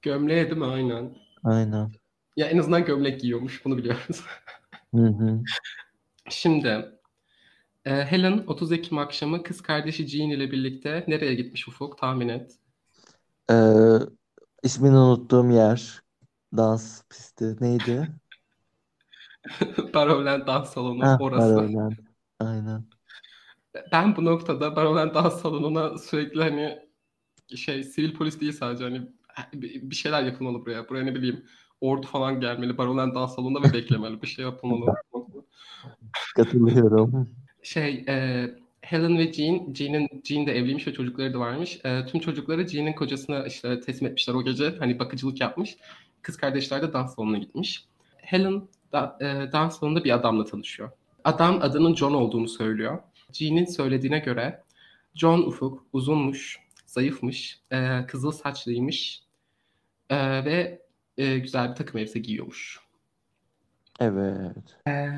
Gömleğe 0.01 0.45
değil 0.45 0.57
mi? 0.57 0.65
Aynen. 0.65 1.15
Aynen. 1.43 1.91
Ya 2.37 2.47
en 2.47 2.57
azından 2.57 2.85
gömlek 2.85 3.21
giyiyormuş. 3.21 3.65
Bunu 3.65 3.77
biliyoruz. 3.77 4.23
Hı 4.95 5.05
hı. 5.07 5.39
Şimdi 6.29 6.85
e, 7.85 7.91
Helen 7.91 8.43
30 8.47 8.71
Ekim 8.71 8.97
akşamı 8.97 9.43
kız 9.43 9.61
kardeşi 9.61 10.07
Jean 10.07 10.29
ile 10.29 10.51
birlikte 10.51 11.05
nereye 11.07 11.35
gitmiş 11.35 11.67
Ufuk? 11.67 11.97
Tahmin 11.97 12.29
et. 12.29 12.55
Ee, 13.51 13.55
ismini 14.63 14.97
unuttuğum 14.97 15.51
yer 15.51 16.01
dans 16.57 17.03
pisti 17.09 17.55
neydi? 17.61 18.07
Barrowland 19.93 20.47
dans 20.47 20.73
salonu 20.73 21.03
Ha 21.03 21.17
orası. 21.19 21.55
Barrowland. 21.55 21.93
Aynen. 22.39 22.83
Ben 23.91 24.15
bu 24.15 24.25
noktada 24.25 24.75
Barrowland 24.75 25.15
dans 25.15 25.41
salonuna 25.41 25.97
sürekli 25.97 26.41
hani 26.41 26.79
şey 27.55 27.83
sivil 27.83 28.13
polis 28.13 28.41
değil 28.41 28.51
sadece 28.51 28.83
hani 28.83 29.01
bir 29.53 29.95
şeyler 29.95 30.23
yapılmalı 30.23 30.61
buraya. 30.61 30.89
Buraya 30.89 31.03
ne 31.03 31.15
bileyim 31.15 31.45
ordu 31.81 32.07
falan 32.07 32.39
gelmeli. 32.39 32.77
Barrowland 32.77 33.15
dans 33.15 33.35
salonunda 33.35 33.69
ve 33.69 33.73
beklemeli. 33.73 34.21
Bir 34.21 34.27
şey 34.27 34.45
yapılmalı. 34.45 34.95
Katılıyorum. 36.35 37.29
Şey 37.63 38.05
e, 38.07 38.47
Helen 38.81 39.17
ve 39.17 39.33
Jean, 39.33 39.73
Jean'in 39.73 40.21
Jean 40.23 40.47
de 40.47 40.57
evliymiş 40.57 40.87
ve 40.87 40.93
çocukları 40.93 41.33
da 41.33 41.39
varmış. 41.39 41.79
E, 41.85 42.05
tüm 42.05 42.21
çocukları 42.21 42.67
Jean'in 42.67 42.93
kocasına 42.93 43.45
işte 43.45 43.79
teslim 43.79 44.07
etmişler 44.07 44.33
o 44.33 44.43
gece. 44.43 44.75
Hani 44.79 44.99
bakıcılık 44.99 45.41
yapmış. 45.41 45.77
Kız 46.21 46.37
kardeşler 46.37 46.81
de 46.81 46.93
dans 46.93 47.15
salonuna 47.15 47.37
gitmiş. 47.37 47.85
Helen 48.17 48.67
da, 48.97 49.17
e, 49.21 49.51
dans 49.51 49.79
salonunda 49.79 50.03
bir 50.03 50.11
adamla 50.11 50.45
tanışıyor. 50.45 50.91
Adam 51.23 51.59
adının 51.61 51.95
John 51.95 52.13
olduğunu 52.13 52.47
söylüyor. 52.47 52.99
Jean'in 53.33 53.65
söylediğine 53.65 54.19
göre 54.19 54.63
John 55.15 55.39
Ufuk 55.39 55.85
uzunmuş, 55.93 56.59
zayıfmış, 56.85 57.59
e, 57.71 58.05
kızıl 58.07 58.31
saçlıymış 58.31 59.23
e, 60.09 60.45
ve 60.45 60.81
e, 61.17 61.39
güzel 61.39 61.69
bir 61.69 61.75
takım 61.75 61.99
elbise 61.99 62.19
giyiyormuş. 62.19 62.79
Evet. 63.99 64.77
E, 64.87 65.09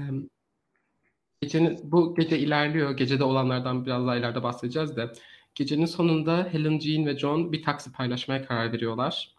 Gecenin, 1.41 1.79
bu 1.83 2.15
gece 2.15 2.39
ilerliyor. 2.39 2.97
Gecede 2.97 3.23
olanlardan 3.23 3.85
biraz 3.85 4.07
daha 4.07 4.15
ileride 4.15 4.43
bahsedeceğiz 4.43 4.97
de. 4.97 5.11
Gecenin 5.55 5.85
sonunda 5.85 6.47
Helen, 6.51 6.79
Jean 6.79 7.05
ve 7.05 7.17
John 7.17 7.51
bir 7.51 7.63
taksi 7.63 7.91
paylaşmaya 7.91 8.45
karar 8.45 8.73
veriyorlar. 8.73 9.35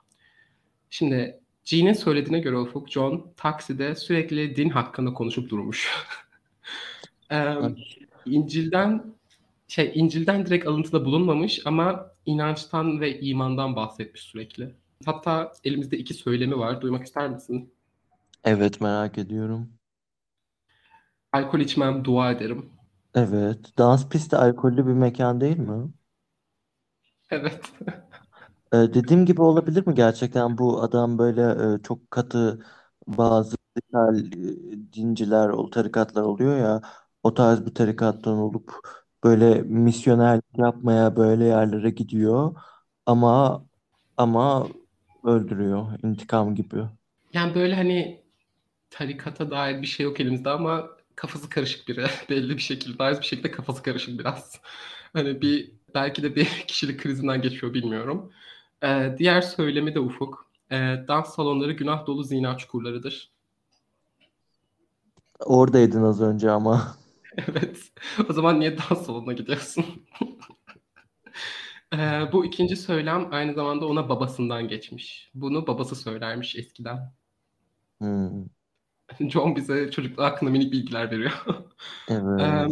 Şimdi 0.90 1.40
Jean'in 1.64 1.92
söylediğine 1.92 2.40
göre 2.40 2.56
Ufuk, 2.56 2.90
John 2.90 3.32
takside 3.36 3.94
sürekli 3.94 4.56
din 4.56 4.70
hakkında 4.70 5.12
konuşup 5.12 5.50
durmuş. 5.50 5.88
Ee, 7.32 7.54
İncil'den 8.26 9.14
şey 9.68 9.92
İncil'den 9.94 10.46
direkt 10.46 10.66
alıntıda 10.66 11.04
bulunmamış 11.04 11.66
ama 11.66 12.06
inançtan 12.26 13.00
ve 13.00 13.20
imandan 13.20 13.76
bahsetmiş 13.76 14.22
sürekli. 14.22 14.74
Hatta 15.04 15.52
elimizde 15.64 15.98
iki 15.98 16.14
söylemi 16.14 16.58
var. 16.58 16.80
Duymak 16.80 17.06
ister 17.06 17.30
misin? 17.30 17.74
Evet 18.44 18.80
merak 18.80 19.18
ediyorum. 19.18 19.68
Alkol 21.32 21.60
içmem, 21.60 22.04
dua 22.04 22.32
ederim. 22.32 22.70
Evet. 23.14 23.78
Dans 23.78 24.08
pisti 24.08 24.36
alkollü 24.36 24.86
bir 24.86 24.92
mekan 24.92 25.40
değil 25.40 25.58
mi? 25.58 25.90
Evet. 27.30 27.72
Ee, 28.72 28.76
dediğim 28.76 29.26
gibi 29.26 29.42
olabilir 29.42 29.86
mi 29.86 29.94
gerçekten 29.94 30.58
bu 30.58 30.82
adam 30.82 31.18
böyle 31.18 31.42
e, 31.74 31.82
çok 31.82 32.10
katı 32.10 32.64
bazı 33.06 33.56
radikal, 33.78 34.18
e, 34.32 34.92
dinciler, 34.92 35.52
tarikatlar 35.72 36.22
oluyor 36.22 36.56
ya 36.58 36.82
o 37.22 37.34
tarz 37.34 37.66
bir 37.66 37.74
tarikattan 37.74 38.38
olup 38.38 38.72
böyle 39.24 39.62
misyonerlik 39.62 40.58
yapmaya 40.58 41.16
böyle 41.16 41.44
yerlere 41.44 41.90
gidiyor 41.90 42.56
ama 43.06 43.64
ama 44.16 44.68
öldürüyor 45.24 45.98
intikam 46.04 46.54
gibi. 46.54 46.84
Yani 47.32 47.54
böyle 47.54 47.74
hani 47.74 48.24
tarikata 48.90 49.50
dair 49.52 49.82
bir 49.82 49.88
şey 49.88 50.04
yok 50.06 50.20
elimizde 50.20 50.50
ama 50.50 50.90
kafası 51.16 51.50
karışık 51.50 51.88
biri. 51.88 52.06
Belli 52.30 52.50
bir 52.56 52.62
şekilde, 52.62 52.98
bariz 53.00 53.20
bir 53.20 53.26
şekilde 53.26 53.50
kafası 53.50 53.82
karışık 53.82 54.20
biraz. 54.20 54.60
Hani 55.14 55.42
bir 55.42 55.72
belki 55.94 56.22
de 56.22 56.36
bir 56.36 56.46
kişilik 56.68 57.00
krizinden 57.02 57.42
geçiyor 57.42 57.74
bilmiyorum. 57.74 58.32
Ee, 58.84 59.14
diğer 59.18 59.40
söylemi 59.40 59.94
de 59.94 60.00
Ufuk. 60.00 60.50
Ee, 60.70 61.04
dans 61.08 61.34
salonları 61.34 61.72
günah 61.72 62.06
dolu 62.06 62.24
zina 62.24 62.56
çukurlarıdır. 62.58 63.30
Oradaydın 65.40 66.02
az 66.02 66.22
önce 66.22 66.50
ama. 66.50 66.96
Evet. 67.48 67.92
O 68.30 68.32
zaman 68.32 68.60
niye 68.60 68.78
dans 68.78 69.06
salonuna 69.06 69.32
gidiyorsun? 69.32 69.84
Ee, 71.94 72.22
bu 72.32 72.44
ikinci 72.46 72.76
söylem 72.76 73.28
aynı 73.32 73.54
zamanda 73.54 73.86
ona 73.86 74.08
babasından 74.08 74.68
geçmiş. 74.68 75.30
Bunu 75.34 75.66
babası 75.66 75.96
söylermiş 75.96 76.56
eskiden. 76.56 77.12
Hmm, 77.98 78.44
John 79.30 79.56
bize 79.56 79.90
çocukluğu 79.90 80.22
hakkında 80.24 80.50
minik 80.50 80.72
bilgiler 80.72 81.10
veriyor. 81.10 81.32
Evet. 82.08 82.40
a- 82.40 82.68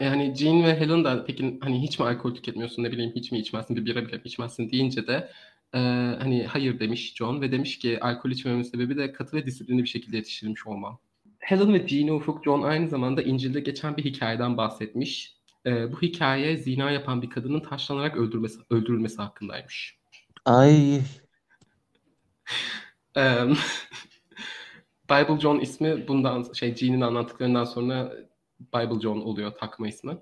yani 0.00 0.34
Jean 0.36 0.64
ve 0.64 0.80
Helen 0.80 1.04
da 1.04 1.24
peki 1.24 1.58
hani 1.60 1.82
hiç 1.82 1.98
mi 1.98 2.06
alkol 2.06 2.34
tüketmiyorsun 2.34 2.82
ne 2.82 2.92
bileyim 2.92 3.12
hiç 3.14 3.32
mi 3.32 3.38
içmezsin 3.38 3.76
bir 3.76 3.86
bira 3.86 4.06
bile 4.06 4.16
mi 4.16 4.22
içmezsin 4.24 4.70
deyince 4.70 5.06
de 5.06 5.30
e, 5.74 5.78
hani 6.18 6.46
hayır 6.46 6.80
demiş 6.80 7.14
John 7.14 7.40
ve 7.40 7.52
demiş 7.52 7.78
ki 7.78 8.00
alkol 8.00 8.30
içmememin 8.30 8.62
sebebi 8.62 8.96
de 8.96 9.12
katı 9.12 9.36
ve 9.36 9.46
disiplinli 9.46 9.82
bir 9.82 9.88
şekilde 9.88 10.16
yetiştirilmiş 10.16 10.66
olmam. 10.66 10.98
Helen 11.38 11.72
ve 11.72 11.88
Jean'e 11.88 12.12
ufuk 12.12 12.44
John 12.44 12.62
aynı 12.62 12.88
zamanda 12.88 13.22
İncil'de 13.22 13.60
geçen 13.60 13.96
bir 13.96 14.04
hikayeden 14.04 14.56
bahsetmiş. 14.56 15.38
Ee, 15.66 15.92
bu 15.92 16.02
hikaye 16.02 16.56
zina 16.56 16.90
yapan 16.90 17.22
bir 17.22 17.30
kadının 17.30 17.60
taşlanarak 17.60 18.16
öldürülmesi, 18.16 18.58
öldürülmesi 18.70 19.16
hakkındaymış. 19.16 19.98
Ay 20.44 21.00
Bible 25.10 25.40
John 25.40 25.60
ismi 25.60 26.08
bundan 26.08 26.52
şey 26.52 26.74
Jean'in 26.74 27.00
anlattıklarından 27.00 27.64
sonra 27.64 28.12
Bible 28.60 29.00
John 29.00 29.20
oluyor 29.20 29.50
takma 29.50 29.88
ismi. 29.88 30.18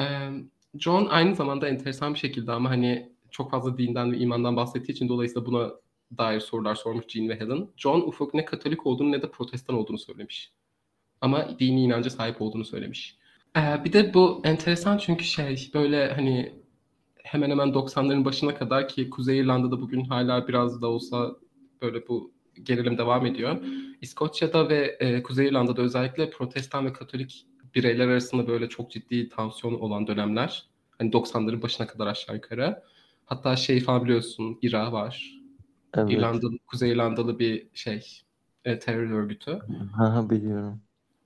Ee, 0.00 0.30
John 0.74 1.06
aynı 1.06 1.34
zamanda 1.34 1.68
enteresan 1.68 2.14
bir 2.14 2.18
şekilde 2.18 2.52
ama 2.52 2.70
hani 2.70 3.12
çok 3.30 3.50
fazla 3.50 3.78
dinden 3.78 4.12
ve 4.12 4.18
imandan 4.18 4.56
bahsettiği 4.56 4.94
için 4.94 5.08
dolayısıyla 5.08 5.46
buna 5.46 5.70
dair 6.18 6.40
sorular 6.40 6.74
sormuş 6.74 7.04
Jean 7.08 7.28
ve 7.28 7.40
Helen. 7.40 7.68
John 7.76 8.00
ufuk 8.00 8.34
ne 8.34 8.44
Katolik 8.44 8.86
olduğunu 8.86 9.12
ne 9.12 9.22
de 9.22 9.30
Protestan 9.30 9.76
olduğunu 9.76 9.98
söylemiş. 9.98 10.52
Ama 11.20 11.58
dini 11.58 11.82
inanca 11.82 12.10
sahip 12.10 12.42
olduğunu 12.42 12.64
söylemiş. 12.64 13.18
Ee, 13.56 13.84
bir 13.84 13.92
de 13.92 14.14
bu 14.14 14.40
enteresan 14.44 14.98
çünkü 14.98 15.24
şey 15.24 15.70
böyle 15.74 16.12
hani 16.12 16.62
hemen 17.22 17.50
hemen 17.50 17.68
90'ların 17.68 18.24
başına 18.24 18.54
kadar 18.54 18.88
ki 18.88 19.10
Kuzey 19.10 19.38
İrlanda'da 19.38 19.80
bugün 19.80 20.04
hala 20.04 20.48
biraz 20.48 20.82
da 20.82 20.86
olsa 20.88 21.36
böyle 21.82 22.08
bu 22.08 22.32
gerilim 22.62 22.98
devam 22.98 23.26
ediyor. 23.26 23.62
İskoçya'da 24.00 24.68
ve 24.68 24.96
e, 25.00 25.22
Kuzey 25.22 25.48
İrlanda'da 25.48 25.82
özellikle 25.82 26.30
Protestan 26.30 26.86
ve 26.86 26.92
Katolik 26.92 27.46
bireyler 27.74 28.08
arasında 28.08 28.48
böyle 28.48 28.68
çok 28.68 28.90
ciddi 28.90 29.28
tansiyon 29.28 29.74
olan 29.74 30.06
dönemler. 30.06 30.66
Hani 30.98 31.10
90'ların 31.10 31.62
başına 31.62 31.86
kadar 31.86 32.06
aşağı 32.06 32.36
yukarı. 32.36 32.82
Hatta 33.24 33.56
şey 33.56 33.80
falan 33.80 34.04
biliyorsun 34.04 34.58
İRA 34.62 34.92
var. 34.92 35.40
evet. 35.94 36.10
İrlandalı, 36.10 36.58
Kuzey 36.66 36.92
İrlandalı 36.92 37.38
bir 37.38 37.68
şey 37.74 38.22
e, 38.64 38.78
terör 38.78 39.10
örgütü. 39.10 39.58
Ha, 39.96 40.30
biliyorum. 40.30 40.80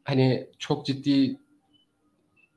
Hani 0.05 0.47
çok 0.59 0.87
ciddi 0.87 1.41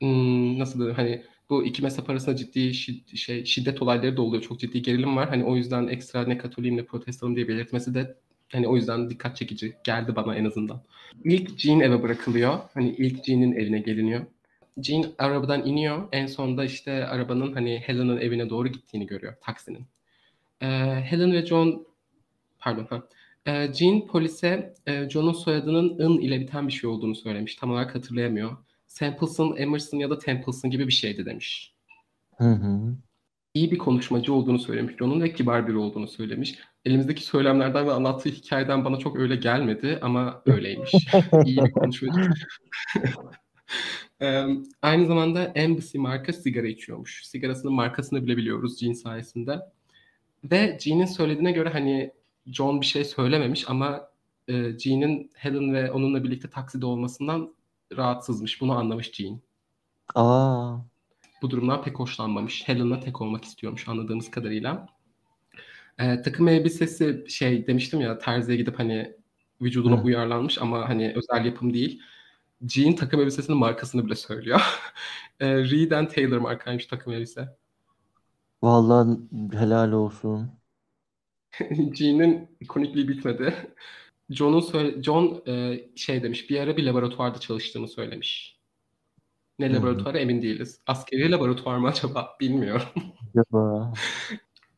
hmm, 0.02 0.60
nasıl 0.60 0.80
diyeyim 0.80 0.96
hani 0.96 1.24
bu 1.50 1.66
iki 1.66 1.82
mezhep 1.82 2.10
arasında 2.10 2.36
ciddi 2.36 2.60
şid- 2.60 3.18
şey 3.18 3.46
şiddet 3.46 3.82
olayları 3.82 4.18
da 4.18 4.22
oluyor. 4.22 4.44
Çok 4.44 4.60
ciddi 4.60 4.82
gerilim 4.82 5.16
var. 5.16 5.30
Hani 5.30 5.44
o 5.44 5.56
yüzden 5.56 5.88
ekstra 5.88 6.24
ne 6.24 6.38
Katolik'im 6.38 6.78
ne 6.78 6.86
Protestanım 6.86 7.36
diye 7.36 7.48
belirtmesi 7.48 7.94
de 7.94 8.18
hani 8.52 8.68
o 8.68 8.76
yüzden 8.76 9.10
dikkat 9.10 9.36
çekici 9.36 9.76
geldi 9.84 10.16
bana 10.16 10.36
en 10.36 10.46
azından. 10.46 10.82
İlk 11.24 11.60
Jean 11.60 11.80
eve 11.80 12.04
bırakılıyor. 12.04 12.60
Hani 12.74 12.90
ilk 12.90 13.26
Jean'in 13.26 13.52
evine 13.52 13.80
geliniyor. 13.80 14.26
Jean 14.82 15.06
arabadan 15.18 15.66
iniyor. 15.66 16.08
En 16.12 16.26
sonunda 16.26 16.66
işte 16.66 17.06
arabanın 17.06 17.54
hani 17.54 17.80
Helen'ın 17.80 18.18
evine 18.18 18.50
doğru 18.50 18.68
gittiğini 18.68 19.08
görüyor 19.08 19.34
taksinin. 19.42 19.86
Ee, 20.62 20.66
Helen 21.06 21.34
ve 21.34 21.46
John 21.46 21.88
pardon 22.60 22.88
ha. 22.90 23.04
Ee, 23.46 23.74
Jean 23.74 24.08
polise 24.08 24.74
e, 24.88 25.10
John'un 25.10 25.34
soyadının 25.34 26.00
ın 26.00 26.20
ile 26.20 26.40
biten 26.40 26.68
bir 26.68 26.74
şey 26.74 26.90
olduğunu 26.90 27.16
söylemiş. 27.16 27.56
Tam 27.56 27.72
olarak 27.72 27.96
hatırlayamıyor. 27.96 28.58
Sampleson, 28.88 29.56
Emerson 29.58 29.98
ya 29.98 30.10
da 30.10 30.20
Templeson 30.20 30.72
gibi 30.72 30.88
bir 30.88 30.94
şeydi 30.94 31.26
demiş. 31.26 31.74
Hı 32.38 32.52
hı. 32.52 32.96
İyi 33.54 33.72
bir 33.72 33.78
konuşmacı 33.78 34.34
olduğunu 34.34 34.60
söylemiş 34.60 34.96
John'un 35.00 35.22
ve 35.22 35.34
kibar 35.34 35.68
biri 35.68 35.78
olduğunu 35.78 36.08
söylemiş. 36.08 36.56
Elimizdeki 36.86 37.24
söylemlerden 37.24 37.88
ve 37.88 37.92
anlattığı 37.92 38.30
hikayeden 38.30 38.86
bana 38.86 39.00
çok 39.00 39.20
öyle 39.20 39.36
gelmedi 39.36 40.00
ama 40.02 40.42
öyleymiş. 40.46 40.92
İyi 41.46 41.58
bir 41.58 41.72
konuşmacı. 41.72 42.30
Ee, 44.22 44.46
aynı 44.82 45.06
zamanda 45.06 45.44
Embassy 45.44 45.98
marka 45.98 46.34
sigara 46.34 46.68
içiyormuş. 46.68 47.26
Sigarasının 47.26 47.74
markasını 47.74 48.26
bile 48.26 48.38
biliyoruz 48.38 48.80
Jean 48.80 48.94
sayesinde. 48.94 49.60
Ve 50.44 50.78
Jean'in 50.82 51.06
söylediğine 51.06 51.52
göre 51.52 51.70
hani 51.70 52.12
John 52.48 52.82
bir 52.82 52.86
şey 52.86 53.04
söylememiş 53.06 53.70
ama 53.70 54.10
e, 54.48 54.80
Jean'in 54.80 55.32
Helen 55.34 55.74
ve 55.74 55.92
onunla 55.92 56.24
birlikte 56.24 56.50
takside 56.50 56.86
olmasından 56.86 57.54
rahatsızmış. 57.98 58.62
Bunu 58.62 58.78
anlamış 58.78 59.12
Jean. 59.14 59.40
Aa, 60.16 60.78
Bu 61.42 61.50
durumdan 61.50 61.84
pek 61.84 62.00
hoşlanmamış. 62.00 62.68
Helen'la 62.68 63.00
tek 63.00 63.22
olmak 63.22 63.46
istiyormuş 63.46 63.88
anladığımız 63.88 64.32
kadarıyla. 64.32 64.88
Ee, 66.00 66.22
takım 66.22 66.48
elbisesi 66.48 67.26
şey 67.30 67.68
demiştim 67.68 68.02
ya 68.02 68.18
terziye 68.18 68.58
gidip 68.58 68.80
hani 68.80 69.16
vücuduna 69.62 69.98
Hı. 70.00 70.04
uyarlanmış 70.04 70.62
ama 70.62 70.90
hani 70.90 71.14
özel 71.16 71.46
yapım 71.46 71.74
değil. 71.74 72.02
Jean 72.68 72.96
takım 72.96 73.20
elbisesinin 73.22 73.58
markasını 73.58 74.06
bile 74.06 74.16
söylüyor. 74.16 74.62
Ee, 75.40 75.56
Reed 75.58 75.92
and 75.92 76.08
Taylor 76.08 76.38
markaymış 76.38 76.86
takım 76.86 77.14
elbise. 77.14 77.58
vallahi 78.64 79.20
helal 79.54 79.92
olsun. 79.92 80.52
Jean'in 81.96 82.50
ikonikliği 82.60 83.08
bitmedi. 83.08 83.54
John'un 84.30 84.60
söyle- 84.60 85.04
John 85.04 85.44
e, 85.48 85.80
şey 85.96 86.24
demiş 86.24 86.50
bir 86.50 86.60
ara 86.60 86.78
bir 86.78 86.84
laboratuvarda 86.84 87.40
çalıştığını 87.40 87.88
söylemiş. 87.88 88.60
Ne 89.60 89.74
laboratuvarı 89.76 90.18
emin 90.18 90.42
değiliz. 90.42 90.80
Askeri 90.88 91.32
laboratuvar 91.32 91.78
mı 91.78 91.88
acaba 91.88 92.36
bilmiyorum. 92.40 92.88
Acaba. 93.36 93.94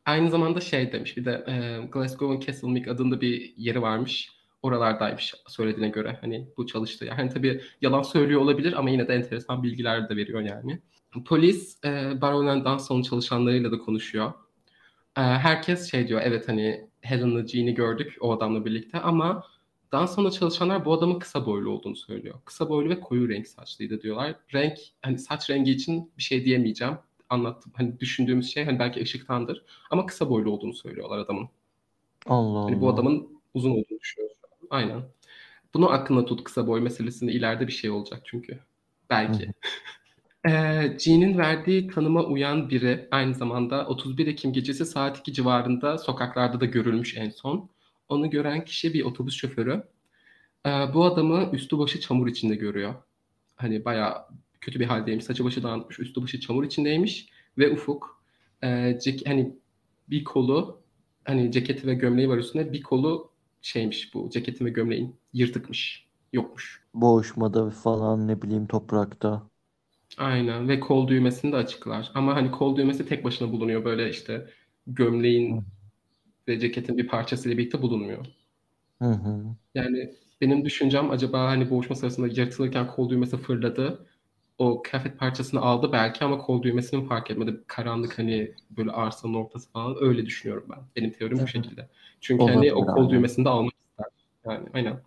Aynı 0.08 0.30
zamanda 0.30 0.60
şey 0.60 0.92
demiş 0.92 1.16
bir 1.16 1.24
de 1.24 1.44
e, 1.48 1.86
Glasgow'un 1.86 2.40
Castlemilk 2.40 2.88
adında 2.88 3.20
bir 3.20 3.54
yeri 3.56 3.82
varmış. 3.82 4.32
Oralardaymış 4.62 5.34
söylediğine 5.48 5.88
göre 5.88 6.18
hani 6.20 6.48
bu 6.56 6.66
çalıştığı 6.66 7.04
yer. 7.04 7.12
Hani 7.12 7.30
tabii 7.30 7.60
yalan 7.80 8.02
söylüyor 8.02 8.40
olabilir 8.40 8.72
ama 8.72 8.90
yine 8.90 9.08
de 9.08 9.14
enteresan 9.14 9.62
bilgiler 9.62 10.08
de 10.08 10.16
veriyor 10.16 10.40
yani. 10.40 10.78
Polis 11.26 11.84
e, 11.84 12.20
Baron 12.20 12.46
and 12.46 12.64
Dunstan'ın 12.64 13.02
çalışanlarıyla 13.02 13.72
da 13.72 13.78
konuşuyor. 13.78 14.32
E, 15.16 15.20
herkes 15.20 15.90
şey 15.90 16.08
diyor 16.08 16.20
evet 16.24 16.48
hani 16.48 16.88
Helen'la 17.00 17.46
Jean'i 17.46 17.74
gördük 17.74 18.16
o 18.20 18.32
adamla 18.36 18.64
birlikte 18.64 18.98
ama 18.98 19.44
Dunstan'da 19.92 20.30
çalışanlar 20.30 20.84
bu 20.84 20.92
adamın 20.92 21.18
kısa 21.18 21.46
boylu 21.46 21.70
olduğunu 21.70 21.96
söylüyor. 21.96 22.34
Kısa 22.44 22.68
boylu 22.68 22.88
ve 22.88 23.00
koyu 23.00 23.28
renk 23.28 23.48
saçlıydı 23.48 24.02
diyorlar. 24.02 24.34
Renk 24.54 24.78
hani 25.02 25.18
saç 25.18 25.50
rengi 25.50 25.70
için 25.70 26.12
bir 26.18 26.22
şey 26.22 26.44
diyemeyeceğim 26.44 26.94
anlattım. 27.30 27.72
Hani 27.76 28.00
düşündüğümüz 28.00 28.52
şey 28.52 28.64
hani 28.64 28.78
belki 28.78 29.02
ışıktandır. 29.02 29.64
Ama 29.90 30.06
kısa 30.06 30.30
boylu 30.30 30.50
olduğunu 30.50 30.74
söylüyorlar 30.74 31.18
adamın. 31.18 31.48
Allah 32.26 32.64
Hani 32.64 32.80
bu 32.80 32.86
Allah. 32.86 32.94
adamın 32.94 33.28
uzun 33.54 33.70
olduğunu 33.70 34.00
düşünüyoruz. 34.00 34.38
Aynen. 34.70 35.02
Bunu 35.74 35.90
aklına 35.90 36.24
tut 36.24 36.44
kısa 36.44 36.66
boy 36.66 36.80
meselesinde 36.80 37.32
ileride 37.32 37.66
bir 37.66 37.72
şey 37.72 37.90
olacak 37.90 38.22
çünkü. 38.24 38.58
Belki. 39.10 39.52
Ee, 40.46 40.96
verdiği 41.38 41.88
tanıma 41.88 42.24
uyan 42.24 42.70
biri 42.70 43.08
aynı 43.10 43.34
zamanda 43.34 43.86
31 43.86 44.26
Ekim 44.26 44.52
gecesi 44.52 44.86
saat 44.86 45.18
2 45.18 45.32
civarında 45.32 45.98
sokaklarda 45.98 46.60
da 46.60 46.64
görülmüş 46.64 47.16
en 47.16 47.30
son. 47.30 47.70
Onu 48.08 48.30
gören 48.30 48.64
kişi 48.64 48.94
bir 48.94 49.04
otobüs 49.04 49.34
şoförü. 49.34 49.82
Ee, 50.66 50.70
bu 50.94 51.04
adamı 51.04 51.50
üstü 51.52 51.78
başı 51.78 52.00
çamur 52.00 52.26
içinde 52.28 52.54
görüyor. 52.54 52.94
Hani 53.56 53.84
bayağı 53.84 54.24
kötü 54.60 54.80
bir 54.80 54.84
haldeymiş. 54.86 55.24
Saçı 55.24 55.44
başı 55.44 55.62
dağınıkmış, 55.62 55.98
üstü 56.00 56.22
başı 56.22 56.40
çamur 56.40 56.64
içindeymiş. 56.64 57.28
Ve 57.58 57.70
Ufuk 57.72 58.22
e, 58.62 58.66
cek- 58.98 59.28
hani 59.28 59.56
bir 60.10 60.24
kolu 60.24 60.82
hani 61.24 61.52
ceketi 61.52 61.86
ve 61.86 61.94
gömleği 61.94 62.28
var 62.28 62.38
üstünde. 62.38 62.72
Bir 62.72 62.82
kolu 62.82 63.32
şeymiş 63.62 64.14
bu 64.14 64.30
ceketin 64.30 64.64
ve 64.66 64.70
gömleğin 64.70 65.16
yırtıkmış. 65.32 66.08
Yokmuş. 66.32 66.82
Boğuşmada 66.94 67.70
falan 67.70 68.28
ne 68.28 68.42
bileyim 68.42 68.66
toprakta. 68.66 69.50
Aynen 70.18 70.68
ve 70.68 70.80
kol 70.80 71.08
düğmesini 71.08 71.52
de 71.52 71.56
açıklar. 71.56 72.10
Ama 72.14 72.34
hani 72.36 72.50
kol 72.50 72.76
düğmesi 72.76 73.06
tek 73.06 73.24
başına 73.24 73.52
bulunuyor. 73.52 73.84
Böyle 73.84 74.10
işte 74.10 74.50
Hı 75.48 75.54
gömleğin 75.56 75.68
ve 76.48 76.60
ceketin 76.60 76.98
bir 76.98 77.08
parçasıyla 77.08 77.58
birlikte 77.58 77.82
bulunmuyor. 77.82 78.26
hı. 79.00 79.04
hı. 79.12 79.56
Yani 79.74 80.14
benim 80.40 80.64
düşüncem 80.64 81.10
acaba 81.10 81.46
hani 81.48 81.70
boğuşma 81.70 81.96
sırasında 81.96 82.26
yırtılırken 82.26 82.86
kol 82.86 83.10
düğmesi 83.10 83.36
fırladı. 83.36 84.06
O 84.58 84.82
kıyafet 84.82 85.18
parçasını 85.18 85.60
aldı 85.60 85.92
belki 85.92 86.24
ama 86.24 86.38
kol 86.38 86.62
düğmesini 86.62 87.06
fark 87.08 87.30
etmedi? 87.30 87.60
Karanlık 87.66 88.18
hani 88.18 88.54
böyle 88.70 88.90
arsanın 88.90 89.34
ortası 89.34 89.70
falan 89.70 89.96
öyle 90.00 90.26
düşünüyorum 90.26 90.66
ben. 90.70 90.78
Benim 90.96 91.12
teorim 91.12 91.36
bu 91.36 91.40
Evet. 91.42 91.48
şekilde. 91.48 91.88
Çünkü 92.20 92.44
hani 92.44 92.72
o 92.72 92.74
Olabilir 92.74 92.86
kol 92.86 93.04
abi. 93.06 93.14
düğmesini 93.14 93.44
de 93.44 93.48
almak 93.48 93.72
ister. 93.90 94.06
Yani 94.52 94.68
aynen. 94.74 95.00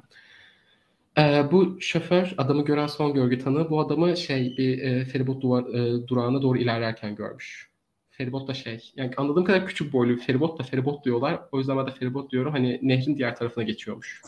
Ee, 1.18 1.44
bu 1.52 1.82
şoför 1.82 2.34
adamı 2.38 2.66
gören 2.66 2.88
son 2.88 3.14
görgü 3.14 3.40
tanığı 3.40 3.70
bu 3.70 3.80
adamı 3.80 4.18
şey 4.18 4.58
bir 4.58 4.82
e, 4.82 5.06
feribot 5.06 5.42
duvar, 5.44 5.64
e, 5.64 6.08
durağına 6.08 6.42
doğru 6.42 6.58
ilerlerken 6.58 7.16
görmüş. 7.16 7.72
Feribot 8.10 8.48
da 8.48 8.54
şey 8.54 8.92
yani 8.96 9.12
anladığım 9.18 9.44
kadar 9.46 9.68
küçük 9.68 9.94
boylu 9.94 10.12
bir 10.16 10.22
feribot 10.22 10.60
da 10.60 10.64
feribot 10.64 11.06
diyorlar. 11.06 11.40
O 11.52 11.58
yüzden 11.58 11.78
ben 11.78 11.88
de 11.88 11.92
feribot 11.92 12.32
diyorum. 12.32 12.52
Hani 12.52 12.80
nehrin 12.82 13.18
diğer 13.18 13.36
tarafına 13.36 13.64
geçiyormuş. 13.64 14.22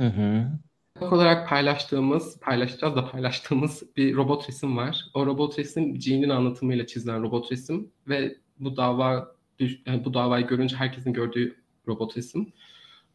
Hı 0.00 0.06
hı. 0.06 0.50
İlk 1.02 1.12
olarak 1.12 1.48
paylaştığımız, 1.48 2.40
paylaşacağız 2.40 2.96
da 2.96 3.10
paylaştığımız 3.10 3.82
bir 3.96 4.16
robot 4.16 4.48
resim 4.48 4.76
var. 4.76 5.04
O 5.14 5.26
robot 5.26 5.58
resim 5.58 6.00
Jean'in 6.00 6.28
anlatımıyla 6.28 6.86
çizilen 6.86 7.22
robot 7.22 7.52
resim 7.52 7.90
ve 8.08 8.36
bu 8.58 8.76
dava 8.76 9.34
yani 9.86 10.04
bu 10.04 10.14
davayı 10.14 10.46
görünce 10.46 10.76
herkesin 10.76 11.12
gördüğü 11.12 11.56
robot 11.88 12.16
resim. 12.16 12.52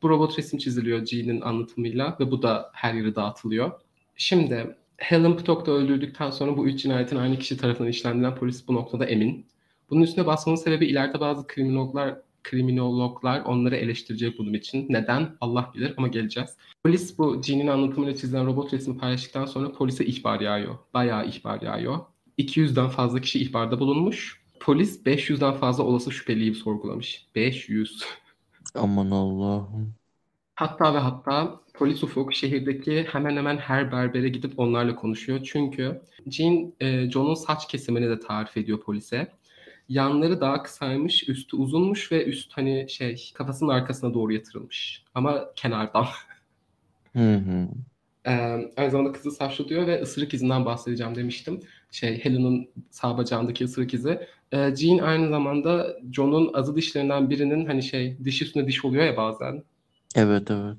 Bu 0.02 0.10
robot 0.10 0.40
resim 0.40 0.60
çiziliyor 0.60 1.06
Jean'in 1.06 1.42
anlatımıyla 1.42 2.18
ve 2.20 2.32
bu 2.32 2.42
da 2.42 2.72
her 2.74 2.94
yere 2.94 3.16
dağıtılıyor. 3.16 3.72
Şimdi 4.16 4.76
Helen 4.98 5.38
Pitock 5.38 5.66
da 5.66 5.72
öldürdükten 5.72 6.30
sonra 6.30 6.58
bu 6.58 6.68
üç 6.68 6.82
cinayetin 6.82 7.18
aynı 7.18 7.40
kişi 7.40 7.58
tarafından 7.58 7.90
işlendiğinden 7.90 8.36
polis 8.36 8.68
bu 8.68 8.74
noktada 8.74 9.06
emin. 9.06 9.46
Bunun 9.90 10.02
üstüne 10.02 10.26
basmanın 10.26 10.58
sebebi 10.58 10.86
ileride 10.86 11.20
bazı 11.20 11.48
kriminologlar 11.48 12.16
kriminologlar 12.50 13.42
onları 13.46 13.76
eleştirecek 13.76 14.40
bunun 14.40 14.54
için. 14.54 14.86
Neden? 14.90 15.36
Allah 15.42 15.72
bilir 15.74 15.94
ama 15.98 16.08
geleceğiz. 16.08 16.50
Polis 16.84 17.18
bu 17.18 17.42
Jean'in 17.44 17.68
anlatımıyla 17.68 18.16
çizilen 18.16 18.46
robot 18.46 18.74
resmi 18.74 18.98
paylaştıktan 18.98 19.46
sonra 19.46 19.72
polise 19.72 20.06
ihbar 20.06 20.40
yağıyor. 20.40 20.76
Bayağı 20.94 21.28
ihbar 21.28 21.62
yağıyor. 21.62 22.00
200'den 22.40 22.90
fazla 22.90 23.22
kişi 23.22 23.40
ihbarda 23.40 23.80
bulunmuş. 23.80 24.42
Polis 24.60 25.06
500'den 25.06 25.54
fazla 25.54 25.84
olası 25.84 26.12
şüpheliyi 26.12 26.56
sorgulamış. 26.56 27.26
500. 27.36 28.04
Aman 28.76 29.12
Allah'ım. 29.12 29.94
Hatta 30.56 30.94
ve 30.94 30.98
hatta 30.98 31.60
polis 31.74 32.04
ufuk 32.04 32.34
şehirdeki 32.34 33.08
hemen 33.12 33.38
hemen 33.38 33.58
her 33.58 33.92
berbere 33.92 34.30
gidip 34.30 34.60
onlarla 34.60 34.96
konuşuyor. 34.96 35.40
Çünkü 35.44 36.02
Jean, 36.32 36.74
e, 36.80 37.12
John'un 37.12 37.34
saç 37.34 37.68
kesimini 37.68 38.10
de 38.10 38.20
tarif 38.20 38.58
ediyor 38.58 38.80
polise. 38.82 39.32
Yanları 39.90 40.42
daha 40.42 40.64
kısaymış, 40.64 41.30
üstü 41.30 41.58
uzunmuş 41.58 42.12
ve 42.12 42.26
üst 42.26 42.54
hani 42.54 42.90
şey 42.90 43.32
kafasının 43.36 43.70
arkasına 43.70 44.14
doğru 44.14 44.34
yatırılmış. 44.34 45.04
Ama 45.16 45.54
kenardan. 45.56 46.06
Hı 47.14 47.34
hı. 47.36 47.68
Ee, 48.28 48.72
aynı 48.78 48.92
zamanda 48.92 49.12
kızı 49.12 49.32
saçlı 49.32 49.70
diyor 49.70 49.88
ve 49.88 50.02
ısırık 50.02 50.34
izinden 50.34 50.66
bahsedeceğim 50.66 51.16
demiştim. 51.16 51.60
Şey 51.92 52.26
Helen'ın 52.26 52.70
sağ 52.90 53.18
bacağındaki 53.18 53.66
ısırık 53.66 53.94
izi. 53.94 54.28
Ee, 54.52 54.76
Jean 54.76 54.98
aynı 54.98 55.30
zamanda 55.30 55.98
John'un 56.12 56.54
azı 56.54 56.76
dişlerinden 56.76 57.30
birinin 57.30 57.66
hani 57.66 57.84
şey 57.84 58.18
diş 58.26 58.42
üstüne 58.42 58.68
diş 58.68 58.86
oluyor 58.86 59.06
ya 59.06 59.18
bazen. 59.18 59.64
Evet 60.16 60.52
evet. 60.52 60.78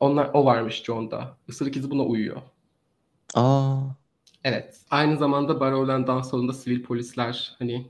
Onlar 0.00 0.30
o 0.34 0.44
varmış 0.44 0.82
John'da. 0.84 1.36
Isırık 1.48 1.76
izi 1.76 1.90
buna 1.90 2.02
uyuyor. 2.04 2.42
Aa. 3.34 3.80
Evet. 4.44 4.80
Aynı 4.90 5.16
zamanda 5.16 5.60
Barrowland 5.60 6.06
dans 6.06 6.30
salonunda 6.30 6.52
sivil 6.52 6.82
polisler 6.82 7.56
hani 7.58 7.86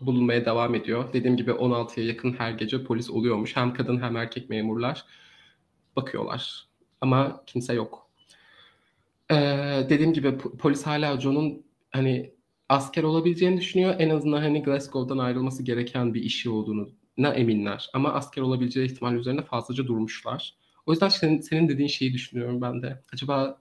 bulunmaya 0.00 0.44
devam 0.44 0.74
ediyor. 0.74 1.12
Dediğim 1.12 1.36
gibi 1.36 1.50
16'ya 1.50 2.06
yakın 2.06 2.32
her 2.32 2.50
gece 2.50 2.84
polis 2.84 3.10
oluyormuş. 3.10 3.56
Hem 3.56 3.74
kadın 3.74 4.00
hem 4.02 4.16
erkek 4.16 4.50
memurlar 4.50 5.04
bakıyorlar. 5.96 6.68
Ama 7.00 7.42
kimse 7.46 7.74
yok. 7.74 8.10
Ee, 9.30 9.86
dediğim 9.90 10.12
gibi 10.12 10.38
polis 10.38 10.86
hala 10.86 11.20
John'un 11.20 11.64
hani 11.90 12.34
asker 12.68 13.02
olabileceğini 13.02 13.60
düşünüyor. 13.60 13.94
En 13.98 14.10
azından 14.10 14.40
hani 14.40 14.62
Glasgow'dan 14.62 15.18
ayrılması 15.18 15.62
gereken 15.62 16.14
bir 16.14 16.22
işi 16.22 16.50
olduğunu 16.50 16.90
ne 17.18 17.28
eminler. 17.28 17.90
Ama 17.94 18.12
asker 18.12 18.42
olabileceği 18.42 18.86
ihtimal 18.86 19.14
üzerinde 19.14 19.42
fazlaca 19.42 19.86
durmuşlar. 19.86 20.54
O 20.86 20.92
yüzden 20.92 21.08
senin, 21.08 21.40
senin 21.40 21.68
dediğin 21.68 21.88
şeyi 21.88 22.12
düşünüyorum 22.12 22.60
ben 22.60 22.82
de. 22.82 23.02
Acaba 23.12 23.58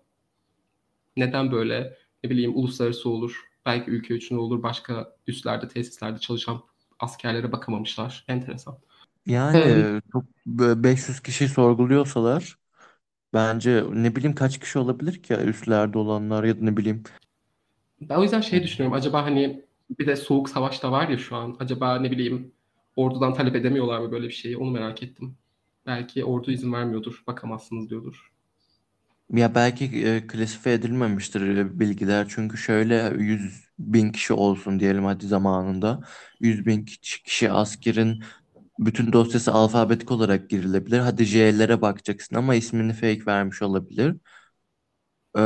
neden 1.17 1.51
böyle 1.51 1.97
ne 2.23 2.29
bileyim 2.29 2.57
uluslararası 2.57 3.09
olur, 3.09 3.46
belki 3.67 3.91
ülke 3.91 4.15
içinde 4.15 4.39
olur, 4.39 4.63
başka 4.63 5.15
üslerde, 5.27 5.67
tesislerde 5.67 6.19
çalışan 6.19 6.61
askerlere 6.99 7.51
bakamamışlar. 7.51 8.25
Enteresan. 8.27 8.77
Yani 9.25 9.57
ee, 9.57 10.01
çok 10.11 10.23
500 10.45 11.19
kişi 11.19 11.47
sorguluyorsalar 11.47 12.57
bence 13.33 13.83
ne 13.93 14.15
bileyim 14.15 14.35
kaç 14.35 14.59
kişi 14.59 14.79
olabilir 14.79 15.23
ki 15.23 15.33
üstlerde 15.33 15.97
olanlar 15.97 16.43
ya 16.43 16.57
da 16.57 16.63
ne 16.63 16.77
bileyim. 16.77 17.03
Ben 18.01 18.15
o 18.15 18.23
yüzden 18.23 18.41
şey 18.41 18.63
düşünüyorum. 18.63 18.97
Acaba 18.97 19.23
hani 19.23 19.65
bir 19.99 20.07
de 20.07 20.15
soğuk 20.15 20.49
savaş 20.49 20.83
da 20.83 20.91
var 20.91 21.09
ya 21.09 21.17
şu 21.17 21.35
an. 21.35 21.55
Acaba 21.59 21.99
ne 21.99 22.11
bileyim 22.11 22.51
ordudan 22.95 23.33
talep 23.33 23.55
edemiyorlar 23.55 23.99
mı 23.99 24.11
böyle 24.11 24.27
bir 24.27 24.33
şeyi? 24.33 24.57
Onu 24.57 24.71
merak 24.71 25.03
ettim. 25.03 25.35
Belki 25.85 26.25
ordu 26.25 26.51
izin 26.51 26.73
vermiyordur. 26.73 27.23
Bakamazsınız 27.27 27.89
diyordur. 27.89 28.31
Ya 29.33 29.55
belki 29.55 29.85
e, 30.07 30.27
klasifiye 30.27 30.75
edilmemiştir 30.75 31.79
bilgiler. 31.79 32.25
Çünkü 32.29 32.57
şöyle 32.57 33.13
100 33.17 33.67
bin 33.79 34.11
kişi 34.11 34.33
olsun 34.33 34.79
diyelim 34.79 35.05
hadi 35.05 35.27
zamanında. 35.27 35.99
100 36.39 36.65
bin 36.65 36.85
kişi 36.85 37.51
askerin 37.51 38.23
bütün 38.79 39.13
dosyası 39.13 39.51
alfabetik 39.53 40.11
olarak 40.11 40.49
girilebilir. 40.49 40.99
Hadi 40.99 41.25
J'lere 41.25 41.81
bakacaksın 41.81 42.35
ama 42.35 42.55
ismini 42.55 42.93
fake 42.93 43.25
vermiş 43.27 43.61
olabilir. 43.61 44.15
Ee, 45.37 45.41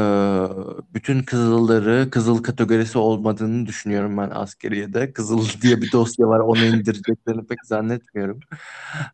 bütün 0.94 1.24
kızılları 1.24 2.10
kızıl 2.12 2.44
kategorisi 2.44 2.98
olmadığını 2.98 3.66
düşünüyorum 3.66 4.18
ben 4.18 4.30
askeriyede. 4.30 5.14
Kızıl 5.14 5.48
diye 5.62 5.82
bir 5.82 5.92
dosya 5.92 6.28
var 6.28 6.40
onu 6.40 6.66
indireceklerini 6.66 7.48
pek 7.48 7.66
zannetmiyorum. 7.66 8.40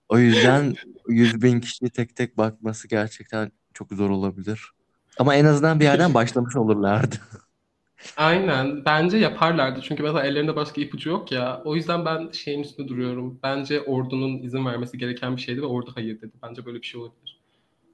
O 0.10 0.20
yüzden 0.20 0.76
100 1.10 1.42
bin 1.42 1.60
kişi 1.60 1.90
tek 1.90 2.16
tek 2.16 2.38
bakması 2.38 2.88
gerçekten 2.88 3.52
çok 3.78 3.94
zor 3.94 4.10
olabilir. 4.10 4.72
Ama 5.20 5.36
en 5.36 5.46
azından 5.46 5.80
bir 5.80 5.86
yerden 5.86 6.14
başlamış 6.14 6.56
olurlardı. 6.56 7.16
Aynen. 8.18 8.86
Bence 8.86 9.18
yaparlardı. 9.18 9.82
Çünkü 9.82 10.04
mesela 10.04 10.24
ellerinde 10.24 10.56
başka 10.56 10.82
ipucu 10.82 11.10
yok 11.10 11.32
ya. 11.32 11.62
O 11.66 11.76
yüzden 11.76 12.06
ben 12.06 12.32
şeyin 12.32 12.64
üstünde 12.64 12.88
duruyorum. 12.88 13.40
Bence 13.44 13.82
ordunun 13.82 14.44
izin 14.44 14.66
vermesi 14.66 14.98
gereken 14.98 15.36
bir 15.36 15.42
şeydi 15.42 15.62
ve 15.62 15.66
ordu 15.66 15.92
hayır 15.96 16.22
dedi. 16.22 16.32
Bence 16.44 16.66
böyle 16.66 16.82
bir 16.82 16.86
şey 16.86 17.02
olabilir. 17.02 17.40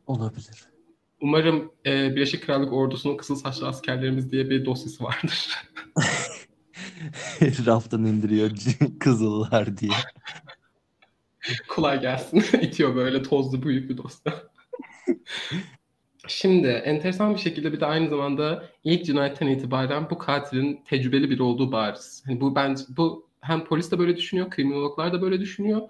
Olabilir. 0.07 0.63
Umarım 1.21 1.71
e, 1.86 2.15
Birleşik 2.15 2.45
Krallık 2.45 2.73
ordusunun 2.73 3.17
kısıl 3.17 3.36
saçlı 3.36 3.67
askerlerimiz 3.67 4.31
diye 4.31 4.49
bir 4.49 4.65
dosyası 4.65 5.03
vardır. 5.03 5.49
Raftan 7.65 8.05
indiriyor 8.05 8.51
kızıllar 8.99 9.77
diye. 9.77 9.91
Kolay 11.67 12.01
gelsin. 12.01 12.43
İtiyor 12.61 12.95
böyle 12.95 13.23
tozlu 13.23 13.63
büyük 13.63 13.89
bir 13.89 13.97
dosya. 13.97 14.52
Şimdi 16.27 16.67
enteresan 16.67 17.33
bir 17.33 17.39
şekilde 17.39 17.73
bir 17.73 17.79
de 17.79 17.85
aynı 17.85 18.09
zamanda 18.09 18.69
ilk 18.83 19.05
cinayetten 19.05 19.47
itibaren 19.47 20.09
bu 20.09 20.17
katilin 20.17 20.83
tecrübeli 20.85 21.29
biri 21.29 21.43
olduğu 21.43 21.71
bariz. 21.71 22.23
Hani 22.25 22.41
bu 22.41 22.55
bence 22.55 22.83
bu 22.97 23.29
hem 23.41 23.63
polis 23.63 23.91
de 23.91 23.99
böyle 23.99 24.17
düşünüyor, 24.17 24.49
kriminologlar 24.49 25.13
da 25.13 25.21
böyle 25.21 25.39
düşünüyor. 25.39 25.81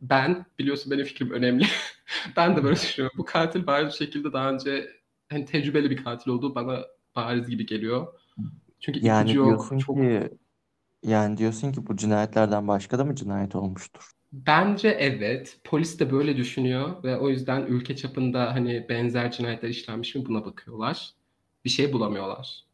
Ben 0.00 0.46
biliyorsun 0.58 0.92
benim 0.92 1.04
fikrim 1.04 1.30
önemli. 1.30 1.66
ben 2.36 2.56
de 2.56 2.64
böyle 2.64 2.76
düşünüyorum. 2.76 3.18
Bu 3.18 3.24
katil 3.24 3.66
bariz 3.66 3.88
bir 3.88 4.06
şekilde 4.06 4.32
daha 4.32 4.50
önce 4.50 4.88
hani 5.30 5.44
tecrübeli 5.44 5.90
bir 5.90 6.04
katil 6.04 6.30
olduğu 6.30 6.54
bana 6.54 6.80
bariz 7.16 7.48
gibi 7.48 7.66
geliyor. 7.66 8.06
Çünkü 8.80 9.06
yani 9.06 9.32
diyorsun 9.32 9.78
çok... 9.78 9.96
ki 9.96 10.30
yani 11.02 11.36
diyorsun 11.36 11.72
ki 11.72 11.86
bu 11.86 11.96
cinayetlerden 11.96 12.68
başka 12.68 12.98
da 12.98 13.04
mı 13.04 13.14
cinayet 13.14 13.56
olmuştur? 13.56 14.15
Bence 14.46 14.88
evet. 14.88 15.58
Polis 15.64 16.00
de 16.00 16.12
böyle 16.12 16.36
düşünüyor 16.36 17.02
ve 17.04 17.16
o 17.16 17.28
yüzden 17.28 17.62
ülke 17.62 17.96
çapında 17.96 18.54
hani 18.54 18.86
benzer 18.88 19.30
cinayetler 19.30 19.68
işlenmiş 19.68 20.14
mi 20.14 20.26
buna 20.26 20.44
bakıyorlar. 20.44 21.10
Bir 21.64 21.70
şey 21.70 21.92
bulamıyorlar. 21.92 22.64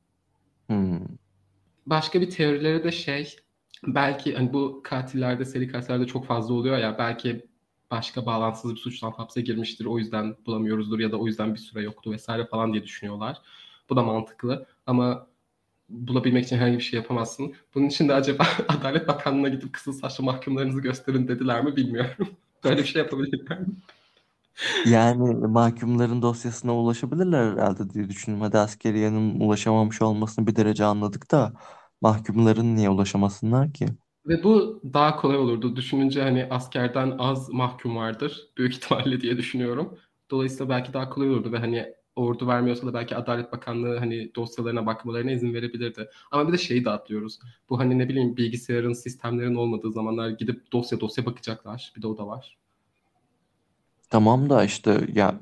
Hmm. 0.66 1.00
Başka 1.86 2.20
bir 2.20 2.30
teorileri 2.30 2.84
de 2.84 2.92
şey 2.92 3.36
belki 3.86 4.34
hani 4.34 4.52
bu 4.52 4.80
katillerde 4.84 5.44
seri 5.44 5.68
katillerde 5.68 6.06
çok 6.06 6.26
fazla 6.26 6.54
oluyor 6.54 6.78
ya 6.78 6.98
belki 6.98 7.46
başka 7.90 8.26
bağlantısız 8.26 8.74
bir 8.74 8.80
suçtan 8.80 9.10
hapse 9.10 9.40
girmiştir 9.40 9.84
o 9.84 9.98
yüzden 9.98 10.36
bulamıyoruzdur 10.46 10.98
ya 10.98 11.12
da 11.12 11.16
o 11.16 11.26
yüzden 11.26 11.54
bir 11.54 11.58
süre 11.58 11.82
yoktu 11.82 12.12
vesaire 12.12 12.46
falan 12.46 12.72
diye 12.72 12.84
düşünüyorlar. 12.84 13.42
Bu 13.90 13.96
da 13.96 14.02
mantıklı 14.02 14.66
ama 14.86 15.26
bulabilmek 15.92 16.44
için 16.44 16.56
herhangi 16.56 16.78
bir 16.78 16.82
şey 16.82 17.00
yapamazsın. 17.00 17.54
Bunun 17.74 17.86
için 17.86 18.08
de 18.08 18.14
acaba 18.14 18.46
Adalet 18.68 19.08
Bakanlığı'na 19.08 19.48
gidip 19.48 19.72
kısıl 19.72 19.92
saçlı 19.92 20.24
mahkumlarınızı 20.24 20.80
gösterin 20.80 21.28
dediler 21.28 21.64
mi 21.64 21.76
bilmiyorum. 21.76 22.28
Böyle 22.64 22.78
bir 22.78 22.84
şey 22.84 23.02
yapabilirler 23.02 23.60
mi? 23.60 23.66
Yani 24.84 25.34
mahkumların 25.34 26.22
dosyasına 26.22 26.76
ulaşabilirler 26.76 27.52
herhalde 27.52 27.90
diye 27.90 28.08
düşünüyorum. 28.08 28.42
Hadi 28.46 28.58
askeriyenin 28.58 29.40
ulaşamamış 29.40 30.02
olmasını 30.02 30.46
bir 30.46 30.56
derece 30.56 30.84
anladık 30.84 31.30
da 31.30 31.52
mahkumların 32.00 32.76
niye 32.76 32.90
ulaşamasınlar 32.90 33.72
ki? 33.72 33.86
Ve 34.26 34.44
bu 34.44 34.80
daha 34.94 35.16
kolay 35.16 35.36
olurdu. 35.36 35.76
Düşününce 35.76 36.22
hani 36.22 36.46
askerden 36.50 37.14
az 37.18 37.48
mahkum 37.48 37.96
vardır 37.96 38.48
büyük 38.58 38.74
ihtimalle 38.76 39.20
diye 39.20 39.36
düşünüyorum. 39.36 39.98
Dolayısıyla 40.30 40.68
belki 40.68 40.92
daha 40.92 41.10
kolay 41.10 41.30
olurdu 41.30 41.52
ve 41.52 41.58
hani 41.58 41.94
ordu 42.16 42.46
vermiyorsa 42.48 42.86
da 42.86 42.94
belki 42.94 43.16
Adalet 43.16 43.52
Bakanlığı 43.52 43.98
hani 43.98 44.34
dosyalarına 44.34 44.86
bakmalarına 44.86 45.32
izin 45.32 45.54
verebilirdi. 45.54 46.10
Ama 46.30 46.48
bir 46.48 46.52
de 46.52 46.58
şeyi 46.58 46.84
de 46.84 46.90
atlıyoruz. 46.90 47.38
Bu 47.70 47.78
hani 47.78 47.98
ne 47.98 48.08
bileyim 48.08 48.36
bilgisayarın, 48.36 48.92
sistemlerin 48.92 49.54
olmadığı 49.54 49.92
zamanlar 49.92 50.30
gidip 50.30 50.72
dosya 50.72 51.00
dosya 51.00 51.26
bakacaklar. 51.26 51.92
Bir 51.96 52.02
de 52.02 52.06
o 52.06 52.18
da 52.18 52.26
var. 52.26 52.58
Tamam 54.10 54.50
da 54.50 54.64
işte 54.64 55.06
ya 55.14 55.40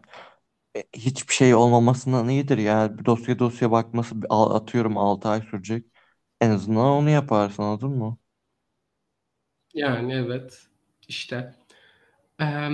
e, 0.77 0.85
hiçbir 0.97 1.35
şey 1.35 1.55
olmamasından 1.57 2.29
iyidir 2.31 2.59
ya. 2.59 2.99
Bir 2.99 3.05
dosya 3.05 3.39
dosya 3.39 3.71
bakması 3.71 4.17
atıyorum 4.31 4.99
6 4.99 5.29
ay 5.29 5.43
sürecek. 5.43 5.87
En 6.43 6.51
azından 6.51 6.87
onu 6.87 7.11
yaparsın 7.11 7.65
anladın 7.65 7.91
mı? 7.91 8.19
Yani 9.75 10.13
evet. 10.13 10.69
İşte. 11.09 11.55
Ee, 12.41 12.71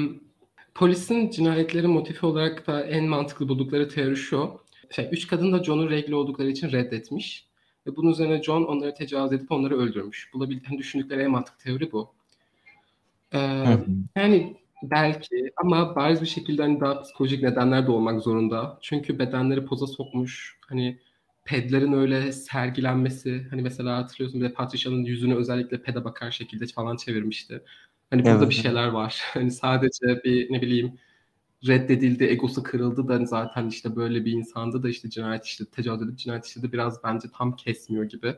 Polisin 0.77 1.31
cinayetleri 1.31 1.87
motifi 1.87 2.27
olarak 2.27 2.66
da 2.66 2.85
en 2.85 3.05
mantıklı 3.05 3.49
buldukları 3.49 3.89
teori 3.89 4.16
şu. 4.16 4.61
Şey, 4.91 5.09
üç 5.12 5.27
kadın 5.27 5.53
da 5.53 5.64
John'un 5.64 5.91
regli 5.91 6.14
oldukları 6.14 6.49
için 6.49 6.72
reddetmiş. 6.72 7.47
Ve 7.87 7.97
bunun 7.97 8.11
üzerine 8.11 8.43
John 8.43 8.64
onları 8.64 8.95
tecavüz 8.95 9.33
edip 9.33 9.53
onları 9.53 9.79
öldürmüş. 9.79 10.31
Bulabildiğini 10.35 10.79
düşündükleri 10.79 11.22
en 11.22 11.31
mantıklı 11.31 11.59
teori 11.59 11.93
bu. 11.93 12.14
Ee, 13.33 13.39
yani 14.16 14.57
belki 14.83 15.51
ama 15.57 15.97
bariz 15.97 16.20
bir 16.20 16.27
şekilde 16.27 16.62
hani 16.62 16.81
daha 16.81 17.03
psikolojik 17.03 17.43
nedenler 17.43 17.87
de 17.87 17.91
olmak 17.91 18.22
zorunda. 18.22 18.79
Çünkü 18.81 19.18
bedenleri 19.18 19.66
poza 19.66 19.87
sokmuş. 19.87 20.59
Hani 20.68 20.99
pedlerin 21.45 21.93
öyle 21.93 22.33
sergilenmesi. 22.33 23.47
Hani 23.51 23.62
mesela 23.62 23.97
hatırlıyorsun 23.97 24.41
bir 24.41 24.47
de 24.47 24.53
Patricia'nın 24.53 25.05
yüzünü 25.05 25.35
özellikle 25.35 25.83
pede 25.83 26.05
bakar 26.05 26.31
şekilde 26.31 26.66
falan 26.66 26.97
çevirmişti. 26.97 27.62
Hani 28.11 28.25
burada 28.25 28.39
Evet. 28.39 28.51
bir 28.51 28.55
şeyler 28.55 28.89
var. 28.89 29.21
Hani 29.35 29.51
sadece 29.51 30.25
bir 30.25 30.53
ne 30.53 30.63
bileyim 30.63 30.99
reddedildi, 31.69 32.25
egosu 32.25 32.63
kırıldı 32.63 33.09
da 33.09 33.27
zaten 33.27 33.69
işte 33.69 33.97
böyle 33.97 34.25
bir 34.25 34.33
insandı 34.33 34.83
da 34.83 34.89
işte 34.89 35.11
cinayet 35.11 35.45
işte 35.45 35.65
tecavüz 35.67 36.03
edip 36.03 36.19
cinayet 36.19 36.47
işledi 36.47 36.73
biraz 36.73 37.05
bence 37.05 37.29
tam 37.39 37.57
kesmiyor 37.57 38.05
gibi. 38.05 38.37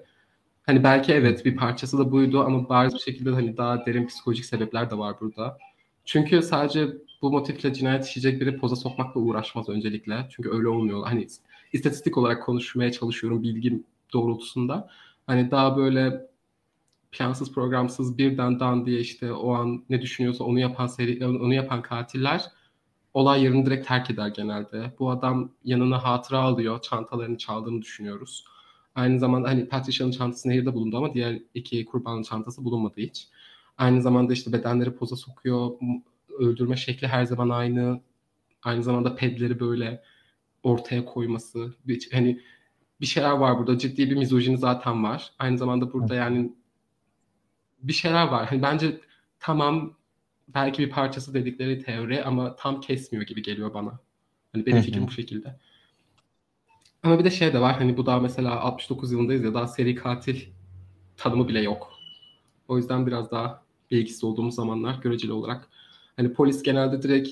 Hani 0.63 0.85
belki 0.85 1.13
evet 1.13 1.45
bir 1.45 1.57
parçası 1.57 1.99
da 1.99 2.13
buydu 2.13 2.41
ama 2.41 2.69
bariz 2.69 2.95
bir 2.95 2.99
şekilde 3.01 3.31
hani 3.31 3.57
daha 3.57 3.87
derin 3.87 4.07
psikolojik 4.07 4.45
sebepler 4.45 4.91
de 4.91 4.99
var 4.99 5.17
burada. 5.21 5.59
Çünkü 6.05 6.43
sadece 6.43 6.89
bu 7.23 7.31
motifle 7.33 7.75
cinayet 7.75 8.07
işleyecek 8.07 8.41
biri 8.41 8.59
poza 8.59 8.77
sokmakla 8.77 9.21
uğraşmaz 9.21 9.69
öncelikle. 9.69 10.29
Çünkü 10.31 10.51
öyle 10.51 10.69
olmuyor. 10.69 11.07
Hani 11.07 11.27
istatistik 11.73 12.19
olarak 12.19 12.43
konuşmaya 12.45 12.93
çalışıyorum 12.93 13.43
bilgim 13.43 13.85
doğrultusunda. 14.13 14.91
Hani 15.27 15.51
daha 15.51 15.77
böyle 15.77 16.28
plansız 17.13 17.53
programsız 17.53 18.19
birden 18.19 18.61
dan 18.61 18.87
diye 18.87 19.01
işte 19.01 19.33
o 19.33 19.55
an 19.55 19.85
ne 19.91 20.03
düşünüyorsa 20.03 20.45
onu 20.45 20.59
yapan 20.59 20.87
seri, 20.87 21.27
onu 21.27 21.55
yapan 21.55 21.83
katiller 21.83 22.53
olay 23.15 23.45
yerini 23.45 23.67
direkt 23.67 23.89
terk 23.89 24.11
eder 24.11 24.29
genelde. 24.29 24.93
Bu 24.99 25.11
adam 25.11 25.51
yanına 25.65 26.05
hatıra 26.05 26.39
alıyor, 26.39 26.83
çantalarını 26.83 27.39
çaldığını 27.39 27.83
düşünüyoruz. 27.83 28.45
Aynı 28.95 29.19
zamanda 29.19 29.49
hani 29.49 29.69
Patricia'nın 29.69 30.11
çantası 30.11 30.49
nehirde 30.49 30.75
bulundu 30.75 30.97
ama 30.97 31.15
diğer 31.15 31.39
iki 31.55 31.85
kurbanın 31.85 32.23
çantası 32.23 32.65
bulunmadı 32.65 32.95
hiç. 32.97 33.29
Aynı 33.79 34.03
zamanda 34.03 34.33
işte 34.33 34.53
bedenleri 34.53 34.95
poza 34.95 35.17
sokuyor, 35.17 35.71
öldürme 36.39 36.77
şekli 36.77 37.07
her 37.07 37.25
zaman 37.25 37.49
aynı. 37.49 38.01
Aynı 38.63 38.83
zamanda 38.83 39.15
pedleri 39.15 39.61
böyle 39.61 40.03
ortaya 40.63 41.05
koyması. 41.05 41.75
Bir, 41.87 42.09
hani 42.13 42.41
bir 43.01 43.07
şeyler 43.07 43.31
var 43.31 43.59
burada. 43.59 43.79
Ciddi 43.79 44.11
bir 44.11 44.17
mizojini 44.17 44.59
zaten 44.59 45.05
var. 45.05 45.33
Aynı 45.39 45.59
zamanda 45.59 45.93
burada 45.93 46.15
yani 46.15 46.53
bir 47.83 47.93
şeyler 47.93 48.27
var. 48.27 48.47
Hani 48.47 48.63
bence 48.63 49.01
tamam 49.41 49.95
belki 50.49 50.83
bir 50.83 50.91
parçası 50.91 51.35
dedikleri 51.35 51.85
teori 51.85 52.25
ama 52.25 52.57
tam 52.57 52.81
kesmiyor 52.81 53.27
gibi 53.27 53.43
geliyor 53.43 53.75
bana. 53.75 54.01
Hani 54.53 54.67
benim 54.67 54.83
fikrim 54.83 55.07
bu 55.07 55.11
şekilde. 55.11 55.57
Ama 57.03 57.19
bir 57.19 57.25
de 57.25 57.31
şey 57.31 57.53
de 57.53 57.61
var 57.61 57.77
hani 57.79 57.97
bu 57.97 58.07
daha 58.07 58.21
mesela 58.21 58.61
69 58.61 59.13
yılındayız 59.13 59.45
ya 59.45 59.55
daha 59.55 59.67
seri 59.67 59.95
katil 59.95 60.41
tanımı 61.17 61.49
bile 61.49 61.61
yok. 61.61 61.93
O 62.69 62.77
yüzden 62.77 63.07
biraz 63.07 63.31
daha 63.31 63.63
bilgisiz 63.91 64.25
olduğumuz 64.25 64.55
zamanlar 64.55 64.95
göreceli 64.95 65.33
olarak. 65.33 65.69
Hani 66.17 66.33
polis 66.33 66.63
genelde 66.63 67.03
direkt 67.03 67.31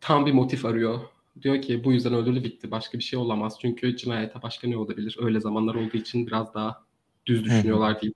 tam 0.00 0.26
bir 0.26 0.32
motif 0.32 0.64
arıyor. 0.64 1.00
Diyor 1.42 1.62
ki 1.62 1.84
bu 1.84 1.92
yüzden 1.92 2.14
öldürdü 2.14 2.44
bitti. 2.44 2.70
Başka 2.70 2.98
bir 2.98 3.02
şey 3.02 3.18
olamaz. 3.18 3.58
Çünkü 3.60 3.96
cinayete 3.96 4.42
başka 4.42 4.68
ne 4.68 4.76
olabilir? 4.76 5.16
Öyle 5.20 5.40
zamanlar 5.40 5.74
olduğu 5.74 5.96
için 5.96 6.26
biraz 6.26 6.54
daha 6.54 6.84
düz 7.26 7.44
düşünüyorlar 7.44 8.00
diyeyim. 8.00 8.14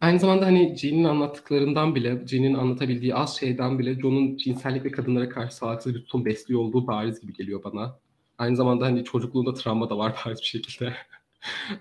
Aynı 0.00 0.18
zamanda 0.18 0.46
hani 0.46 0.76
Jean'in 0.76 1.04
anlattıklarından 1.04 1.94
bile, 1.94 2.26
Jean'in 2.26 2.54
anlatabildiği 2.54 3.14
az 3.14 3.36
şeyden 3.36 3.78
bile 3.78 4.00
John'un 4.00 4.36
cinsellik 4.36 4.84
ve 4.84 4.90
kadınlara 4.90 5.28
karşı 5.28 5.56
sağlıksız 5.56 5.94
bir 5.94 6.00
tutum 6.00 6.24
besliyor 6.24 6.60
olduğu 6.60 6.86
bariz 6.86 7.20
gibi 7.20 7.32
geliyor 7.32 7.64
bana. 7.64 7.98
Aynı 8.38 8.56
zamanda 8.56 8.86
hani 8.86 9.04
çocukluğunda 9.04 9.54
travma 9.54 9.90
da 9.90 9.98
var 9.98 10.16
bariz 10.26 10.40
bir 10.40 10.46
şekilde. 10.46 10.94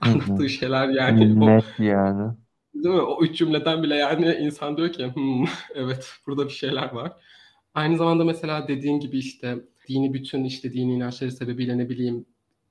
Anlattığı 0.02 0.50
şeyler 0.50 0.90
yani. 0.90 1.40
Net 1.40 1.66
o, 1.80 1.84
yani. 1.84 2.34
Değil 2.74 2.96
mi? 2.96 3.02
O 3.02 3.24
üç 3.24 3.38
cümleden 3.38 3.84
bile 3.84 3.96
yani 3.96 4.38
insan 4.42 4.78
diyor 4.78 4.92
ki 4.92 5.12
hmm, 5.14 5.46
evet 5.76 6.14
burada 6.28 6.46
bir 6.46 6.54
şeyler 6.54 6.92
var. 6.94 7.12
Aynı 7.74 7.98
zamanda 7.98 8.24
mesela 8.24 8.68
dediğin 8.68 9.00
gibi 9.00 9.18
işte 9.18 9.58
dini 9.90 10.14
bütün 10.14 10.44
işte 10.44 10.74
dini 10.74 10.94
inançları 10.94 11.32
sebebiyle 11.32 11.78
ne 11.78 11.90
bileyim 11.90 12.26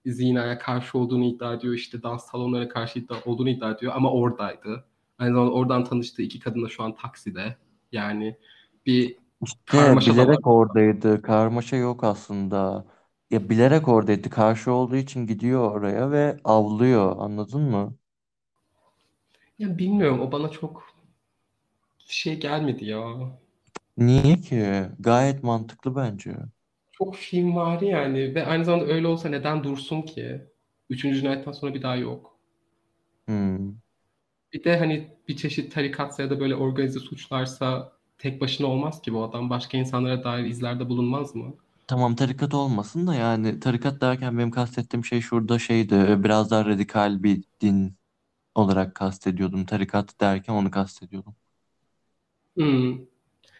zinaya 0.06 0.58
karşı 0.58 0.98
olduğunu 0.98 1.24
iddia 1.24 1.54
ediyor. 1.54 1.74
işte 1.74 2.02
dans 2.02 2.30
salonlarına 2.30 2.68
karşı 2.68 2.98
iddia 2.98 3.16
olduğunu 3.24 3.48
iddia 3.48 3.70
ediyor 3.70 3.92
ama 3.96 4.12
oradaydı. 4.12 4.84
Aynı 5.18 5.34
zamanda 5.34 5.52
oradan 5.54 5.84
tanıştığı 5.84 6.22
iki 6.22 6.40
kadın 6.40 6.64
da 6.64 6.68
şu 6.68 6.82
an 6.82 6.94
takside. 6.96 7.56
Yani 7.92 8.36
bir 8.86 9.16
işte 9.42 9.60
karmaşa 9.66 10.06
bilerek 10.06 10.46
oradaydı. 10.46 11.22
Karmaşa 11.22 11.76
yok 11.76 12.04
aslında. 12.04 12.86
Ya 13.30 13.48
bilerek 13.50 13.88
oradaydı. 13.88 14.30
Karşı 14.30 14.72
olduğu 14.72 14.96
için 14.96 15.26
gidiyor 15.26 15.70
oraya 15.72 16.10
ve 16.10 16.36
avlıyor. 16.44 17.16
Anladın 17.18 17.60
mı? 17.62 17.96
Ya 19.58 19.78
bilmiyorum. 19.78 20.20
O 20.20 20.32
bana 20.32 20.50
çok 20.50 20.86
şey 22.06 22.40
gelmedi 22.40 22.84
ya. 22.84 23.04
Niye 23.96 24.40
ki? 24.40 24.88
Gayet 24.98 25.42
mantıklı 25.42 25.96
bence. 25.96 26.36
Çok 26.92 27.16
film 27.16 27.56
var 27.56 27.80
yani 27.80 28.34
ve 28.34 28.46
aynı 28.46 28.64
zamanda 28.64 28.86
öyle 28.92 29.06
olsa 29.06 29.28
neden 29.28 29.64
dursun 29.64 30.02
ki? 30.02 30.40
Üçüncü 30.90 31.18
cinayetten 31.20 31.52
sonra 31.52 31.74
bir 31.74 31.82
daha 31.82 31.96
yok. 31.96 32.38
Hmm. 33.26 33.78
Bir 34.52 34.64
de 34.64 34.76
hani 34.78 35.10
bir 35.28 35.36
çeşit 35.36 35.72
tarikatsa 35.74 36.22
ya 36.22 36.30
da 36.30 36.40
böyle 36.40 36.54
organize 36.56 37.00
suçlarsa 37.00 37.92
tek 38.18 38.40
başına 38.40 38.66
olmaz 38.66 39.02
ki 39.02 39.12
bu 39.14 39.24
adam. 39.24 39.50
Başka 39.50 39.78
insanlara 39.78 40.24
dair 40.24 40.44
izlerde 40.44 40.88
bulunmaz 40.88 41.34
mı? 41.34 41.54
Tamam 41.86 42.16
tarikat 42.16 42.54
olmasın 42.54 43.06
da 43.06 43.14
yani 43.14 43.60
tarikat 43.60 44.00
derken 44.00 44.38
benim 44.38 44.50
kastettiğim 44.50 45.04
şey 45.04 45.20
şurada 45.20 45.58
şeydi 45.58 45.94
biraz 46.24 46.50
daha 46.50 46.64
radikal 46.66 47.22
bir 47.22 47.44
din 47.60 47.98
olarak 48.54 48.94
kastediyordum. 48.94 49.66
Tarikat 49.66 50.20
derken 50.20 50.54
onu 50.54 50.70
kastediyordum. 50.70 51.36
Hmm. 52.56 52.98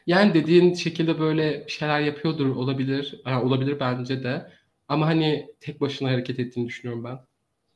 Yani 0.07 0.35
dediğin 0.35 0.75
şekilde 0.75 1.19
böyle 1.21 1.69
şeyler 1.69 2.01
yapıyordur 2.01 2.47
olabilir. 2.57 3.23
Yani 3.27 3.45
olabilir 3.45 3.81
bence 3.81 4.25
de. 4.25 4.53
Ama 4.89 5.07
hani 5.07 5.49
tek 5.61 5.81
başına 5.81 6.11
hareket 6.11 6.39
ettiğini 6.41 6.69
düşünüyorum 6.69 7.05
ben. 7.05 7.21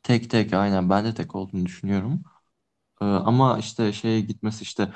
Tek 0.03 0.31
tek 0.31 0.53
aynen 0.55 0.91
ben 0.91 1.05
de 1.05 1.15
tek 1.15 1.35
olduğunu 1.35 1.67
düşünüyorum. 1.67 2.23
Ee, 3.03 3.05
ama 3.05 3.59
işte 3.59 3.93
şeye 3.93 4.21
gitmesi 4.21 4.63
işte 4.63 4.93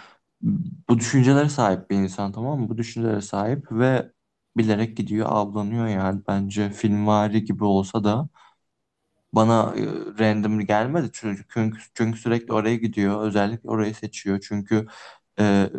bu 0.89 0.99
düşüncelere 0.99 1.49
sahip 1.49 1.91
bir 1.91 1.97
insan 1.97 2.33
tamam 2.33 2.61
mı? 2.61 2.69
Bu 2.69 2.79
düşüncelere 2.79 3.21
sahip 3.21 3.73
ve 3.73 4.13
bilerek 4.57 4.97
gidiyor 4.97 5.27
avlanıyor 5.31 5.87
yani 5.89 6.23
bence 6.29 6.71
filmvari 6.71 7.45
gibi 7.45 7.65
olsa 7.65 8.05
da 8.05 8.29
bana 9.33 9.75
e, 9.77 9.85
random 10.19 10.61
gelmedi 10.61 11.11
çünkü, 11.13 11.45
çünkü, 11.55 11.79
çünkü 11.95 12.19
sürekli 12.19 12.53
oraya 12.53 12.77
gidiyor 12.77 13.23
özellikle 13.27 13.69
orayı 13.71 13.95
seçiyor 13.95 14.41
çünkü 14.49 14.87
e, 15.41 15.71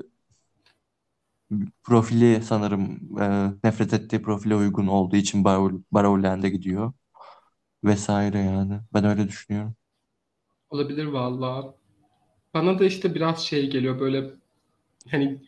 profili 1.84 2.42
sanırım 2.44 3.00
e, 3.22 3.52
nefret 3.64 3.94
ettiği 3.94 4.22
profile 4.22 4.56
uygun 4.56 4.88
olduğu 4.88 5.16
için 5.16 5.44
Bar 5.44 5.72
Barrowland'e 5.92 6.50
gidiyor 6.50 6.94
vesaire 7.86 8.40
yani 8.40 8.82
ben 8.94 9.06
öyle 9.06 9.28
düşünüyorum. 9.30 9.76
Olabilir 10.70 11.06
vallahi. 11.06 11.76
Bana 12.56 12.80
da 12.80 12.86
işte 12.86 13.16
biraz 13.16 13.45
şey 13.45 13.70
geliyor 13.70 13.99
böyle 13.99 14.30
hani 15.12 15.41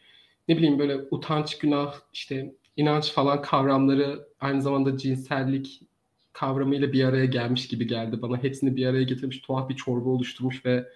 ne 0.47 0.57
bileyim 0.57 0.79
böyle 0.79 0.97
utanç, 1.11 1.57
günah, 1.57 1.95
işte 2.13 2.53
inanç 2.77 3.11
falan 3.11 3.41
kavramları 3.41 4.27
aynı 4.39 4.61
zamanda 4.61 4.97
cinsellik 4.97 5.81
kavramıyla 6.33 6.93
bir 6.93 7.03
araya 7.03 7.25
gelmiş 7.25 7.67
gibi 7.67 7.87
geldi 7.87 8.21
bana. 8.21 8.43
Hepsini 8.43 8.75
bir 8.75 8.85
araya 8.85 9.03
getirmiş, 9.03 9.39
tuhaf 9.39 9.69
bir 9.69 9.75
çorba 9.75 10.09
oluşturmuş 10.09 10.65
ve 10.65 10.89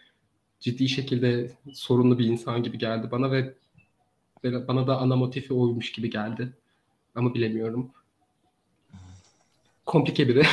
ciddi 0.59 0.89
şekilde 0.89 1.51
sorunlu 1.73 2.19
bir 2.19 2.25
insan 2.25 2.63
gibi 2.63 2.77
geldi 2.77 3.11
bana 3.11 3.31
ve 3.31 3.53
bana 4.43 4.87
da 4.87 4.97
ana 4.97 5.15
motifi 5.15 5.53
oymuş 5.53 5.91
gibi 5.91 6.09
geldi. 6.09 6.53
Ama 7.15 7.33
bilemiyorum. 7.33 7.91
Komplike 9.85 10.27
biri. 10.27 10.43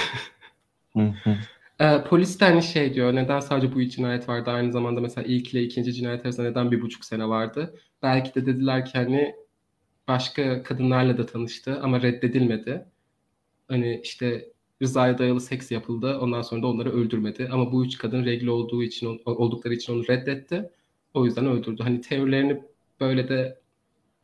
E, 1.80 2.04
polis 2.04 2.40
de 2.40 2.44
hani 2.44 2.62
şey 2.62 2.94
diyor, 2.94 3.14
neden 3.14 3.40
sadece 3.40 3.74
bu 3.74 3.82
cinayet 3.84 4.28
vardı? 4.28 4.50
Aynı 4.50 4.72
zamanda 4.72 5.00
mesela 5.00 5.26
ilk 5.26 5.54
ile 5.54 5.62
ikinci 5.62 5.92
cinayet 5.94 6.24
arasında 6.26 6.48
neden 6.48 6.70
bir 6.70 6.80
buçuk 6.82 7.04
sene 7.04 7.28
vardı? 7.28 7.74
Belki 8.02 8.34
de 8.34 8.46
dediler 8.46 8.84
ki 8.84 8.92
hani 8.94 9.34
başka 10.08 10.62
kadınlarla 10.62 11.18
da 11.18 11.26
tanıştı 11.26 11.80
ama 11.82 12.02
reddedilmedi. 12.02 12.86
Hani 13.68 14.00
işte 14.04 14.52
rızaya 14.82 15.18
dayalı 15.18 15.40
seks 15.40 15.72
yapıldı. 15.72 16.18
Ondan 16.20 16.42
sonra 16.42 16.62
da 16.62 16.66
onları 16.66 16.92
öldürmedi. 16.92 17.48
Ama 17.52 17.72
bu 17.72 17.86
üç 17.86 17.98
kadın 17.98 18.24
regl 18.24 18.46
olduğu 18.46 18.82
için 18.82 19.22
oldukları 19.26 19.74
için 19.74 19.94
onu 19.94 20.08
reddetti. 20.08 20.70
O 21.14 21.24
yüzden 21.26 21.46
öldürdü. 21.46 21.82
Hani 21.82 22.00
teorilerini 22.00 22.62
böyle 23.00 23.28
de 23.28 23.60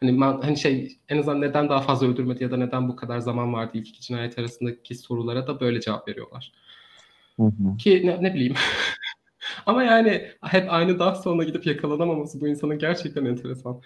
hani, 0.01 0.13
man, 0.13 0.41
hani 0.43 0.57
şey 0.59 0.99
en 1.09 1.19
azından 1.19 1.41
neden 1.41 1.69
daha 1.69 1.81
fazla 1.83 2.07
öldürmedi 2.09 2.43
ya 2.45 2.51
da 2.51 2.57
neden 2.57 2.89
bu 2.89 2.97
kadar 2.97 3.19
zaman 3.19 3.53
vardı 3.53 3.73
ilk 3.79 3.89
iki 3.89 4.01
cinayet 4.03 4.39
arasındaki 4.39 4.95
sorulara 4.95 5.47
da 5.47 5.61
böyle 5.61 5.81
cevap 5.81 6.09
veriyorlar. 6.09 6.53
Hı 7.37 7.43
hı. 7.43 7.77
Ki 7.77 8.03
ne, 8.07 8.23
ne 8.23 8.35
bileyim. 8.35 8.55
Ama 9.67 9.83
yani 9.83 10.31
hep 10.43 10.73
aynı 10.73 10.99
daha 10.99 11.15
sonra 11.15 11.45
gidip 11.45 11.67
yakalanamaması 11.67 12.41
bu 12.41 12.49
insanın 12.49 12.79
gerçekten 12.79 13.25
enteresan. 13.25 13.81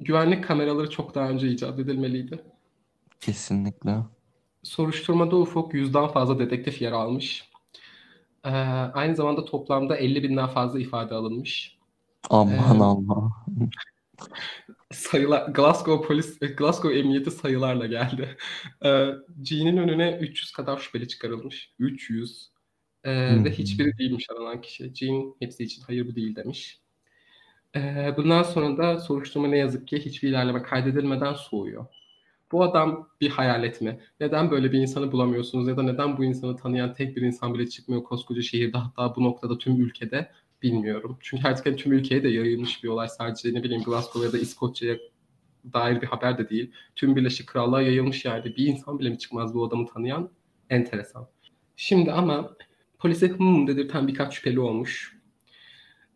Güvenlik 0.00 0.44
kameraları 0.44 0.90
çok 0.90 1.14
daha 1.14 1.28
önce 1.28 1.48
icat 1.48 1.78
edilmeliydi. 1.78 2.40
Kesinlikle. 3.20 3.96
Soruşturmada 4.62 5.36
Ufuk 5.36 5.74
yüzden 5.74 6.08
fazla 6.08 6.38
dedektif 6.38 6.82
yer 6.82 6.92
almış. 6.92 7.48
Ee, 8.44 8.50
aynı 8.94 9.16
zamanda 9.16 9.44
toplamda 9.44 9.96
50 9.96 10.22
binden 10.22 10.46
fazla 10.46 10.80
ifade 10.80 11.14
alınmış. 11.14 11.78
Aman 12.30 12.80
Ee, 12.80 12.82
Allah. 12.84 13.32
sayılar 14.92 15.48
Glasgow 15.48 16.08
polis 16.08 16.38
Glasgow 16.38 16.98
emniyeti 16.98 17.30
sayılarla 17.30 17.86
geldi. 17.86 18.36
Ee, 18.84 19.08
G'nin 19.42 19.76
önüne 19.76 20.18
300 20.20 20.52
kadar 20.52 20.78
şüpheli 20.78 21.08
çıkarılmış. 21.08 21.72
300. 21.78 22.50
Ee, 23.08 23.30
Hı 23.30 23.44
ve 23.44 23.50
hiçbiri 23.50 23.98
değilmiş 23.98 24.26
aranan 24.30 24.60
kişi. 24.60 24.94
Jean 24.94 25.34
hepsi 25.38 25.64
için 25.64 25.82
hayır 25.82 26.08
bu 26.08 26.14
değil 26.14 26.36
demiş. 26.36 26.80
Ee, 27.76 28.14
bundan 28.16 28.42
sonra 28.42 28.76
da 28.78 29.00
soruşturma 29.00 29.48
ne 29.48 29.58
yazık 29.58 29.88
ki 29.88 29.98
hiçbir 30.04 30.28
ilerleme 30.28 30.62
kaydedilmeden 30.62 31.32
soğuyor. 31.32 31.86
Bu 32.52 32.64
adam 32.64 33.08
bir 33.20 33.30
hayalet 33.30 33.80
mi? 33.80 34.00
Neden 34.20 34.50
böyle 34.50 34.72
bir 34.72 34.78
insanı 34.78 35.12
bulamıyorsunuz 35.12 35.68
ya 35.68 35.76
da 35.76 35.82
neden 35.82 36.18
bu 36.18 36.24
insanı 36.24 36.56
tanıyan 36.56 36.94
tek 36.94 37.16
bir 37.16 37.22
insan 37.22 37.54
bile 37.54 37.66
çıkmıyor 37.66 38.04
koskoca 38.04 38.42
şehirde 38.42 38.78
hatta 38.78 39.16
bu 39.16 39.24
noktada 39.24 39.58
tüm 39.58 39.80
ülkede 39.80 40.30
bilmiyorum. 40.62 41.18
Çünkü 41.20 41.48
artık 41.48 41.66
hani 41.66 41.76
tüm 41.76 41.92
ülkeye 41.92 42.22
de 42.22 42.28
yayılmış 42.28 42.84
bir 42.84 42.88
olay 42.88 43.08
sadece 43.08 43.54
ne 43.54 43.62
bileyim 43.62 43.82
Glasgow 43.82 44.26
ya 44.26 44.32
da 44.32 44.38
İskoçya'ya 44.38 44.98
dair 45.72 46.02
bir 46.02 46.06
haber 46.06 46.38
de 46.38 46.50
değil. 46.50 46.72
Tüm 46.96 47.16
Birleşik 47.16 47.46
Krallığa 47.46 47.82
yayılmış 47.82 48.24
yani 48.24 48.56
bir 48.56 48.66
insan 48.66 48.98
bile 48.98 49.08
mi 49.10 49.18
çıkmaz 49.18 49.54
bu 49.54 49.64
adamı 49.66 49.86
tanıyan? 49.86 50.30
Enteresan. 50.70 51.28
Şimdi 51.76 52.12
ama 52.12 52.56
polise 52.98 53.28
hmm 53.28 53.66
dedirten 53.66 54.08
birkaç 54.08 54.34
şüpheli 54.34 54.60
olmuş. 54.60 55.18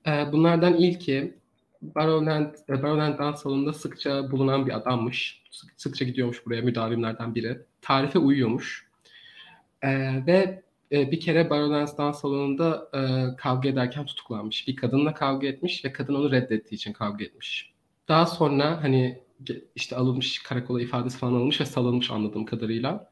Ee, 0.06 0.32
bunlardan 0.32 0.74
ilki 0.74 1.42
Barrowland, 1.82 2.54
e, 2.68 3.18
dans 3.18 3.42
salonunda 3.42 3.72
sıkça 3.72 4.30
bulunan 4.30 4.66
bir 4.66 4.76
adammış. 4.76 5.42
Sık, 5.50 5.70
sıkça 5.76 6.04
gidiyormuş 6.04 6.46
buraya 6.46 6.62
müdavimlerden 6.62 7.34
biri. 7.34 7.58
Tarife 7.80 8.18
uyuyormuş. 8.18 8.88
Ee, 9.82 10.26
ve 10.26 10.62
e, 10.92 11.10
bir 11.10 11.20
kere 11.20 11.50
Barrowland 11.50 11.88
dans 11.98 12.20
salonunda 12.20 12.90
e, 12.94 13.00
kavga 13.36 13.68
ederken 13.68 14.06
tutuklanmış. 14.06 14.68
Bir 14.68 14.76
kadınla 14.76 15.14
kavga 15.14 15.46
etmiş 15.46 15.84
ve 15.84 15.92
kadın 15.92 16.14
onu 16.14 16.32
reddettiği 16.32 16.76
için 16.76 16.92
kavga 16.92 17.24
etmiş. 17.24 17.72
Daha 18.08 18.26
sonra 18.26 18.82
hani 18.82 19.22
işte 19.74 19.96
alınmış 19.96 20.42
karakola 20.42 20.82
ifadesi 20.82 21.18
falan 21.18 21.32
alınmış 21.32 21.60
ve 21.60 21.66
salınmış 21.66 22.10
anladığım 22.10 22.44
kadarıyla. 22.44 23.11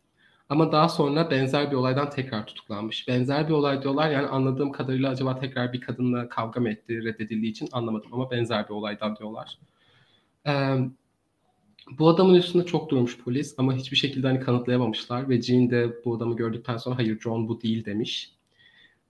Ama 0.51 0.73
daha 0.73 0.89
sonra 0.89 1.31
benzer 1.31 1.71
bir 1.71 1.77
olaydan 1.77 2.11
tekrar 2.11 2.47
tutuklanmış. 2.47 3.09
Benzer 3.09 3.49
bir 3.49 3.53
olay 3.53 3.83
diyorlar 3.83 4.11
yani 4.11 4.27
anladığım 4.27 4.73
kadarıyla 4.73 5.11
acaba 5.11 5.39
tekrar 5.39 5.73
bir 5.73 5.81
kadınla 5.81 6.29
kavga 6.29 6.61
mı 6.61 6.69
etti 6.69 7.05
reddedildiği 7.05 7.53
için 7.53 7.69
anlamadım 7.73 8.15
ama 8.15 8.31
benzer 8.31 8.69
bir 8.69 8.75
olaydan 8.75 9.17
diyorlar. 9.17 9.59
Ee, 10.47 10.77
bu 11.99 12.09
adamın 12.09 12.35
üstünde 12.35 12.67
çok 12.67 12.91
durmuş 12.91 13.19
polis 13.19 13.55
ama 13.59 13.75
hiçbir 13.75 13.97
şekilde 13.97 14.27
hani 14.27 14.41
kanıtlayamamışlar 14.41 15.29
ve 15.29 15.43
Jean 15.43 15.71
de 15.71 16.05
bu 16.05 16.17
adamı 16.17 16.37
gördükten 16.37 16.77
sonra 16.77 16.99
hayır 16.99 17.21
John 17.21 17.49
bu 17.49 17.63
değil 17.63 17.85
demiş. 17.85 18.33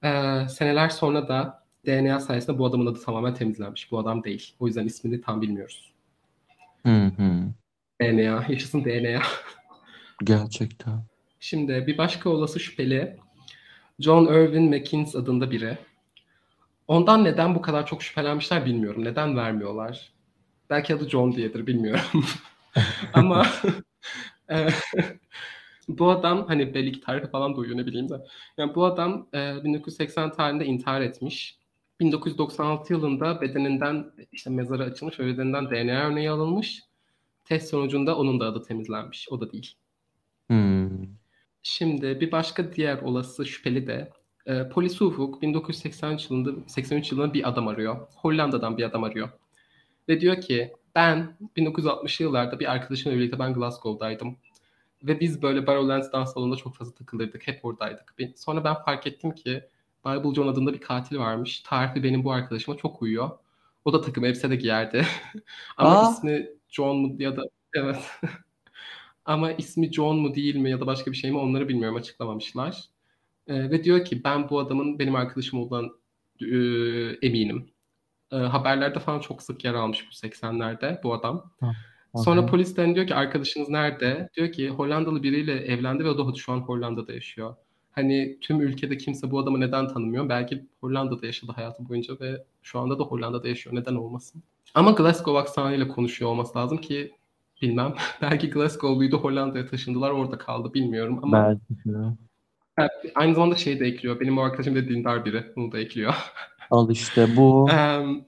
Ee, 0.04 0.40
seneler 0.48 0.88
sonra 0.88 1.28
da 1.28 1.64
DNA 1.86 2.20
sayesinde 2.20 2.58
bu 2.58 2.66
adamın 2.66 2.86
adı 2.86 3.00
tamamen 3.00 3.34
temizlenmiş. 3.34 3.92
Bu 3.92 3.98
adam 3.98 4.24
değil. 4.24 4.54
O 4.60 4.66
yüzden 4.66 4.86
ismini 4.86 5.20
tam 5.20 5.42
bilmiyoruz. 5.42 5.92
Hı 6.86 7.04
hı. 7.06 7.52
DNA, 8.02 8.44
yaşasın 8.48 8.84
DNA. 8.84 9.22
Gerçekten. 10.24 11.10
Şimdi 11.40 11.86
bir 11.86 11.98
başka 11.98 12.30
olası 12.30 12.60
şüpheli 12.60 13.16
John 14.00 14.26
Irvin 14.26 14.70
McKeans 14.70 15.16
adında 15.16 15.50
biri. 15.50 15.78
Ondan 16.88 17.24
neden 17.24 17.54
bu 17.54 17.62
kadar 17.62 17.86
çok 17.86 18.02
şüphelenmişler 18.02 18.66
bilmiyorum. 18.66 19.04
Neden 19.04 19.36
vermiyorlar? 19.36 20.12
Belki 20.70 20.94
adı 20.94 21.08
John 21.08 21.32
diyedir 21.32 21.66
bilmiyorum. 21.66 22.24
Ama 23.12 23.46
e, 24.50 24.68
bu 25.88 26.10
adam 26.10 26.46
hani 26.46 26.74
belli 26.74 27.00
tarife 27.00 27.30
falan 27.30 27.56
duyuyor 27.56 27.78
ne 27.78 27.86
bileyim 27.86 28.08
de. 28.08 28.14
Yani 28.58 28.74
bu 28.74 28.84
adam 28.84 29.28
e, 29.34 29.64
1980 29.64 30.32
tarihinde 30.32 30.64
intihar 30.64 31.00
etmiş. 31.00 31.58
1996 32.00 32.92
yılında 32.92 33.40
bedeninden 33.40 34.12
işte 34.32 34.50
mezarı 34.50 34.84
açılmış 34.84 35.20
ve 35.20 35.26
bedeninden 35.26 35.70
DNA 35.70 36.06
örneği 36.06 36.30
alınmış. 36.30 36.82
Test 37.44 37.70
sonucunda 37.70 38.16
onun 38.16 38.40
da 38.40 38.46
adı 38.46 38.62
temizlenmiş. 38.62 39.28
O 39.30 39.40
da 39.40 39.52
değil. 39.52 39.74
Hmm. 40.46 40.79
Şimdi 41.62 42.20
bir 42.20 42.32
başka 42.32 42.72
diğer 42.72 42.98
olası 43.02 43.46
şüpheli 43.46 43.86
de 43.86 44.10
e, 44.46 44.68
polis 44.68 45.02
Ufuk 45.02 45.42
1983 45.42 46.30
yılında 46.30 46.68
83 46.68 47.12
yılında 47.12 47.34
bir 47.34 47.48
adam 47.48 47.68
arıyor. 47.68 47.96
Hollanda'dan 48.16 48.78
bir 48.78 48.84
adam 48.84 49.04
arıyor. 49.04 49.28
Ve 50.08 50.20
diyor 50.20 50.40
ki 50.40 50.72
ben 50.94 51.36
1960'lı 51.56 52.24
yıllarda 52.24 52.60
bir 52.60 52.72
arkadaşımla 52.72 53.16
birlikte 53.16 53.38
ben 53.38 53.54
Glasgow'daydım. 53.54 54.36
Ve 55.02 55.20
biz 55.20 55.42
böyle 55.42 55.66
Barrowlands 55.66 56.12
dans 56.12 56.34
salonunda 56.34 56.56
çok 56.56 56.76
fazla 56.76 56.94
takılırdık. 56.94 57.46
Hep 57.46 57.64
oradaydık. 57.64 58.14
Sonra 58.36 58.64
ben 58.64 58.74
fark 58.74 59.06
ettim 59.06 59.34
ki 59.34 59.64
Bible 60.06 60.34
John 60.34 60.48
adında 60.48 60.72
bir 60.72 60.80
katil 60.80 61.18
varmış. 61.18 61.60
Tarifi 61.60 62.02
benim 62.02 62.24
bu 62.24 62.32
arkadaşıma 62.32 62.76
çok 62.76 63.02
uyuyor. 63.02 63.30
O 63.84 63.92
da 63.92 64.00
takım 64.00 64.24
elbise 64.24 64.50
de 64.50 64.56
giyerdi. 64.56 65.06
Ama 65.76 65.90
Aa! 65.90 66.12
ismi 66.12 66.48
John 66.68 66.96
mu 66.96 67.16
ya 67.18 67.36
da 67.36 67.42
evet. 67.74 68.10
Ama 69.30 69.52
ismi 69.52 69.92
John 69.92 70.16
mu 70.16 70.34
değil 70.34 70.56
mi 70.56 70.70
ya 70.70 70.80
da 70.80 70.86
başka 70.86 71.12
bir 71.12 71.16
şey 71.16 71.30
mi 71.30 71.38
onları 71.38 71.68
bilmiyorum 71.68 71.96
açıklamamışlar. 71.96 72.84
Ee, 73.46 73.70
ve 73.70 73.84
diyor 73.84 74.04
ki 74.04 74.24
ben 74.24 74.50
bu 74.50 74.58
adamın 74.58 74.98
benim 74.98 75.14
arkadaşım 75.14 75.60
olduğundan 75.60 75.90
e, 76.40 76.56
eminim. 77.26 77.70
E, 78.32 78.36
haberlerde 78.36 78.98
falan 78.98 79.20
çok 79.20 79.42
sık 79.42 79.64
yer 79.64 79.74
almış 79.74 80.06
bu 80.06 80.26
80'lerde 80.26 81.02
bu 81.02 81.14
adam. 81.14 81.50
Hı 81.60 81.66
Sonra 82.16 82.46
polisten 82.46 82.94
diyor 82.94 83.06
ki 83.06 83.14
arkadaşınız 83.14 83.68
nerede? 83.68 84.28
Diyor 84.36 84.52
ki 84.52 84.68
Hollandalı 84.68 85.22
biriyle 85.22 85.52
evlendi 85.52 86.04
ve 86.04 86.08
o 86.08 86.32
da 86.32 86.34
şu 86.34 86.52
an 86.52 86.58
Hollanda'da 86.58 87.12
yaşıyor. 87.12 87.54
Hani 87.92 88.38
tüm 88.40 88.60
ülkede 88.60 88.96
kimse 88.96 89.30
bu 89.30 89.38
adamı 89.38 89.60
neden 89.60 89.88
tanımıyor? 89.88 90.28
Belki 90.28 90.66
Hollanda'da 90.80 91.26
yaşadı 91.26 91.52
hayatı 91.52 91.88
boyunca 91.88 92.20
ve 92.20 92.44
şu 92.62 92.78
anda 92.78 92.98
da 92.98 93.04
Hollanda'da 93.04 93.48
yaşıyor. 93.48 93.76
Neden 93.76 93.94
olmasın? 93.94 94.42
Ama 94.74 94.90
Glasgow 94.90 95.38
aksanıyla 95.38 95.88
konuşuyor 95.88 96.30
olması 96.30 96.58
lazım 96.58 96.78
ki 96.78 97.19
bilmem. 97.62 97.94
Belki 98.22 98.50
Glasgow'luydu 98.50 99.18
Hollanda'ya 99.18 99.66
taşındılar 99.66 100.10
orada 100.10 100.38
kaldı 100.38 100.74
bilmiyorum 100.74 101.20
ama 101.22 101.44
Belki. 101.44 101.90
Evet, 102.78 102.90
aynı 103.14 103.34
zamanda 103.34 103.56
şey 103.56 103.80
de 103.80 103.86
ekliyor. 103.86 104.20
Benim 104.20 104.38
o 104.38 104.42
arkadaşım 104.42 104.74
da 104.74 104.88
dindar 104.88 105.24
biri. 105.24 105.44
Bunu 105.56 105.72
da 105.72 105.78
ekliyor. 105.78 106.14
Al 106.70 106.90
işte 106.90 107.36
bu. 107.36 107.68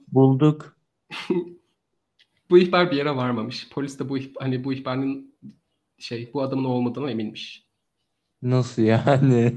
Bulduk. 0.07 0.77
bu 2.49 2.57
ihbar 2.57 2.91
bir 2.91 2.97
yere 2.97 3.15
varmamış. 3.15 3.69
Polis 3.69 3.99
de 3.99 4.09
bu 4.09 4.17
hani 4.39 4.63
bu 4.63 4.73
ihbarın 4.73 5.33
şey 5.97 6.31
bu 6.33 6.41
adamın 6.41 6.63
olmadığına 6.63 7.11
eminmiş. 7.11 7.63
Nasıl 8.41 8.81
yani? 8.81 9.53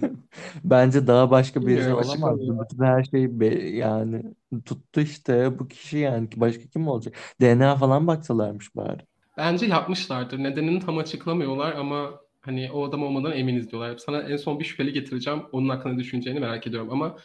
Bence 0.64 1.06
daha 1.06 1.30
başka 1.30 1.60
birisi 1.60 1.78
Bilmiyorum 1.78 1.94
olamaz. 1.94 2.38
açıklamıyor. 2.38 2.64
Bütün 2.70 2.84
her 2.84 3.04
şey 3.04 3.40
be- 3.40 3.68
yani 3.68 4.22
tuttu 4.64 5.00
işte 5.00 5.58
bu 5.58 5.68
kişi 5.68 5.98
yani 5.98 6.28
başka 6.36 6.62
kim 6.66 6.88
olacak? 6.88 7.14
DNA 7.40 7.76
falan 7.76 8.06
baksalarmış 8.06 8.76
bari. 8.76 9.06
Bence 9.36 9.66
yapmışlardır. 9.66 10.38
Nedenini 10.38 10.80
tam 10.80 10.98
açıklamıyorlar 10.98 11.72
ama 11.72 12.20
hani 12.40 12.70
o 12.72 12.84
adam 12.88 13.02
olmadan 13.02 13.32
eminiz 13.32 13.70
diyorlar. 13.70 13.98
Sana 13.98 14.22
en 14.22 14.36
son 14.36 14.60
bir 14.60 14.64
şüpheli 14.64 14.92
getireceğim. 14.92 15.42
Onun 15.52 15.68
hakkında 15.68 15.92
ne 15.92 15.98
düşüneceğini 15.98 16.40
merak 16.40 16.66
ediyorum 16.66 16.90
ama 16.92 17.16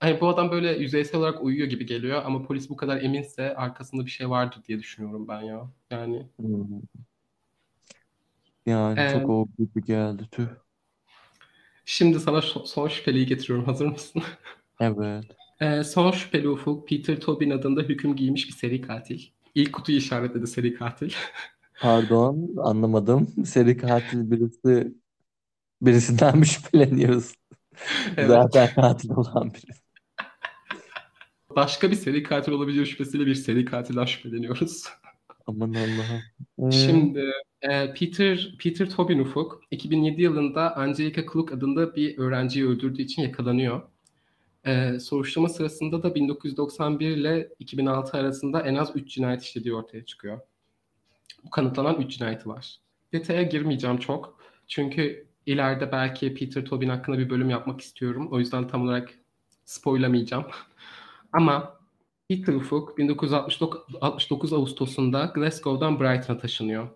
hani 0.00 0.20
bu 0.20 0.28
adam 0.28 0.50
böyle 0.50 0.72
yüzeysel 0.72 1.20
olarak 1.20 1.44
uyuyor 1.44 1.68
gibi 1.68 1.86
geliyor 1.86 2.22
ama 2.24 2.42
polis 2.42 2.70
bu 2.70 2.76
kadar 2.76 3.00
eminse 3.02 3.54
arkasında 3.56 4.06
bir 4.06 4.10
şey 4.10 4.30
vardır 4.30 4.60
diye 4.68 4.78
düşünüyorum 4.78 5.28
ben 5.28 5.40
ya. 5.40 5.70
Yani 5.90 6.26
Hmm. 6.36 6.80
Yani 8.66 9.00
e, 9.00 9.08
çok 9.12 9.30
o 9.30 9.46
gibi 9.58 9.84
geldi 9.84 10.22
tüh. 10.32 10.46
şimdi 11.84 12.20
sana 12.20 12.42
son 12.42 12.88
şüpheliyi 12.88 13.26
getiriyorum. 13.26 13.66
Hazır 13.66 13.86
mısın? 13.86 14.22
Evet. 14.80 15.24
Ee, 15.60 15.84
son 15.84 16.10
şüpheli 16.10 16.48
Ufuk, 16.48 16.88
Peter 16.88 17.20
Tobin 17.20 17.50
adında 17.50 17.82
hüküm 17.82 18.16
giymiş 18.16 18.48
bir 18.48 18.52
seri 18.52 18.80
katil. 18.80 19.20
İlk 19.54 19.72
kutuyu 19.72 19.98
işaretledi 19.98 20.46
seri 20.46 20.74
katil. 20.74 21.12
Pardon 21.80 22.50
anlamadım. 22.56 23.44
Seri 23.46 23.76
katil 23.76 24.30
birisi 24.30 24.94
birisinden 25.82 26.38
mi 26.38 26.46
şüpheleniyoruz? 26.46 27.34
Evet. 28.16 28.28
Zaten 28.28 28.74
katil 28.74 29.10
olan 29.10 29.50
birisi. 29.54 29.80
Başka 31.56 31.90
bir 31.90 31.96
seri 31.96 32.22
katil 32.22 32.52
olabileceği 32.52 32.86
şüphesiyle 32.86 33.26
bir 33.26 33.34
seri 33.34 33.64
katilden 33.64 34.04
şüpheleniyoruz. 34.04 34.84
Aman 35.46 35.74
Allah'ım. 35.74 36.22
Ee, 36.58 36.70
Şimdi 36.70 37.32
e, 37.62 37.94
Peter 37.94 38.56
Peter 38.58 38.90
Tobin 38.90 39.18
Ufuk 39.18 39.62
2007 39.70 40.22
yılında 40.22 40.76
Angelica 40.76 41.26
Kluk 41.26 41.52
adında 41.52 41.96
bir 41.96 42.18
öğrenciyi 42.18 42.66
öldürdüğü 42.66 43.02
için 43.02 43.22
yakalanıyor. 43.22 43.82
E, 44.68 45.00
soruşturma 45.00 45.48
sırasında 45.48 46.02
da 46.02 46.14
1991 46.14 47.10
ile 47.10 47.48
2006 47.58 48.18
arasında 48.18 48.60
en 48.62 48.74
az 48.74 48.90
3 48.94 49.14
cinayet 49.14 49.42
işlediği 49.42 49.74
ortaya 49.74 50.04
çıkıyor. 50.04 50.40
Bu 51.44 51.50
kanıtlanan 51.50 52.00
3 52.00 52.18
cinayeti 52.18 52.48
var. 52.48 52.76
Detaya 53.12 53.42
girmeyeceğim 53.42 53.98
çok. 53.98 54.40
Çünkü 54.66 55.26
ileride 55.46 55.92
belki 55.92 56.34
Peter 56.34 56.64
Tobin 56.64 56.88
hakkında 56.88 57.18
bir 57.18 57.30
bölüm 57.30 57.50
yapmak 57.50 57.80
istiyorum. 57.80 58.28
O 58.32 58.38
yüzden 58.38 58.68
tam 58.68 58.82
olarak 58.82 59.14
spoilamayacağım. 59.64 60.44
Ama 61.32 61.78
Peter 62.28 62.54
Ufuk 62.54 62.98
1969 62.98 64.52
Ağustos'unda 64.52 65.32
Glasgow'dan 65.34 66.00
Brighton'a 66.00 66.38
taşınıyor. 66.38 66.88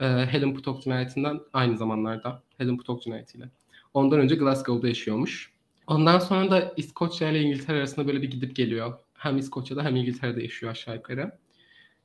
Ee, 0.00 0.06
Helen 0.06 0.54
Puthoff 0.54 0.82
cinayetinden 0.82 1.40
aynı 1.52 1.76
zamanlarda. 1.76 2.42
Helen 2.58 2.76
Puthoff 2.76 3.02
cinayetiyle. 3.02 3.48
Ondan 3.94 4.20
önce 4.20 4.34
Glasgow'da 4.34 4.88
yaşıyormuş. 4.88 5.57
Ondan 5.88 6.18
sonra 6.18 6.50
da 6.50 6.72
İskoçya 6.76 7.30
ile 7.30 7.40
İngiltere 7.40 7.78
arasında 7.78 8.06
böyle 8.06 8.22
bir 8.22 8.30
gidip 8.30 8.56
geliyor. 8.56 8.98
Hem 9.14 9.38
İskoçya'da 9.38 9.84
hem 9.84 9.96
İngiltere'de 9.96 10.42
yaşıyor 10.42 10.72
aşağı 10.72 10.94
yukarı. 10.94 11.38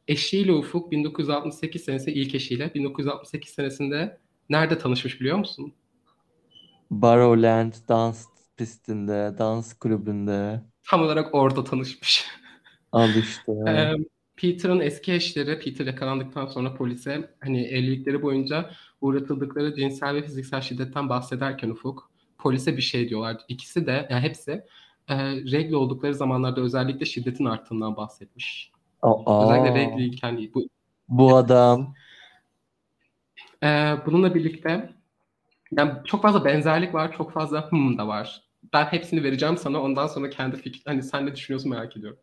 Eşiyle 0.07 0.51
Ufuk 0.51 0.91
1968 0.91 1.84
senesi 1.84 2.11
ilk 2.11 2.36
eşiyle 2.36 2.73
1968 2.75 3.53
senesinde 3.53 4.17
nerede 4.49 4.77
tanışmış 4.77 5.21
biliyor 5.21 5.38
musun? 5.38 5.73
Barrowland 6.91 7.73
dans 7.89 8.25
pistinde, 8.57 9.36
dans 9.38 9.73
kulübünde. 9.73 10.61
Tam 10.84 11.01
olarak 11.01 11.36
orada 11.36 11.63
tanışmış. 11.63 12.25
Al 12.91 13.09
işte. 13.09 13.51
Ee, 13.67 13.93
Peter'ın 14.36 14.79
eski 14.79 15.13
eşleri, 15.13 15.59
Peter 15.59 15.86
yakalandıktan 15.86 16.45
sonra 16.45 16.73
polise 16.73 17.36
hani 17.39 17.63
evlilikleri 17.63 18.21
boyunca 18.21 18.69
uğratıldıkları 19.01 19.75
cinsel 19.75 20.15
ve 20.15 20.23
fiziksel 20.23 20.61
şiddetten 20.61 21.09
bahsederken 21.09 21.69
Ufuk 21.69 22.12
polise 22.43 22.77
bir 22.77 22.81
şey 22.81 23.09
diyorlar. 23.09 23.37
İkisi 23.47 23.85
de 23.85 24.07
yani 24.09 24.21
hepsi 24.21 24.51
e, 25.07 25.15
regl 25.31 25.73
oldukları 25.73 26.15
zamanlarda 26.15 26.61
özellikle 26.61 27.05
şiddetin 27.05 27.45
arttığından 27.45 27.97
bahsetmiş. 27.97 28.71
Aa, 29.01 29.43
Özellikle 29.43 29.73
regliyken. 29.79 30.49
Bu, 30.53 30.67
bu 31.09 31.35
adam 31.35 31.93
Ee, 33.63 33.95
bununla 34.05 34.35
birlikte 34.35 34.89
yani 35.71 35.93
çok 36.05 36.21
fazla 36.21 36.45
benzerlik 36.45 36.93
var, 36.93 37.13
çok 37.17 37.31
fazla 37.33 37.71
hmm 37.71 37.97
da 37.97 38.07
var. 38.07 38.43
Ben 38.73 38.85
hepsini 38.85 39.23
vereceğim 39.23 39.57
sana. 39.57 39.81
Ondan 39.81 40.07
sonra 40.07 40.29
kendi 40.29 40.57
fikir, 40.57 40.81
hani 40.85 41.03
sen 41.03 41.25
ne 41.25 41.35
düşünüyorsun 41.35 41.71
merak 41.71 41.97
ediyorum. 41.97 42.19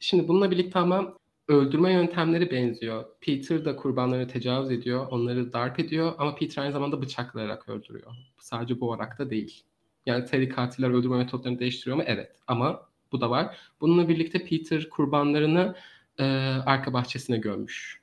Şimdi 0.00 0.28
bununla 0.28 0.50
birlikte 0.50 0.78
ama 0.78 1.14
öldürme 1.48 1.92
yöntemleri 1.92 2.50
benziyor. 2.50 3.04
Peter 3.20 3.64
da 3.64 3.76
kurbanlarını 3.76 4.28
tecavüz 4.28 4.70
ediyor, 4.70 5.06
onları 5.10 5.52
darp 5.52 5.80
ediyor 5.80 6.12
ama 6.18 6.34
Peter 6.34 6.62
aynı 6.62 6.72
zamanda 6.72 7.02
bıçaklayarak 7.02 7.68
öldürüyor. 7.68 8.12
Sadece 8.38 8.80
boğarak 8.80 9.18
da 9.18 9.30
değil. 9.30 9.64
Yani 10.06 10.26
seri 10.26 10.48
katiller 10.48 10.90
öldürme 10.90 11.16
metotlarını 11.16 11.58
değiştiriyor 11.58 11.96
mu? 11.96 12.02
Evet. 12.06 12.36
Ama 12.46 12.88
bu 13.12 13.20
da 13.20 13.30
var. 13.30 13.58
Bununla 13.80 14.08
birlikte 14.08 14.44
Peter 14.44 14.88
kurbanlarını 14.90 15.74
e, 16.18 16.24
arka 16.66 16.92
bahçesine 16.92 17.38
gömmüş. 17.38 18.02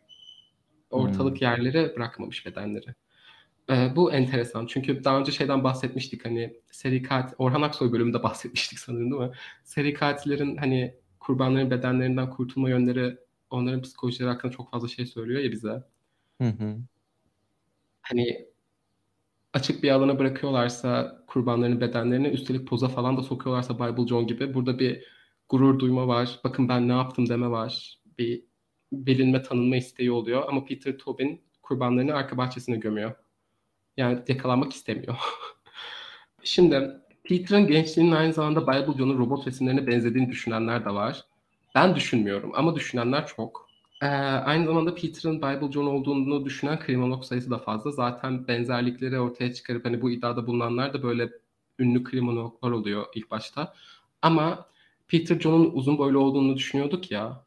Ortalık 0.90 1.42
yerlere 1.42 1.96
bırakmamış 1.96 2.46
bedenleri. 2.46 2.96
E, 3.70 3.96
bu 3.96 4.12
enteresan. 4.12 4.66
Çünkü 4.66 5.04
daha 5.04 5.20
önce 5.20 5.32
şeyden 5.32 5.64
bahsetmiştik 5.64 6.26
hani 6.26 6.54
seri 6.72 7.04
katil, 7.04 7.36
Orhan 7.38 7.62
Aksoy 7.62 7.92
bölümünde 7.92 8.24
bahsetmiştik 8.24 8.80
sanırım 8.80 9.12
değil 9.12 9.22
mi? 9.22 9.32
Seri 9.64 9.94
katillerin 9.94 10.58
hani 10.58 10.96
kurbanların 11.20 11.72
bedenlerinden 11.72 12.30
kurtulma 12.30 12.70
yönleri 12.70 13.18
onların 13.50 13.82
psikolojileri 13.82 14.30
hakkında 14.30 14.52
çok 14.52 14.72
fazla 14.72 14.88
şey 14.88 15.06
söylüyor 15.06 15.42
ya 15.42 15.52
bize. 15.52 15.84
Hı 16.42 16.48
hı. 16.48 16.78
Hani 18.02 18.50
açık 19.54 19.84
bir 19.84 19.90
alana 19.90 20.20
bırakıyorlarsa 20.20 21.24
kurbanların 21.28 21.82
bedenlerini 21.82 22.28
üstelik 22.28 22.68
poza 22.68 22.88
falan 22.88 23.18
da 23.18 23.24
sokuyorlarsa 23.24 23.76
Bible 23.76 24.08
John 24.08 24.28
gibi 24.28 24.54
burada 24.54 24.80
bir 24.80 25.04
gurur 25.50 25.80
duyma 25.80 26.08
var. 26.08 26.40
Bakın 26.44 26.70
ben 26.70 26.88
ne 26.88 26.94
yaptım 26.94 27.30
deme 27.30 27.50
var. 27.50 28.00
Bir 28.18 28.44
bilinme 28.92 29.42
tanınma 29.44 29.76
isteği 29.76 30.12
oluyor 30.12 30.44
ama 30.48 30.66
Peter 30.66 30.98
Tobin 30.98 31.42
kurbanlarını 31.62 32.14
arka 32.14 32.38
bahçesine 32.38 32.78
gömüyor. 32.78 33.16
Yani 33.98 34.20
yakalanmak 34.28 34.74
istemiyor. 34.74 35.16
Şimdi 36.44 36.92
Peter'ın 37.24 37.68
gençliğinin 37.68 38.12
aynı 38.12 38.34
zamanda 38.34 38.62
Bible 38.62 38.98
John'un 38.98 39.18
robot 39.18 39.48
resimlerine 39.48 39.88
benzediğini 39.88 40.30
düşünenler 40.30 40.86
de 40.86 40.90
var. 40.90 41.26
Ben 41.76 41.96
düşünmüyorum 41.96 42.52
ama 42.56 42.76
düşünenler 42.76 43.28
çok. 43.28 43.70
Ee, 44.02 44.06
aynı 44.06 44.66
zamanda 44.66 44.96
Peter'ın 44.96 45.38
Bible 45.38 45.72
John 45.72 45.86
olduğunu 45.86 46.46
düşünen 46.46 46.80
kriminolog 46.80 47.24
sayısı 47.24 47.52
da 47.52 47.58
fazla. 47.58 47.92
Zaten 47.92 48.48
benzerlikleri 48.48 49.20
ortaya 49.20 49.54
çıkarıp 49.54 49.86
hani 49.86 50.02
bu 50.02 50.12
iddiada 50.12 50.48
bulunanlar 50.48 50.94
da 50.94 51.04
böyle 51.04 51.30
ünlü 51.80 52.04
kriminologlar 52.04 52.72
oluyor 52.72 53.06
ilk 53.16 53.32
başta. 53.32 53.74
Ama 54.22 54.66
Peter 55.08 55.40
John'un 55.40 55.72
uzun 55.74 55.98
boylu 55.98 56.20
olduğunu 56.20 56.56
düşünüyorduk 56.56 57.12
ya. 57.12 57.46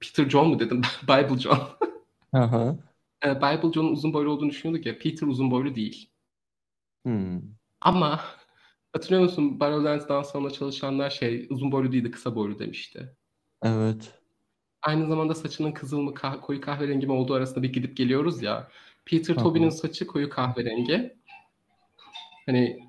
Peter 0.00 0.28
John 0.28 0.48
mu 0.48 0.60
dedim? 0.60 0.82
Bible 1.02 1.38
John. 1.38 1.58
Hı. 2.34 2.78
Ee, 3.24 3.36
Bible 3.36 3.72
John'un 3.72 3.92
uzun 3.92 4.12
boylu 4.12 4.30
olduğunu 4.30 4.50
düşünüyorduk 4.50 4.86
ya. 4.86 4.98
Peter 4.98 5.26
uzun 5.26 5.50
boylu 5.50 5.74
değil. 5.74 6.10
Hmm. 7.04 7.40
Ama 7.80 8.20
hatırlıyor 8.92 9.22
musun 9.22 9.60
Barrowlands'dan 9.60 10.22
sonra 10.22 10.50
çalışanlar 10.50 11.10
şey 11.10 11.46
uzun 11.50 11.72
boylu 11.72 11.92
değildi 11.92 12.10
kısa 12.10 12.34
boylu 12.34 12.58
demişti. 12.58 13.14
Evet. 13.62 14.18
Aynı 14.82 15.06
zamanda 15.06 15.34
saçının 15.34 15.72
kızıl 15.72 16.00
mı 16.00 16.10
kah- 16.10 16.40
koyu 16.40 16.60
kahverengi 16.60 17.06
mi 17.06 17.12
olduğu 17.12 17.34
arasında 17.34 17.62
bir 17.62 17.72
gidip 17.72 17.96
geliyoruz 17.96 18.42
ya. 18.42 18.68
Peter. 19.04 19.34
Tobin'in 19.34 19.68
saçı 19.68 20.06
koyu 20.06 20.30
kahverengi. 20.30 21.16
Hani 22.46 22.80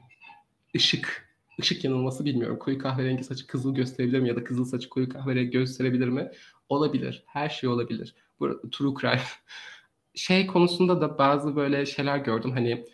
ışık 0.76 1.32
ışık 1.60 1.84
yanılması 1.84 2.26
bilmiyorum. 2.26 2.60
Koyu 2.60 2.78
kahverengi 2.78 3.24
saçı 3.24 3.48
kızıl 3.48 3.76
gösterebilir 3.76 4.20
mi 4.20 4.30
ya 4.30 4.36
da 4.36 4.44
kızıl 4.44 4.66
saçı 4.66 4.90
koyu 4.90 5.10
kahverengi 5.10 5.50
gösterebilir 5.50 6.08
mi? 6.08 6.32
Olabilir. 6.70 7.24
Her 7.28 7.50
şey 7.50 7.70
olabilir. 7.70 8.16
Bu 8.40 8.70
true 8.72 8.94
crime. 9.02 9.22
Şey 10.16 10.48
konusunda 10.48 11.02
da 11.02 11.18
bazı 11.18 11.56
böyle 11.56 11.86
şeyler 11.86 12.18
gördüm. 12.18 12.52
Hani 12.52 12.86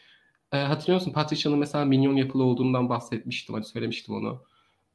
e, 0.53 0.57
hatırlıyor 0.57 0.99
musun 0.99 1.13
Patricia'nın 1.13 1.59
mesela 1.59 1.85
minyon 1.85 2.15
yapılı 2.15 2.43
olduğundan 2.43 2.89
bahsetmiştim. 2.89 3.55
Hadi 3.55 3.65
söylemiştim 3.65 4.15
onu. 4.15 4.43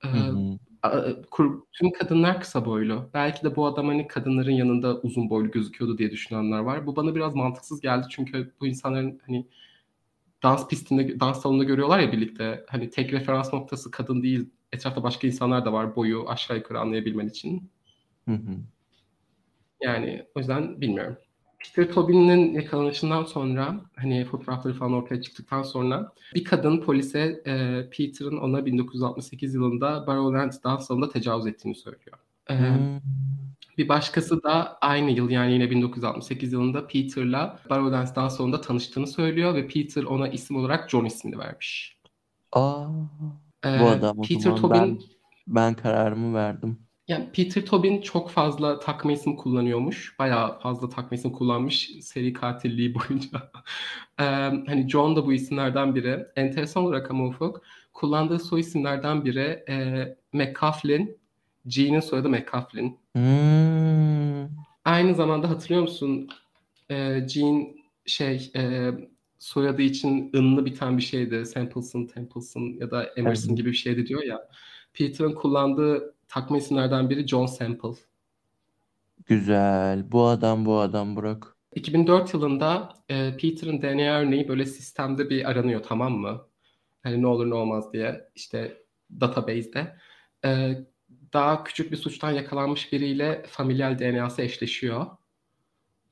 E, 0.05 0.09
hı. 0.09 0.59
a- 0.82 1.22
kur- 1.30 1.62
tüm 1.72 1.92
kadınlar 1.92 2.40
kısa 2.40 2.64
boylu. 2.64 3.11
Belki 3.14 3.44
de 3.44 3.57
bu 3.57 3.66
adam 3.66 3.88
hani 3.88 4.07
kadınların 4.09 4.53
yanında 4.53 5.00
uzun 5.00 5.30
boylu 5.30 5.50
gözüküyordu 5.50 5.98
diye 5.98 6.11
düşünenler 6.11 6.59
var. 6.59 6.86
Bu 6.86 6.96
bana 6.96 7.14
biraz 7.14 7.34
mantıksız 7.34 7.80
geldi 7.80 8.07
çünkü 8.11 8.53
bu 8.61 8.66
insanların 8.66 9.20
hani 9.26 9.46
dans 10.42 10.68
pistinde, 10.68 11.20
dans 11.20 11.42
salonunda 11.42 11.64
görüyorlar 11.64 11.98
ya 11.98 12.12
birlikte. 12.12 12.64
Hani 12.68 12.90
tek 12.90 13.12
referans 13.12 13.53
noktası 13.53 13.90
kadın 13.90 14.22
değil. 14.22 14.50
Etrafta 14.72 15.03
başka 15.03 15.26
insanlar 15.26 15.64
da 15.64 15.72
var 15.72 15.96
boyu 15.96 16.28
aşağı 16.28 16.57
yukarı 16.57 16.80
anlayabilmen 16.80 17.28
için. 17.28 17.70
Hı 18.28 18.34
hı. 18.34 18.57
Yani 19.80 20.26
o 20.34 20.38
yüzden 20.38 20.80
bilmiyorum. 20.80 21.16
Peter 21.62 21.94
Tobin'in 21.94 22.52
yakalanışından 22.54 23.24
sonra 23.24 23.80
hani 23.96 24.24
fotoğrafları 24.24 24.74
falan 24.74 24.92
ortaya 24.92 25.22
çıktıktan 25.22 25.62
sonra 25.62 26.12
bir 26.34 26.44
kadın 26.44 26.80
polise 26.80 27.42
e, 27.46 27.86
Peter'ın 27.90 28.36
ona 28.36 28.66
1968 28.66 29.54
yılında 29.54 30.06
Barrowland 30.06 30.52
dans 30.64 30.86
salonunda 30.86 31.10
tecavüz 31.12 31.46
ettiğini 31.46 31.74
söylüyor. 31.74 32.18
E, 32.50 32.58
Hmm. 32.58 33.00
bir 33.78 33.88
başkası 33.88 34.42
da 34.42 34.78
aynı 34.80 35.10
yıl 35.10 35.30
yani 35.30 35.52
yine 35.52 35.70
1968 35.70 36.52
yılında 36.52 36.86
Peter'la 36.86 37.58
Barrowlands 37.70 38.14
dans 38.14 38.36
salonunda 38.36 38.60
tanıştığını 38.60 39.06
söylüyor 39.06 39.54
ve 39.54 39.66
Peter 39.66 40.02
ona 40.02 40.28
isim 40.28 40.56
olarak 40.56 40.90
John 40.90 41.04
ismini 41.04 41.38
vermiş. 41.38 41.96
Aa, 42.52 42.86
E, 43.64 43.80
bu 43.80 43.86
adam 43.88 44.22
Peter 44.22 44.56
Tobin 44.56 44.70
ben 44.80 44.98
ben 45.46 45.74
kararımı 45.74 46.34
verdim. 46.34 46.78
Yani 47.09 47.28
Peter 47.32 47.64
Tobin 47.66 48.00
çok 48.00 48.30
fazla 48.30 48.78
takma 48.78 49.12
isim 49.12 49.36
kullanıyormuş. 49.36 50.18
Bayağı 50.18 50.59
fazla 50.61 50.88
takma 50.88 51.16
isim 51.16 51.32
kullanmış 51.32 51.90
seri 52.03 52.32
katilliği 52.32 52.94
boyunca. 52.94 53.50
Ee, 54.20 54.24
hani 54.66 54.88
John 54.88 55.16
da 55.16 55.26
bu 55.26 55.32
isimlerden 55.32 55.94
biri. 55.94 56.26
Enteresan 56.36 56.82
olarak 56.84 57.11
ama 57.11 57.26
Ufuk 57.26 57.62
kullandığı 57.92 58.38
soy 58.38 58.61
isimlerden 58.61 59.24
biri 59.24 59.64
e, 59.68 60.07
McCaughlin. 60.32 61.18
G'nin 61.66 62.00
soyadı 62.00 62.28
McCaughlin. 62.28 62.98
Hmm. 63.12 64.48
Aynı 64.84 65.14
zamanda 65.14 65.50
hatırlıyor 65.50 65.82
musun? 65.82 66.28
E, 66.90 67.20
Gene 67.34 67.74
şey 68.07 68.50
e, 68.57 68.90
soyadı 69.38 69.82
için 69.82 70.30
ınlı 70.34 70.64
biten 70.64 70.98
bir 70.98 71.03
şeydi. 71.03 71.46
Sampleson, 71.46 72.07
Templeson 72.07 72.76
ya 72.80 72.90
da 72.90 73.05
Emerson 73.16 73.48
Evet. 73.48 73.57
gibi 73.59 73.70
bir 73.70 73.76
şeydi 73.76 74.07
diyor 74.07 74.22
ya. 74.22 74.48
Peter'ın 74.94 75.34
kullandığı 75.34 76.14
takma 76.32 76.58
isimlerden 76.58 77.10
biri 77.10 77.28
John 77.28 77.46
Sample. 77.46 77.94
Güzel. 79.26 80.12
Bu 80.12 80.26
adam 80.26 80.64
bu 80.64 80.78
adam 80.78 81.16
Burak. 81.16 81.56
2004 81.74 82.34
yılında 82.34 82.94
e, 83.08 83.36
Peter'ın 83.36 83.82
DNA 83.82 84.18
örneği 84.18 84.48
böyle 84.48 84.66
sistemde 84.66 85.30
bir 85.30 85.50
aranıyor 85.50 85.82
tamam 85.82 86.12
mı? 86.12 86.46
Hani 87.02 87.22
ne 87.22 87.26
olur 87.26 87.50
ne 87.50 87.54
olmaz 87.54 87.92
diye 87.92 88.28
işte 88.34 88.82
database'de. 89.20 89.96
E, 90.44 90.78
daha 91.32 91.64
küçük 91.64 91.92
bir 91.92 91.96
suçtan 91.96 92.30
yakalanmış 92.30 92.92
biriyle 92.92 93.44
familial 93.48 93.98
DNA'sı 93.98 94.42
eşleşiyor. 94.42 95.06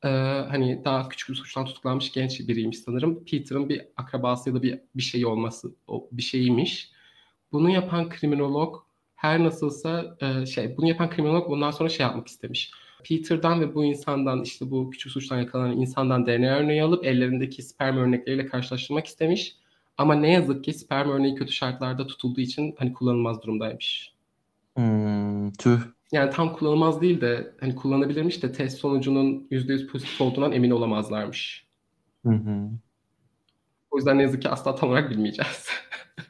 E, 0.05 0.09
hani 0.49 0.85
daha 0.85 1.09
küçük 1.09 1.29
bir 1.29 1.35
suçtan 1.35 1.65
tutuklanmış 1.65 2.13
genç 2.13 2.41
biriymiş 2.41 2.79
sanırım. 2.79 3.25
Peter'ın 3.25 3.69
bir 3.69 3.87
akrabası 3.97 4.49
ya 4.49 4.55
da 4.55 4.63
bir, 4.63 4.81
bir 4.95 5.03
şeyi 5.03 5.27
olması 5.27 5.75
o 5.87 6.09
bir 6.13 6.23
şeyiymiş. 6.23 6.93
Bunu 7.53 7.71
yapan 7.71 8.09
kriminolog 8.09 8.90
her 9.21 9.45
nasılsa 9.45 10.17
e, 10.21 10.47
şey 10.47 10.77
bunu 10.77 10.89
yapan 10.89 11.11
kriminolog 11.11 11.51
bundan 11.51 11.71
sonra 11.71 11.89
şey 11.89 12.07
yapmak 12.07 12.29
istemiş. 12.29 12.71
Peter'dan 13.05 13.61
ve 13.61 13.75
bu 13.75 13.85
insandan 13.85 14.43
işte 14.43 14.71
bu 14.71 14.91
küçük 14.91 15.13
suçtan 15.13 15.39
yakalanan 15.39 15.77
insandan 15.77 16.27
DNA 16.27 16.57
örneği 16.57 16.83
alıp 16.83 17.05
ellerindeki 17.05 17.63
sperm 17.63 17.97
örnekleriyle 17.97 18.47
karşılaştırmak 18.47 19.07
istemiş. 19.07 19.57
Ama 19.99 20.15
ne 20.15 20.33
yazık 20.33 20.65
ki 20.65 20.73
sperm 20.73 21.11
örneği 21.11 21.35
kötü 21.35 21.53
şartlarda 21.53 22.07
tutulduğu 22.07 22.41
için 22.41 22.75
hani 22.79 22.93
kullanılmaz 22.93 23.43
durumdaymış. 23.43 24.15
Hmm, 24.77 25.53
tüh. 25.53 25.81
yani 26.13 26.31
tam 26.31 26.53
kullanılmaz 26.53 27.01
değil 27.01 27.21
de 27.21 27.55
hani 27.61 27.75
kullanabilirmiş 27.75 28.43
de 28.43 28.53
test 28.53 28.79
sonucunun 28.79 29.47
%100 29.51 29.87
pozitif 29.87 30.21
olduğundan 30.21 30.53
emin 30.53 30.71
olamazlarmış. 30.71 31.67
Hı 32.27 32.33
hı. 32.33 32.71
O 33.91 33.97
yüzden 33.97 34.19
ne 34.19 34.23
yazık 34.23 34.43
ki 34.43 34.49
asla 34.49 34.75
tam 34.75 34.91
olarak 34.91 35.11
bilmeyeceğiz. 35.11 35.69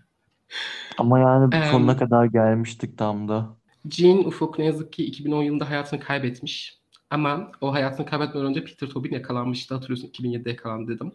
Ama 1.01 1.19
yani 1.19 1.55
sonuna 1.63 1.93
Em, 1.93 1.97
kadar 1.97 2.25
gelmiştik 2.25 2.99
tam 2.99 3.29
da. 3.29 3.57
Jean 3.91 4.19
Ufuk 4.19 4.59
ne 4.59 4.65
yazık 4.65 4.93
ki 4.93 5.05
2010 5.05 5.43
yılında 5.43 5.71
hayatını 5.71 6.01
kaybetmiş. 6.01 6.81
Ama 7.11 7.53
o 7.61 7.73
hayatını 7.73 8.07
kaybetmeden 8.07 8.47
önce 8.47 8.65
Peter 8.65 8.89
Tobin 8.89 9.13
yakalanmıştı. 9.15 9.75
Hatırlıyorsun 9.75 10.09
2007'de 10.09 10.51
yakalandı 10.51 10.95
dedim. 10.95 11.13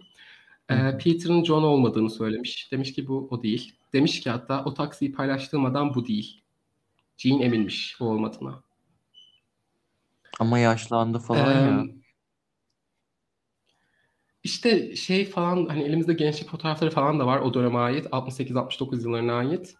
Hı 0.71 0.75
Ee, 0.75 0.75
hı. 0.75 0.97
Peter'ın 0.97 1.43
John 1.43 1.63
olmadığını 1.63 2.09
söylemiş. 2.09 2.71
Demiş 2.71 2.93
ki 2.93 3.07
bu 3.07 3.27
o 3.31 3.43
değil. 3.43 3.75
Demiş 3.93 4.21
ki 4.21 4.29
hatta 4.29 4.65
o 4.65 4.73
taksiyi 4.73 5.11
paylaştığım 5.13 5.65
adam 5.65 5.95
bu 5.95 6.07
değil. 6.07 6.41
Jean 7.17 7.41
eminmiş 7.41 7.97
o 8.01 8.05
olmadığına. 8.05 8.63
Ama 10.39 10.59
yaşlandı 10.59 11.19
falan 11.19 11.53
ya. 11.53 11.87
İşte 14.45 14.95
şey 14.95 15.25
falan 15.25 15.65
hani 15.65 15.83
elimizde 15.83 16.13
gençlik 16.13 16.49
fotoğrafları 16.49 16.91
falan 16.91 17.19
da 17.19 17.27
var 17.27 17.39
o 17.39 17.53
döneme 17.53 17.77
ait. 17.77 18.05
68-69 18.05 19.03
yıllarına 19.03 19.33
ait. 19.33 19.75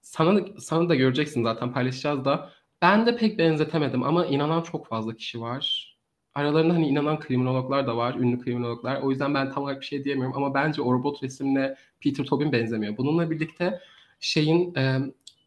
Sana 0.00 0.36
da, 0.36 0.60
sana 0.60 0.88
da 0.88 0.94
göreceksin 0.94 1.42
zaten 1.42 1.72
paylaşacağız 1.72 2.24
da. 2.24 2.50
Ben 2.82 3.06
de 3.06 3.16
pek 3.16 3.38
benzetemedim 3.38 4.02
ama 4.02 4.26
inanan 4.26 4.62
çok 4.62 4.86
fazla 4.86 5.16
kişi 5.16 5.40
var. 5.40 5.96
Aralarında 6.34 6.74
hani 6.74 6.88
inanan 6.88 7.20
kriminologlar 7.20 7.86
da 7.86 7.96
var, 7.96 8.14
ünlü 8.14 8.38
kriminologlar. 8.40 9.02
O 9.02 9.10
yüzden 9.10 9.34
ben 9.34 9.52
tam 9.52 9.62
olarak 9.62 9.80
bir 9.80 9.86
şey 9.86 10.04
diyemiyorum 10.04 10.36
ama 10.36 10.54
bence 10.54 10.82
o 10.82 10.92
robot 10.92 11.22
resimle 11.22 11.76
Peter 12.00 12.24
Tobin 12.24 12.52
benzemiyor. 12.52 12.96
Bununla 12.96 13.30
birlikte 13.30 13.80
şeyin 14.20 14.74
e, 14.74 14.98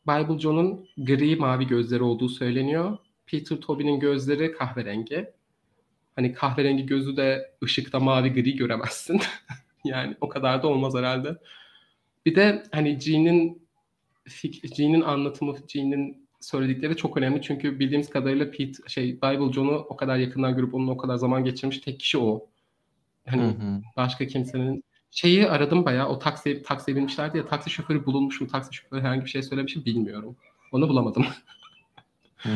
Bible 0.07 0.39
John'un 0.39 0.87
gri 0.97 1.35
mavi 1.35 1.67
gözleri 1.67 2.03
olduğu 2.03 2.29
söyleniyor. 2.29 2.97
Peter 3.25 3.57
Tobin'in 3.57 3.99
gözleri 3.99 4.51
kahverengi. 4.53 5.33
Hani 6.15 6.33
kahverengi 6.33 6.85
gözü 6.85 7.17
de 7.17 7.51
ışıkta 7.63 7.99
mavi 7.99 8.33
gri 8.33 8.55
göremezsin. 8.55 9.21
yani 9.85 10.15
o 10.21 10.29
kadar 10.29 10.63
da 10.63 10.67
olmaz 10.67 10.95
herhalde. 10.95 11.37
Bir 12.25 12.35
de 12.35 12.63
hani 12.71 12.99
Jean'in 12.99 13.63
Jean'in 14.75 15.01
anlatımı, 15.01 15.55
Jean'in 15.67 16.27
söyledikleri 16.39 16.97
çok 16.97 17.17
önemli. 17.17 17.41
Çünkü 17.41 17.79
bildiğimiz 17.79 18.09
kadarıyla 18.09 18.51
Pete, 18.51 18.89
şey 18.89 19.17
Bible 19.17 19.53
John'u 19.53 19.75
o 19.75 19.95
kadar 19.95 20.17
yakından 20.17 20.55
görüp 20.55 20.73
onunla 20.73 20.91
o 20.91 20.97
kadar 20.97 21.15
zaman 21.15 21.43
geçirmiş 21.43 21.77
tek 21.77 21.99
kişi 21.99 22.17
o. 22.17 22.35
Hı 23.25 23.31
Hani 23.31 23.43
hı. 23.43 23.81
başka 23.97 24.27
kimsenin 24.27 24.83
şeyi 25.11 25.49
aradım 25.49 25.85
bayağı. 25.85 26.07
O 26.09 26.19
taksi 26.19 26.63
taksiye 26.63 26.97
binmişlerdi 26.97 27.37
ya 27.37 27.45
taksi 27.45 27.69
şoförü 27.69 28.05
bulunmuş 28.05 28.41
mu? 28.41 28.47
Taksi 28.47 28.73
şoförü 28.73 29.01
herhangi 29.01 29.25
bir 29.25 29.29
şey 29.29 29.43
söylemiş 29.43 29.75
mi 29.75 29.85
bilmiyorum. 29.85 30.35
Onu 30.71 30.89
bulamadım. 30.89 31.25
Hı. 32.43 32.49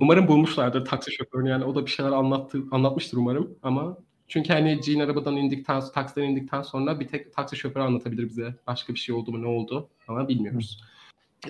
Umarım 0.00 0.28
bulmuşlardır 0.28 0.84
taksi 0.84 1.12
şoförünü 1.12 1.48
yani 1.48 1.64
o 1.64 1.74
da 1.74 1.86
bir 1.86 1.90
şeyler 1.90 2.12
anlattı, 2.12 2.62
anlatmıştır 2.70 3.18
umarım 3.18 3.58
ama 3.62 3.98
çünkü 4.28 4.52
hani 4.52 4.82
Jean 4.82 5.00
arabadan 5.00 5.36
indikten, 5.36 5.82
taksiden 5.94 6.22
indikten 6.22 6.62
sonra 6.62 7.00
bir 7.00 7.08
tek 7.08 7.32
taksi 7.32 7.56
şoförü 7.56 7.82
anlatabilir 7.84 8.28
bize. 8.28 8.54
Başka 8.66 8.94
bir 8.94 8.98
şey 8.98 9.14
oldu 9.14 9.32
mu 9.32 9.42
ne 9.42 9.46
oldu 9.46 9.88
ama 10.08 10.28
bilmiyoruz. 10.28 10.80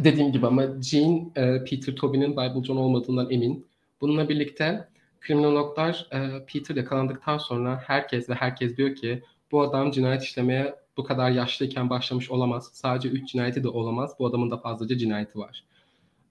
Dediğim 0.05 0.33
gibi 0.33 0.47
ama 0.47 0.83
Jean 0.83 1.33
e, 1.37 1.65
Peter 1.65 1.95
Tobin'in 1.95 2.33
Bible 2.33 2.65
John 2.65 2.77
olmadığından 2.77 3.31
emin. 3.31 3.67
Bununla 4.01 4.29
birlikte 4.29 4.89
kriminologlar 5.21 6.07
e, 6.13 6.47
Peter 6.47 6.77
yakalandıktan 6.77 7.39
sonra 7.39 7.83
herkes 7.87 8.29
ve 8.29 8.35
herkes 8.35 8.77
diyor 8.77 8.95
ki 8.95 9.23
bu 9.53 9.63
adam 9.63 9.91
cinayet 9.91 10.23
işlemeye 10.23 10.75
bu 10.97 11.05
kadar 11.05 11.31
yaşlıyken 11.31 11.91
başlamış 11.91 12.31
olamaz. 12.31 12.71
Sadece 12.73 13.09
3 13.09 13.29
cinayeti 13.29 13.65
de 13.65 13.69
olamaz. 13.69 14.15
Bu 14.19 14.27
adamın 14.27 14.51
da 14.51 14.57
fazlaca 14.57 14.99
cinayeti 14.99 15.39
var. 15.39 15.65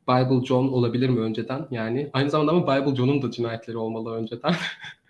Bible 0.08 0.46
John 0.46 0.68
olabilir 0.68 1.10
mi 1.10 1.20
önceden? 1.20 1.68
Yani 1.72 2.10
aynı 2.14 2.30
zamanda 2.30 2.52
ama 2.52 2.64
Bible 2.64 2.96
John'un 2.96 3.22
da 3.22 3.32
cinayetleri 3.32 3.78
olmalı 3.78 4.16
önceden. 4.16 4.56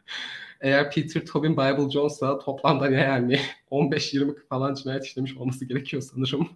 Eğer 0.62 0.92
Peter 0.92 1.26
Tobin 1.26 1.54
Bible 1.54 1.92
John'sa 1.92 2.40
toplamda 2.40 2.86
ne 2.90 3.02
yani 3.02 3.40
15-20 3.72 4.48
falan 4.50 4.74
cinayet 4.74 5.06
işlemiş 5.06 5.38
olması 5.38 5.66
gerekiyor 5.66 6.02
sanırım. 6.02 6.50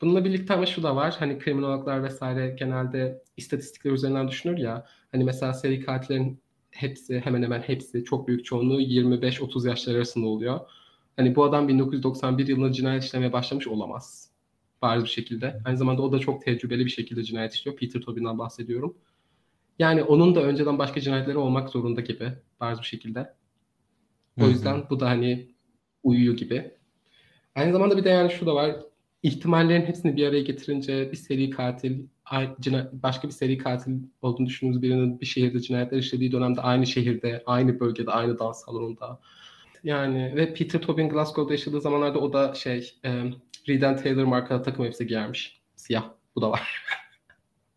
Bununla 0.00 0.24
birlikte 0.24 0.54
ama 0.54 0.66
şu 0.66 0.82
da 0.82 0.96
var. 0.96 1.16
Hani 1.18 1.38
kriminologlar 1.38 2.02
vesaire 2.02 2.56
genelde 2.58 3.22
istatistikler 3.36 3.92
üzerinden 3.92 4.28
düşünür 4.28 4.58
ya. 4.58 4.86
Hani 5.12 5.24
mesela 5.24 5.52
seri 5.52 5.80
katillerin 5.80 6.40
hepsi 6.70 7.20
hemen 7.20 7.42
hemen 7.42 7.60
hepsi 7.60 8.04
çok 8.04 8.28
büyük 8.28 8.44
çoğunluğu 8.44 8.80
25-30 8.80 9.68
yaşlar 9.68 9.94
arasında 9.94 10.26
oluyor. 10.26 10.60
Hani 11.16 11.36
bu 11.36 11.44
adam 11.44 11.68
1991 11.68 12.46
yılında 12.46 12.72
cinayet 12.72 13.04
işlemeye 13.04 13.32
başlamış 13.32 13.68
olamaz. 13.68 14.29
Bariz 14.82 15.04
bir 15.04 15.08
şekilde. 15.08 15.60
Aynı 15.64 15.76
zamanda 15.78 16.02
o 16.02 16.12
da 16.12 16.18
çok 16.18 16.44
tecrübeli 16.44 16.84
bir 16.84 16.90
şekilde 16.90 17.24
cinayet 17.24 17.54
işliyor. 17.54 17.76
Peter 17.76 18.00
Tobin'den 18.00 18.38
bahsediyorum. 18.38 18.96
Yani 19.78 20.02
onun 20.02 20.34
da 20.34 20.42
önceden 20.42 20.78
başka 20.78 21.00
cinayetleri 21.00 21.38
olmak 21.38 21.68
zorunda 21.68 22.00
gibi 22.00 22.32
bariz 22.60 22.78
bir 22.78 22.84
şekilde. 22.84 23.34
O 24.40 24.48
yüzden 24.48 24.84
bu 24.90 25.00
da 25.00 25.08
hani 25.08 25.48
uyuyor 26.02 26.36
gibi. 26.36 26.70
Aynı 27.54 27.72
zamanda 27.72 27.96
bir 27.96 28.04
de 28.04 28.08
yani 28.08 28.30
şu 28.30 28.46
da 28.46 28.54
var. 28.54 28.76
İhtimallerin 29.22 29.86
hepsini 29.86 30.16
bir 30.16 30.26
araya 30.26 30.42
getirince 30.42 31.12
bir 31.12 31.16
seri 31.16 31.50
katil, 31.50 32.06
başka 32.92 33.28
bir 33.28 33.32
seri 33.32 33.58
katil 33.58 33.92
olduğunu 34.22 34.46
düşündüğünüz 34.46 34.82
birinin 34.82 35.20
bir 35.20 35.26
şehirde 35.26 35.60
cinayetler 35.60 35.98
işlediği 35.98 36.32
dönemde 36.32 36.60
aynı 36.60 36.86
şehirde, 36.86 37.42
aynı 37.46 37.80
bölgede, 37.80 38.10
aynı 38.10 38.38
dans 38.38 38.64
salonunda. 38.64 39.20
Yani 39.84 40.36
ve 40.36 40.54
Peter 40.54 40.80
Tobin 40.80 41.08
Glasgow'da 41.08 41.52
yaşadığı 41.52 41.80
zamanlarda 41.80 42.18
o 42.18 42.32
da 42.32 42.54
şey 42.54 42.92
e, 43.04 43.24
Reed 43.70 43.82
Taylor 44.02 44.24
marka 44.24 44.62
takım 44.62 44.84
elbise 44.84 45.04
giyermiş. 45.04 45.62
Siyah. 45.76 46.10
Bu 46.36 46.42
da 46.42 46.50
var. 46.50 46.84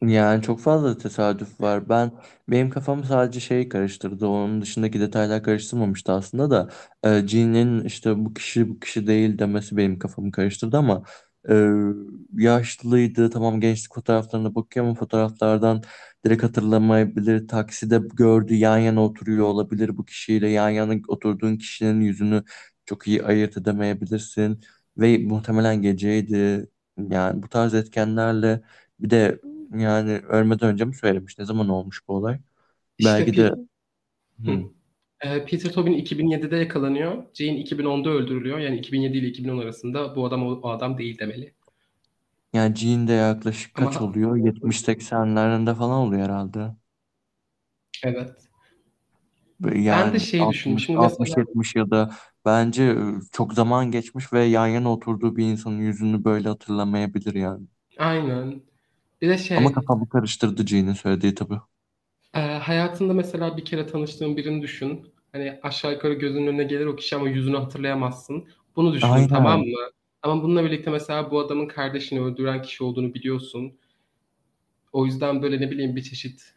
Yani 0.04 0.42
çok 0.44 0.60
fazla 0.60 0.98
tesadüf 0.98 1.62
var. 1.62 1.90
Ben 1.90 2.12
benim 2.50 2.70
kafam 2.70 3.04
sadece 3.04 3.40
şey 3.40 3.70
karıştırdı. 3.70 4.28
Onun 4.28 4.62
dışındaki 4.62 5.00
detaylar 5.00 5.44
karıştırmamıştı 5.44 6.12
aslında 6.12 6.52
da. 6.52 6.70
E, 7.04 7.28
Jean'in 7.28 7.84
işte 7.86 8.26
bu 8.26 8.34
kişi 8.34 8.70
bu 8.70 8.80
kişi 8.80 9.08
değil 9.08 9.40
demesi 9.40 9.78
benim 9.78 10.00
kafamı 10.00 10.32
karıştırdı 10.32 10.78
ama 10.78 11.04
e, 11.50 11.54
yaşlıydı. 12.38 13.30
Tamam 13.30 13.62
gençlik 13.62 13.94
fotoğraflarına 13.96 14.56
bakıyor 14.56 14.86
ama 14.86 14.96
fotoğraflardan 14.96 15.84
direkt 16.26 16.44
hatırlamayabilir. 16.44 17.48
Takside 17.48 18.00
gördü 18.14 18.56
yan 18.56 18.78
yana 18.78 19.04
oturuyor 19.04 19.46
olabilir 19.48 19.98
bu 19.98 20.06
kişiyle. 20.06 20.50
Yan 20.50 20.70
yana 20.70 20.96
oturduğun 21.08 21.58
kişinin 21.58 22.02
yüzünü 22.02 22.44
çok 22.86 23.08
iyi 23.08 23.24
ayırt 23.24 23.58
edemeyebilirsin. 23.58 24.62
Ve 24.98 25.18
muhtemelen 25.18 25.82
geceydi. 25.82 26.68
Yani 27.10 27.44
bu 27.44 27.50
tarz 27.50 27.74
etkenlerle 27.74 28.62
bir 29.00 29.10
de 29.10 29.42
yani 29.78 30.18
ölmeden 30.20 30.70
önce 30.70 30.86
mi 30.86 30.96
söylemiş? 30.96 31.38
Ne 31.40 31.46
zaman 31.46 31.70
olmuş 31.70 32.08
bu 32.08 32.14
olay? 32.16 32.40
İşte 32.98 33.24
Belki 33.24 33.38
de 33.38 33.52
Pe- 33.52 34.48
Hı. 34.48 34.52
hı. 34.52 34.72
E, 35.22 35.46
Peter 35.46 35.74
Tobin 35.74 35.94
2007'de 35.94 36.58
yakalanıyor. 36.58 37.24
Jane 37.34 37.58
2010'da 37.60 38.10
öldürülüyor. 38.10 38.60
Yani 38.60 38.78
2007 38.80 39.18
ile 39.18 39.28
2010 39.28 39.60
arasında 39.60 40.16
bu 40.16 40.26
adam 40.26 40.48
o, 40.48 40.52
o 40.64 40.70
adam 40.70 40.98
değil 40.98 41.20
demeli. 41.20 41.54
Yani 42.54 42.76
Jean 42.76 43.08
de 43.08 43.14
yaklaşık 43.14 43.74
kaç 43.74 44.02
Ama 44.02 44.02
oluyor? 44.02 44.36
70-80'lerinde 44.36 45.76
falan 45.76 45.98
oluyor 46.08 46.22
herhalde. 46.24 46.76
evet. 48.04 48.50
Ben 49.90 50.14
de 50.14 50.20
Yani 50.20 50.20
şey 50.20 50.50
düşündüm. 50.50 50.80
60 50.80 50.80
Şimdi 50.80 51.00
mesela 51.00 51.36
60-70 51.36 51.76
ya 51.76 51.92
da 51.92 52.16
bence 52.46 52.98
çok 53.32 53.54
zaman 53.54 53.92
geçmiş 53.92 54.34
ve 54.34 54.44
yan 54.46 54.68
yana 54.68 54.92
oturduğu 54.94 55.36
bir 55.36 55.46
insanın 55.52 55.78
yüzünü 55.80 56.24
böyle 56.26 56.50
hatırlamayabilir 56.50 57.34
yani. 57.36 57.68
aynen. 57.98 58.62
Bir 59.22 59.30
de 59.30 59.38
Ama 59.56 59.72
şey 59.72 59.72
kafamı 59.72 60.10
karıştırdı 60.10 60.68
Jean'in 60.68 60.94
söylediği 60.94 61.36
tabii. 61.36 61.60
e, 62.34 62.40
hayatında 62.40 63.14
mesela 63.14 63.58
bir 63.58 63.66
kere 63.66 63.88
tanıştığın 63.88 64.38
birini 64.38 64.62
düşün. 64.62 65.14
Hani 65.32 65.60
aşağı 65.64 65.92
yukarı 65.94 66.14
gözünün 66.14 66.48
önüne 66.48 66.64
gelir 66.64 66.86
o 66.86 66.96
kişi 66.96 67.16
ama 67.16 67.30
yüzünü 67.30 67.58
hatırlayamazsın. 67.58 68.48
Bunu 68.76 68.94
düşün 68.94 69.28
tamam 69.28 69.60
Aynen. 69.60 69.68
mı? 69.68 69.76
Ama 70.22 70.44
bununla 70.44 70.64
birlikte 70.66 70.92
mesela 70.92 71.32
bu 71.32 71.40
adamın 71.40 71.68
kardeşini 71.68 72.22
öldüren 72.22 72.62
kişi 72.62 72.84
olduğunu 72.84 73.14
biliyorsun. 73.14 73.74
O 74.94 75.06
yüzden 75.06 75.42
böyle 75.42 75.62
ne 75.62 75.72
bileyim 75.72 75.96
bir 75.96 76.04
çeşit 76.04 76.56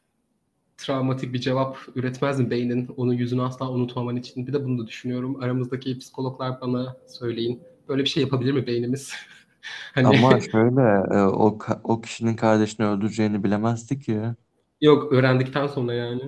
travmatik 0.79 1.33
bir 1.33 1.39
cevap 1.41 1.79
üretmez 1.95 2.41
mi 2.41 2.51
beynin 2.51 2.89
onun 2.97 3.13
yüzünü 3.13 3.43
asla 3.43 3.71
unutmaman 3.71 4.17
için? 4.17 4.47
Bir 4.47 4.53
de 4.53 4.65
bunu 4.65 4.79
da 4.83 4.87
düşünüyorum. 4.87 5.37
Aramızdaki 5.43 5.99
psikologlar 5.99 6.61
bana 6.61 6.97
söyleyin. 7.07 7.63
Böyle 7.89 8.05
bir 8.05 8.09
şey 8.09 8.23
yapabilir 8.23 8.53
mi 8.53 8.67
beynimiz? 8.67 9.13
Hani 9.95 10.13
Ama 10.13 10.41
şöyle 10.41 10.81
e, 11.19 11.23
o 11.23 11.59
o 11.85 12.01
kişinin 12.01 12.37
kardeşini 12.37 12.87
öldüreceğini 12.87 13.45
bilemezdi 13.45 13.99
ki. 13.99 14.23
yok 14.81 15.13
öğrendikten 15.13 15.67
sonra 15.67 15.95
yani. 15.95 16.23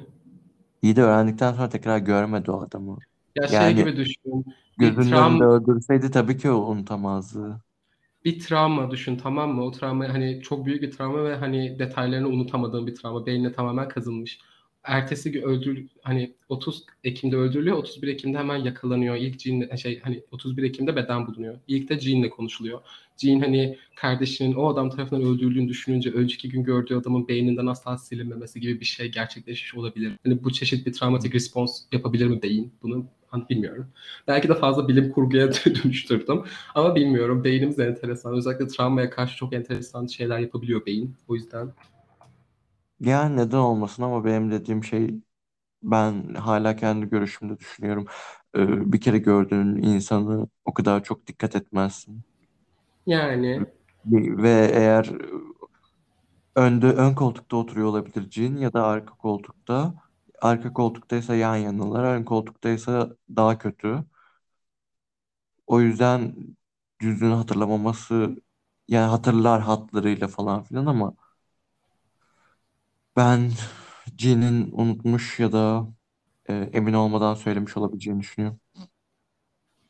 İyi 0.82 0.96
de 0.96 1.02
öğrendikten 1.02 1.52
sonra 1.52 1.68
tekrar 1.68 1.98
görmedi 1.98 2.50
o 2.50 2.60
adamı. 2.62 3.02
Ya 3.36 3.48
şey 3.48 3.74
Yani 3.74 3.76
gibi 3.76 3.96
düşün. 3.96 4.44
Bir 4.78 4.92
gözünün 4.96 5.12
önünde 5.12 5.44
öldürseydi 5.44 6.10
tabii 6.10 6.38
ki 6.38 6.50
o 6.50 6.56
unutamazdı. 6.72 7.64
Bir 8.24 8.38
travma 8.40 8.90
düşün 8.90 9.16
tamam 9.16 9.54
mı? 9.54 9.64
O 9.64 9.70
travma 9.72 10.08
hani 10.08 10.40
çok 10.42 10.66
büyük 10.66 10.82
bir 10.82 10.90
travma 10.90 11.24
ve 11.24 11.34
hani 11.36 11.78
detaylarını 11.78 12.28
unutamadığın 12.28 12.86
bir 12.86 12.94
travma. 12.94 13.26
Beynine 13.26 13.52
tamamen 13.52 13.88
kazınmış. 13.88 14.38
ertesi 14.84 15.32
gün 15.32 15.42
öldür 15.42 15.86
hani 16.02 16.34
30 16.48 16.84
Ekim'de 17.04 17.36
öldürülüyor. 17.36 17.76
31 17.76 18.08
Ekim'de 18.08 18.38
hemen 18.38 18.56
yakalanıyor. 18.56 19.16
İlk 19.16 19.40
Jean 19.40 19.76
şey 19.76 20.00
hani 20.00 20.22
31 20.30 20.62
Ekim'de 20.62 20.96
beden 20.96 21.26
bulunuyor. 21.26 21.58
İlk 21.68 21.88
de 21.88 22.00
Jean'le 22.00 22.30
konuşuluyor. 22.30 22.80
Jean 23.16 23.40
hani 23.40 23.78
kardeşinin 23.96 24.54
o 24.54 24.68
adam 24.68 24.90
tarafından 24.90 25.22
öldürüldüğünü 25.24 25.68
düşününce 25.68 26.10
önceki 26.10 26.48
gün 26.48 26.64
gördüğü 26.64 26.96
adamın 26.96 27.28
beyninden 27.28 27.66
asla 27.66 27.98
silinmemesi 27.98 28.60
gibi 28.60 28.80
bir 28.80 28.84
şey 28.84 29.08
gerçekleşmiş 29.12 29.74
olabilir. 29.74 30.12
Hani 30.24 30.44
bu 30.44 30.52
çeşit 30.52 30.86
bir 30.86 30.92
travmatik 30.92 31.34
response 31.34 31.72
yapabilir 31.92 32.26
mi 32.26 32.42
beyin? 32.42 32.72
Bunu 32.82 33.06
bilmiyorum. 33.50 33.86
Belki 34.28 34.48
de 34.48 34.54
fazla 34.54 34.88
bilim 34.88 35.12
kurguya 35.12 35.52
dönüştürdüm. 35.64 36.44
Ama 36.74 36.94
bilmiyorum. 36.94 37.44
Beynimiz 37.44 37.78
enteresan. 37.78 38.34
Özellikle 38.36 38.66
travmaya 38.66 39.10
karşı 39.10 39.36
çok 39.36 39.52
enteresan 39.54 40.06
şeyler 40.06 40.38
yapabiliyor 40.38 40.86
beyin. 40.86 41.16
O 41.28 41.34
yüzden 41.34 41.72
Yani 43.00 43.36
neden 43.36 43.56
olmasın 43.56 44.02
ama 44.02 44.24
benim 44.24 44.50
dediğim 44.50 44.84
şey 44.84 45.20
ben 45.82 46.34
hala 46.34 46.76
kendi 46.76 47.10
görüşümde 47.10 47.58
düşünüyorum. 47.58 48.06
Ee, 48.56 48.92
bir 48.94 49.02
kere 49.02 49.18
gördüğün 49.18 49.76
insanı 49.82 50.48
o 50.64 50.74
kadar 50.74 51.04
çok 51.04 51.26
dikkat 51.26 51.56
etmezsin. 51.56 52.24
yani 53.06 53.66
Ve 54.42 54.70
eğer 54.74 55.10
önde 56.56 56.86
ön 56.86 57.14
koltukta 57.14 57.56
oturuyor 57.56 57.86
olabilir 57.88 58.30
cin 58.30 58.56
ya 58.56 58.72
da 58.72 58.84
arka 58.86 59.14
koltukta. 59.14 59.94
Arka 60.42 60.72
koltuktaysa 60.72 61.34
yan 61.36 61.56
yanalar, 61.56 62.04
ön 62.04 62.24
koltuktaysa 62.24 63.10
daha 63.36 63.58
kötü. 63.58 64.04
O 65.66 65.80
yüzden 65.80 66.34
yüzünü 67.02 67.34
hatırlamaması 67.34 68.36
yani 68.88 69.10
hatırlar 69.10 69.60
hatlarıyla 69.62 70.28
falan 70.28 70.62
filan 70.62 70.86
ama 70.86 71.14
ben 73.16 73.52
Jin'in 74.18 74.68
unutmuş 74.72 75.40
ya 75.40 75.52
da 75.52 75.88
e, 76.50 76.54
emin 76.54 76.92
olmadan 76.92 77.34
söylemiş 77.34 77.76
olabileceğini 77.76 78.20
düşünüyorum. 78.20 78.60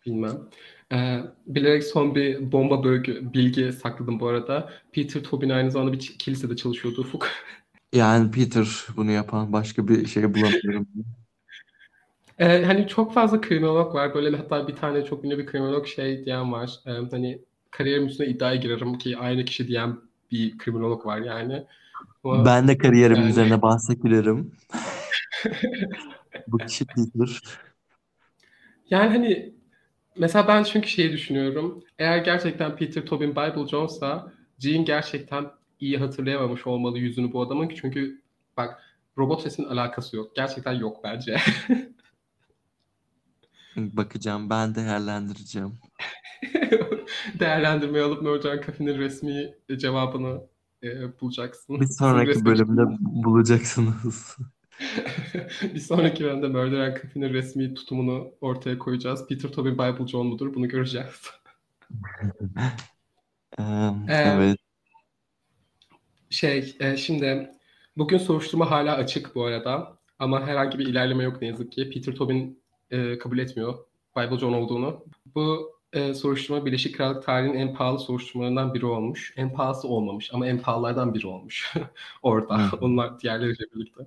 bilmem. 0.07 0.51
Ee, 0.93 1.21
bilerek 1.47 1.85
son 1.85 2.15
bir 2.15 2.53
bomba 2.53 2.85
bölge 2.85 3.35
bilgi 3.35 3.73
sakladım 3.73 4.21
bu 4.21 4.29
arada. 4.29 4.73
Peter 4.93 5.23
Tobin 5.23 5.51
aynı 5.51 5.71
zamanda 5.71 5.93
bir 5.93 5.99
kilisede 6.19 6.57
çalışıyordu 6.57 7.01
Ufuk. 7.01 7.29
Yani 7.93 8.31
Peter 8.31 8.87
bunu 8.97 9.11
yapan 9.11 9.53
başka 9.53 9.89
bir 9.89 10.07
şey 10.07 10.35
bulamıyorum. 10.35 10.89
Ee, 12.39 12.65
hani 12.65 12.89
çok 12.89 13.13
fazla 13.15 13.41
kriminolog 13.41 13.95
var. 13.95 14.15
Böyle 14.15 14.37
hatta 14.37 14.69
bir 14.69 14.77
tane 14.77 15.05
çok 15.05 15.25
ünlü 15.25 15.39
bir 15.39 15.47
kriminolog 15.47 15.87
şey 15.87 16.25
diyen 16.25 16.53
var. 16.53 16.71
Ee, 16.87 16.91
hani 17.11 17.43
kariyerim 17.71 18.07
üstüne 18.07 18.27
iddiaya 18.27 18.57
girerim 18.57 18.99
ki 18.99 19.17
aynı 19.17 19.45
kişi 19.45 19.69
diyen 19.69 20.01
bir 20.31 20.59
kriminolog 20.59 21.07
var 21.07 21.19
yani. 21.19 21.67
Ama 22.25 22.45
Ben 22.45 22.69
de 22.69 22.79
kariyerimin 22.79 23.21
yani 23.21 23.31
üzerine 23.31 23.63
bahse 23.63 23.95
girerim. 23.95 24.53
Bu 26.47 26.59
kişi 26.59 26.87
Peter. 26.87 27.41
yani 28.91 29.11
hani 29.11 29.55
mesela 30.17 30.49
ben 30.49 30.63
çünkü 30.63 30.89
şeyi 30.89 31.13
düşünüyorum. 31.13 31.85
Eğer 31.99 32.19
gerçekten 32.19 32.77
Peter 32.77 33.07
Tobin 33.07 33.31
Bible 33.31 33.67
Jones'a 33.67 34.33
Jean 34.59 34.85
gerçekten 34.85 35.47
iyi 35.81 35.99
hatırlayamamış 35.99 36.67
olmalı 36.67 36.99
yüzünü 36.99 37.33
bu 37.33 37.43
adamın. 37.43 37.69
Çünkü 37.69 38.23
bak 38.57 38.83
robot 39.19 39.43
sesin 39.43 39.65
alakası 39.65 40.17
yok. 40.17 40.37
Gerçekten 40.37 40.73
yok 40.73 41.05
bence. 41.05 41.37
Bakacağım, 43.77 44.51
ben 44.51 44.75
değerlendireceğim. 44.75 45.79
Değerlendirmeyi 47.41 48.05
alıp 48.05 48.23
Murder 48.23 48.67
Cafe'nin 48.67 48.99
resmi 48.99 49.55
cevabını 49.77 50.41
e, 50.83 51.21
bulacaksın. 51.21 51.81
Bir 51.81 51.87
sonraki 51.87 52.29
resmi 52.29 52.45
bölümde 52.45 52.83
bulacaksınız. 53.01 54.37
bir 55.63 55.81
sonraki 55.81 56.25
bölümde 56.25 56.49
Murder 56.49 56.95
Cafe'nin 56.95 57.33
resmi 57.33 57.75
tutumunu 57.75 58.31
ortaya 58.41 58.79
koyacağız. 58.79 59.29
Peter 59.29 59.49
Tobin 59.49 59.75
Bible 59.75 60.07
John 60.07 60.27
mudur? 60.27 60.55
Bunu 60.55 60.69
göreceğiz. 60.69 61.31
Ee, 63.59 63.65
evet. 64.09 64.59
Şey, 66.39 66.77
e, 66.81 66.97
şimdi 66.97 67.51
bugün 67.97 68.19
soruşturma 68.19 68.71
hala 68.71 68.97
açık 68.97 69.35
bu 69.35 69.45
arada. 69.45 69.99
Ama 70.19 70.47
herhangi 70.47 70.79
bir 70.79 70.87
ilerleme 70.87 71.25
yok 71.25 71.43
ne 71.43 71.49
yazık 71.49 71.73
ki. 71.73 71.91
Peter 71.91 72.15
Tobin 72.15 72.63
e, 72.91 73.19
kabul 73.19 73.39
etmiyor 73.39 73.79
Bible 74.17 74.39
John 74.39 74.53
olduğunu. 74.53 75.05
Bu 75.35 75.73
e, 75.93 76.15
soruşturma 76.15 76.67
Birleşik 76.67 76.97
Krallık 76.97 77.23
tarihinin 77.23 77.59
en 77.59 77.75
pahalı 77.75 77.99
soruşturmalarından 77.99 78.75
biri 78.75 78.87
olmuş. 78.87 79.35
En 79.37 79.53
pahalısı 79.53 79.89
olmamış 79.89 80.35
ama 80.35 80.47
en 80.47 80.59
pahalılardan 80.61 81.15
biri 81.15 81.27
olmuş 81.27 81.75
orada. 82.23 82.73
Hı. 82.73 82.77
Onlar 82.81 83.21
diğerleriyle 83.21 83.65
birlikte. 83.75 84.07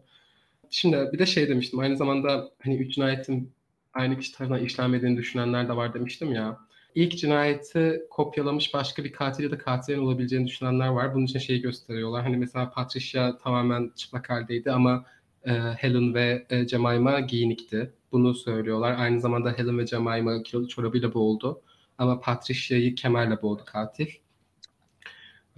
Şimdi 0.69 1.09
bir 1.13 1.19
de 1.19 1.25
şey 1.25 1.49
demiştim. 1.49 1.79
Aynı 1.79 1.97
zamanda 1.97 2.51
hani 2.63 2.75
üç 2.75 2.95
cinayetin 2.95 3.51
aynı 3.93 4.19
kişi 4.19 4.34
tarafından 4.34 4.65
işlenmediğini 4.65 5.17
düşünenler 5.17 5.69
de 5.69 5.75
var 5.75 5.93
demiştim 5.93 6.34
ya. 6.34 6.57
İlk 6.96 7.18
cinayeti 7.18 8.02
kopyalamış 8.10 8.74
başka 8.74 9.04
bir 9.04 9.12
katil 9.12 9.44
ya 9.44 9.52
da 9.52 9.58
katilin 9.58 10.00
olabileceğini 10.00 10.48
düşünenler 10.48 10.88
var. 10.88 11.16
Bunun 11.16 11.26
için 11.26 11.39
şeyi 11.39 11.62
gösteriyorlar. 11.62 12.24
Hani 12.24 12.38
mesela 12.38 12.72
Patricia 12.72 13.38
tamamen 13.38 13.92
çıplak 13.96 14.30
haldeydi 14.30 14.72
ama 14.72 15.06
e, 15.46 15.52
Helen 15.52 16.14
ve 16.14 16.46
e, 16.50 16.68
Jemima 16.68 17.20
giyinikti. 17.20 17.94
Bunu 18.12 18.34
söylüyorlar. 18.34 18.96
Aynı 19.00 19.20
zamanda 19.22 19.52
Helen 19.52 19.78
ve 19.78 19.88
Jemima 19.88 20.44
kilolu 20.44 20.68
çorabıyla 20.68 21.14
boğuldu. 21.14 21.62
Ama 21.98 22.20
Patricia'yı 22.20 22.96
kemerle 22.96 23.42
boğdu 23.42 23.64
katil. 23.66 24.08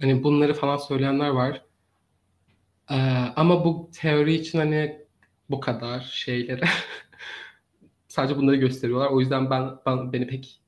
Hani 0.00 0.22
bunları 0.24 0.54
falan 0.54 0.76
söyleyenler 0.76 1.28
var. 1.28 1.62
Ee, 2.90 2.94
ama 3.36 3.64
bu 3.64 3.90
teori 3.92 4.34
için 4.34 4.58
hani 4.58 5.04
bu 5.50 5.60
kadar 5.60 6.00
şeyleri 6.00 6.60
sadece 8.08 8.36
bunları 8.36 8.56
gösteriyorlar. 8.56 9.10
O 9.10 9.20
yüzden 9.20 9.50
ben, 9.50 9.70
ben 9.86 10.12
beni 10.12 10.26
pek 10.26 10.60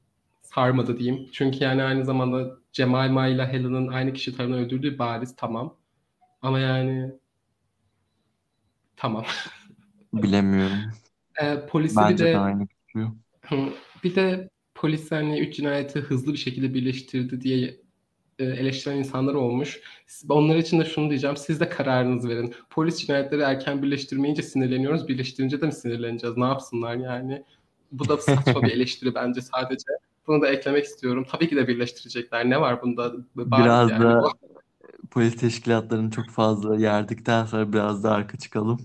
sarmadı 0.57 0.99
diyeyim. 0.99 1.29
Çünkü 1.33 1.65
yani 1.65 1.83
aynı 1.83 2.05
zamanda 2.05 2.57
Jemima 2.73 3.27
ile 3.27 3.47
Helen'ın 3.47 3.89
aynı 3.89 4.13
kişi 4.13 4.37
tarafından 4.37 4.61
öldürdüğü 4.61 4.99
bariz 4.99 5.37
tamam. 5.37 5.77
Ama 6.43 6.61
yani 6.61 7.13
tamam. 8.97 9.25
Bilemiyorum. 10.13 10.77
Ee, 11.43 11.67
polisi 11.69 11.97
bir 11.97 12.03
Bence 12.03 12.25
de 12.25 12.33
de 12.33 12.39
aynı. 12.39 12.67
Hı, 12.93 13.09
bir 14.05 14.15
de 14.15 14.49
polis 14.75 15.13
hani 15.13 15.41
üç 15.41 15.57
cinayeti 15.57 16.01
hızlı 16.01 16.33
bir 16.33 16.39
şekilde 16.39 16.75
birleştirdi 16.75 17.41
diye 17.41 17.77
e, 18.39 18.45
eleştiren 18.45 18.97
insanlar 18.97 19.35
olmuş. 19.35 19.81
Onlar 20.29 20.57
için 20.57 20.81
de 20.81 20.85
şunu 20.85 21.11
diyeceğim. 21.11 21.37
Siz 21.37 21.61
de 21.61 21.69
kararınızı 21.69 22.29
verin. 22.29 22.55
Polis 22.71 23.07
cinayetleri 23.07 23.41
erken 23.41 23.83
birleştirmeyince 23.83 24.43
sinirleniyoruz. 24.43 25.09
Birleştirince 25.09 25.61
de 25.61 25.67
mi 25.67 25.73
sinirleneceğiz? 25.73 26.37
Ne 26.37 26.45
yapsınlar 26.45 26.97
yani? 26.97 27.43
Bu 27.93 28.09
da 28.09 28.17
saçma 28.17 28.63
bir 28.63 28.73
eleştiri 28.73 29.15
bence 29.15 29.41
sadece. 29.41 29.87
Bunu 30.27 30.43
da 30.43 30.49
eklemek 30.49 30.85
istiyorum. 30.85 31.27
Tabii 31.31 31.49
ki 31.49 31.57
de 31.57 31.69
birleştirecekler. 31.69 32.51
Ne 32.51 32.61
var 32.61 32.83
bunda? 32.83 33.13
Bariz 33.37 33.65
Biraz 33.65 33.91
yani 33.91 34.05
da 34.05 34.33
polis 35.11 35.37
teşkilatlarını 35.37 36.11
çok 36.11 36.31
fazla 36.31 36.77
yerdikten 36.77 37.45
sonra 37.45 37.73
biraz 37.73 38.05
da 38.05 38.11
arka 38.13 38.39
çıkalım. 38.39 38.81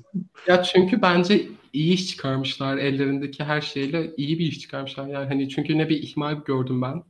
Ya 0.47 0.63
çünkü 0.63 1.01
bence 1.01 1.47
iyi 1.73 1.93
iş 1.93 2.07
çıkarmışlar. 2.07 2.77
Ellerindeki 2.77 3.43
her 3.43 3.61
şeyle 3.61 4.13
iyi 4.17 4.39
bir 4.39 4.45
iş 4.45 4.59
çıkarmışlar. 4.59 5.07
Yani 5.07 5.27
hani 5.27 5.49
çünkü 5.49 5.77
ne 5.77 5.89
bir 5.89 6.03
ihmal 6.03 6.35
gördüm 6.35 6.81
ben. 6.81 7.03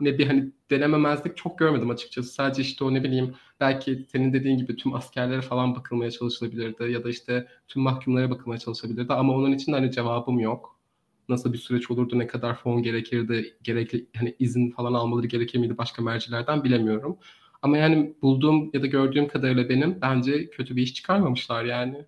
Ne 0.00 0.18
bir 0.18 0.26
hani 0.26 0.50
denememezlik 0.70 1.36
çok 1.36 1.58
görmedim 1.58 1.90
açıkçası. 1.90 2.32
Sadece 2.32 2.62
işte 2.62 2.84
o 2.84 2.94
ne 2.94 3.04
bileyim 3.04 3.34
belki 3.60 4.06
senin 4.12 4.32
dediğin 4.32 4.58
gibi 4.58 4.76
tüm 4.76 4.94
askerlere 4.94 5.42
falan 5.42 5.76
bakılmaya 5.76 6.10
çalışılabilirdi 6.10 6.92
ya 6.92 7.04
da 7.04 7.10
işte 7.10 7.48
tüm 7.68 7.82
mahkumlara 7.82 8.30
bakılmaya 8.30 8.58
çalışabilirdi 8.58 9.12
ama 9.12 9.34
onun 9.34 9.52
için 9.52 9.72
de 9.72 9.76
hani 9.76 9.92
cevabım 9.92 10.38
yok. 10.40 10.77
Nasıl 11.28 11.52
bir 11.52 11.58
süreç 11.58 11.90
olurdu, 11.90 12.18
ne 12.18 12.26
kadar 12.26 12.54
fon 12.58 12.82
gerekirdi, 12.82 13.58
gerekli 13.62 14.06
hani 14.16 14.36
izin 14.38 14.70
falan 14.70 14.94
almaları 14.94 15.26
gerekir 15.26 15.58
miydi 15.58 15.78
başka 15.78 16.02
mercilerden 16.02 16.64
bilemiyorum. 16.64 17.18
Ama 17.62 17.78
yani 17.78 18.14
bulduğum 18.22 18.70
ya 18.74 18.82
da 18.82 18.86
gördüğüm 18.86 19.28
kadarıyla 19.28 19.68
benim 19.68 20.00
bence 20.02 20.50
kötü 20.50 20.76
bir 20.76 20.82
iş 20.82 20.94
çıkarmamışlar 20.94 21.64
yani. 21.64 22.06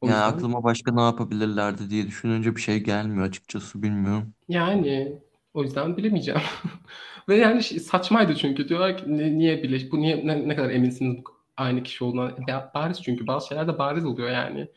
O 0.00 0.06
Yani 0.06 0.10
yüzden 0.10 0.24
aklıma 0.36 0.64
başka 0.64 0.92
ne 0.94 1.00
yapabilirlerdi 1.00 1.90
diye 1.90 2.06
düşününce 2.06 2.56
bir 2.56 2.60
şey 2.60 2.80
gelmiyor 2.84 3.24
açıkçası 3.26 3.82
bilmiyorum. 3.82 4.34
yani 4.48 5.18
o 5.54 5.62
yüzden 5.62 5.96
bilemeyeceğim. 5.96 6.40
Ve 7.28 7.36
yani 7.36 7.62
şey- 7.64 7.80
saçmaydı 7.80 8.34
çünkü 8.36 8.68
diyorlar 8.68 8.98
ki 8.98 9.04
"Ni- 9.18 9.38
niye 9.38 9.62
birleş 9.62 9.92
bu 9.92 10.00
niye 10.00 10.26
ne, 10.26 10.48
ne 10.48 10.56
kadar 10.56 10.70
eminsiniz 10.70 11.18
bu 11.18 11.22
aynı 11.56 11.82
kişi 11.82 12.04
olduğuna 12.04 12.32
ya 12.48 12.70
bariz 12.74 13.02
çünkü 13.02 13.26
bazı 13.26 13.48
şeyler 13.48 13.68
de 13.68 13.78
bariz 13.78 14.04
oluyor 14.04 14.30
yani. 14.30 14.68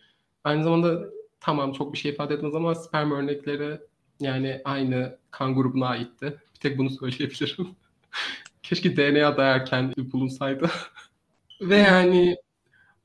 Aynı 0.44 0.64
zamanda 0.64 1.02
tamam 1.46 1.74
çok 1.74 1.94
bir 1.94 1.98
şey 1.98 2.12
ifade 2.12 2.34
etmez 2.34 2.56
ama 2.56 2.76
sperm 2.76 3.12
örnekleri 3.12 3.80
yani 4.20 4.62
aynı 4.66 5.18
kan 5.32 5.56
grubuna 5.56 5.88
aitti. 5.88 6.26
Bir 6.56 6.60
tek 6.60 6.78
bunu 6.78 6.90
söyleyebilirim. 6.90 7.68
Keşke 8.64 8.98
DNA 8.98 9.38
da 9.38 9.44
erken 9.44 9.94
bulunsaydı. 9.98 10.70
Ve 11.62 11.78
yani 11.78 12.36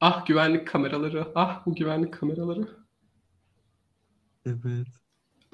ah 0.01 0.27
güvenlik 0.27 0.69
kameraları, 0.69 1.27
ah 1.35 1.67
bu 1.67 1.75
güvenlik 1.75 2.15
kameraları. 2.15 2.69
Evet. 4.47 4.87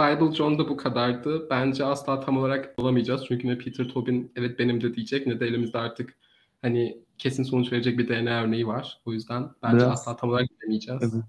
Bible 0.00 0.34
John'da 0.34 0.68
bu 0.68 0.76
kadardı. 0.76 1.50
Bence 1.50 1.84
asla 1.84 2.20
tam 2.20 2.38
olarak 2.38 2.74
olamayacağız. 2.78 3.24
Çünkü 3.28 3.48
ne 3.48 3.58
Peter 3.58 3.88
Tobin 3.88 4.32
evet 4.36 4.58
benim 4.58 4.82
de 4.82 4.94
diyecek 4.94 5.26
ne 5.26 5.40
de 5.40 5.46
elimizde 5.46 5.78
artık 5.78 6.16
hani 6.62 6.98
kesin 7.18 7.42
sonuç 7.42 7.72
verecek 7.72 7.98
bir 7.98 8.08
DNA 8.08 8.42
örneği 8.42 8.66
var. 8.66 9.00
O 9.04 9.12
yüzden 9.12 9.50
bence 9.62 9.76
Biraz 9.76 9.92
asla 9.92 10.16
tam 10.16 10.30
olarak 10.30 10.48
bilemeyeceğiz. 10.50 11.02
evet. 11.02 11.24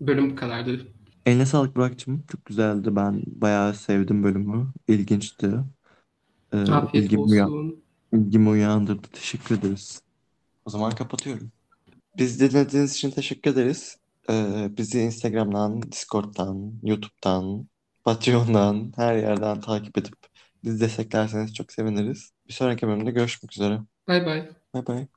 Bölüm 0.00 0.30
bu 0.30 0.36
kadardı. 0.36 0.92
Eline 1.26 1.46
sağlık 1.46 1.76
Burak'cığım. 1.76 2.22
Çok 2.32 2.44
güzeldi. 2.44 2.96
Ben 2.96 3.22
bayağı 3.26 3.74
sevdim 3.74 4.22
bölümü. 4.22 4.72
İlginçti. 4.88 5.50
Ee, 6.54 6.58
Afiyet 6.72 7.04
ilgimi, 7.04 7.18
olsun. 7.18 7.84
ilgimi 8.12 8.48
uyandırdı. 8.48 9.08
Teşekkür 9.12 9.58
ederiz. 9.58 10.02
O 10.64 10.70
zaman 10.70 10.94
kapatıyorum. 10.94 11.52
Biz 12.18 12.40
dinlediğiniz 12.40 12.94
için 12.94 13.10
teşekkür 13.10 13.50
ederiz. 13.50 13.96
Ee, 14.30 14.68
bizi 14.78 15.00
Instagram'dan, 15.00 15.82
Discord'dan, 15.92 16.72
YouTube'dan, 16.82 17.68
Patreon'dan, 18.04 18.92
her 18.96 19.16
yerden 19.16 19.60
takip 19.60 19.98
edip 19.98 20.14
bizi 20.64 20.80
desteklerseniz 20.80 21.54
çok 21.54 21.72
seviniriz. 21.72 22.32
Bir 22.48 22.52
sonraki 22.52 22.86
bölümde 22.88 23.10
görüşmek 23.10 23.52
üzere. 23.52 23.80
Bay 24.06 24.20
bay. 24.26 24.48
Bay 24.74 24.86
bay. 24.86 25.08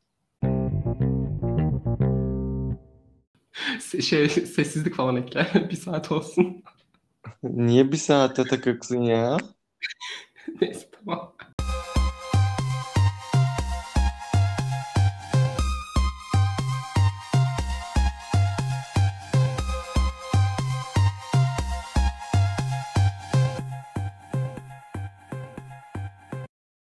Şey, 4.01 4.29
sessizlik 4.29 4.95
falan 4.95 5.15
ekle. 5.15 5.47
Bir 5.69 5.75
saat 5.75 6.11
olsun. 6.11 6.63
Niye 7.43 7.91
bir 7.91 7.97
saate 7.97 8.47
takıksın 8.47 9.01
ya? 9.01 9.37
Neyse 10.61 10.89
tamam. 10.91 11.35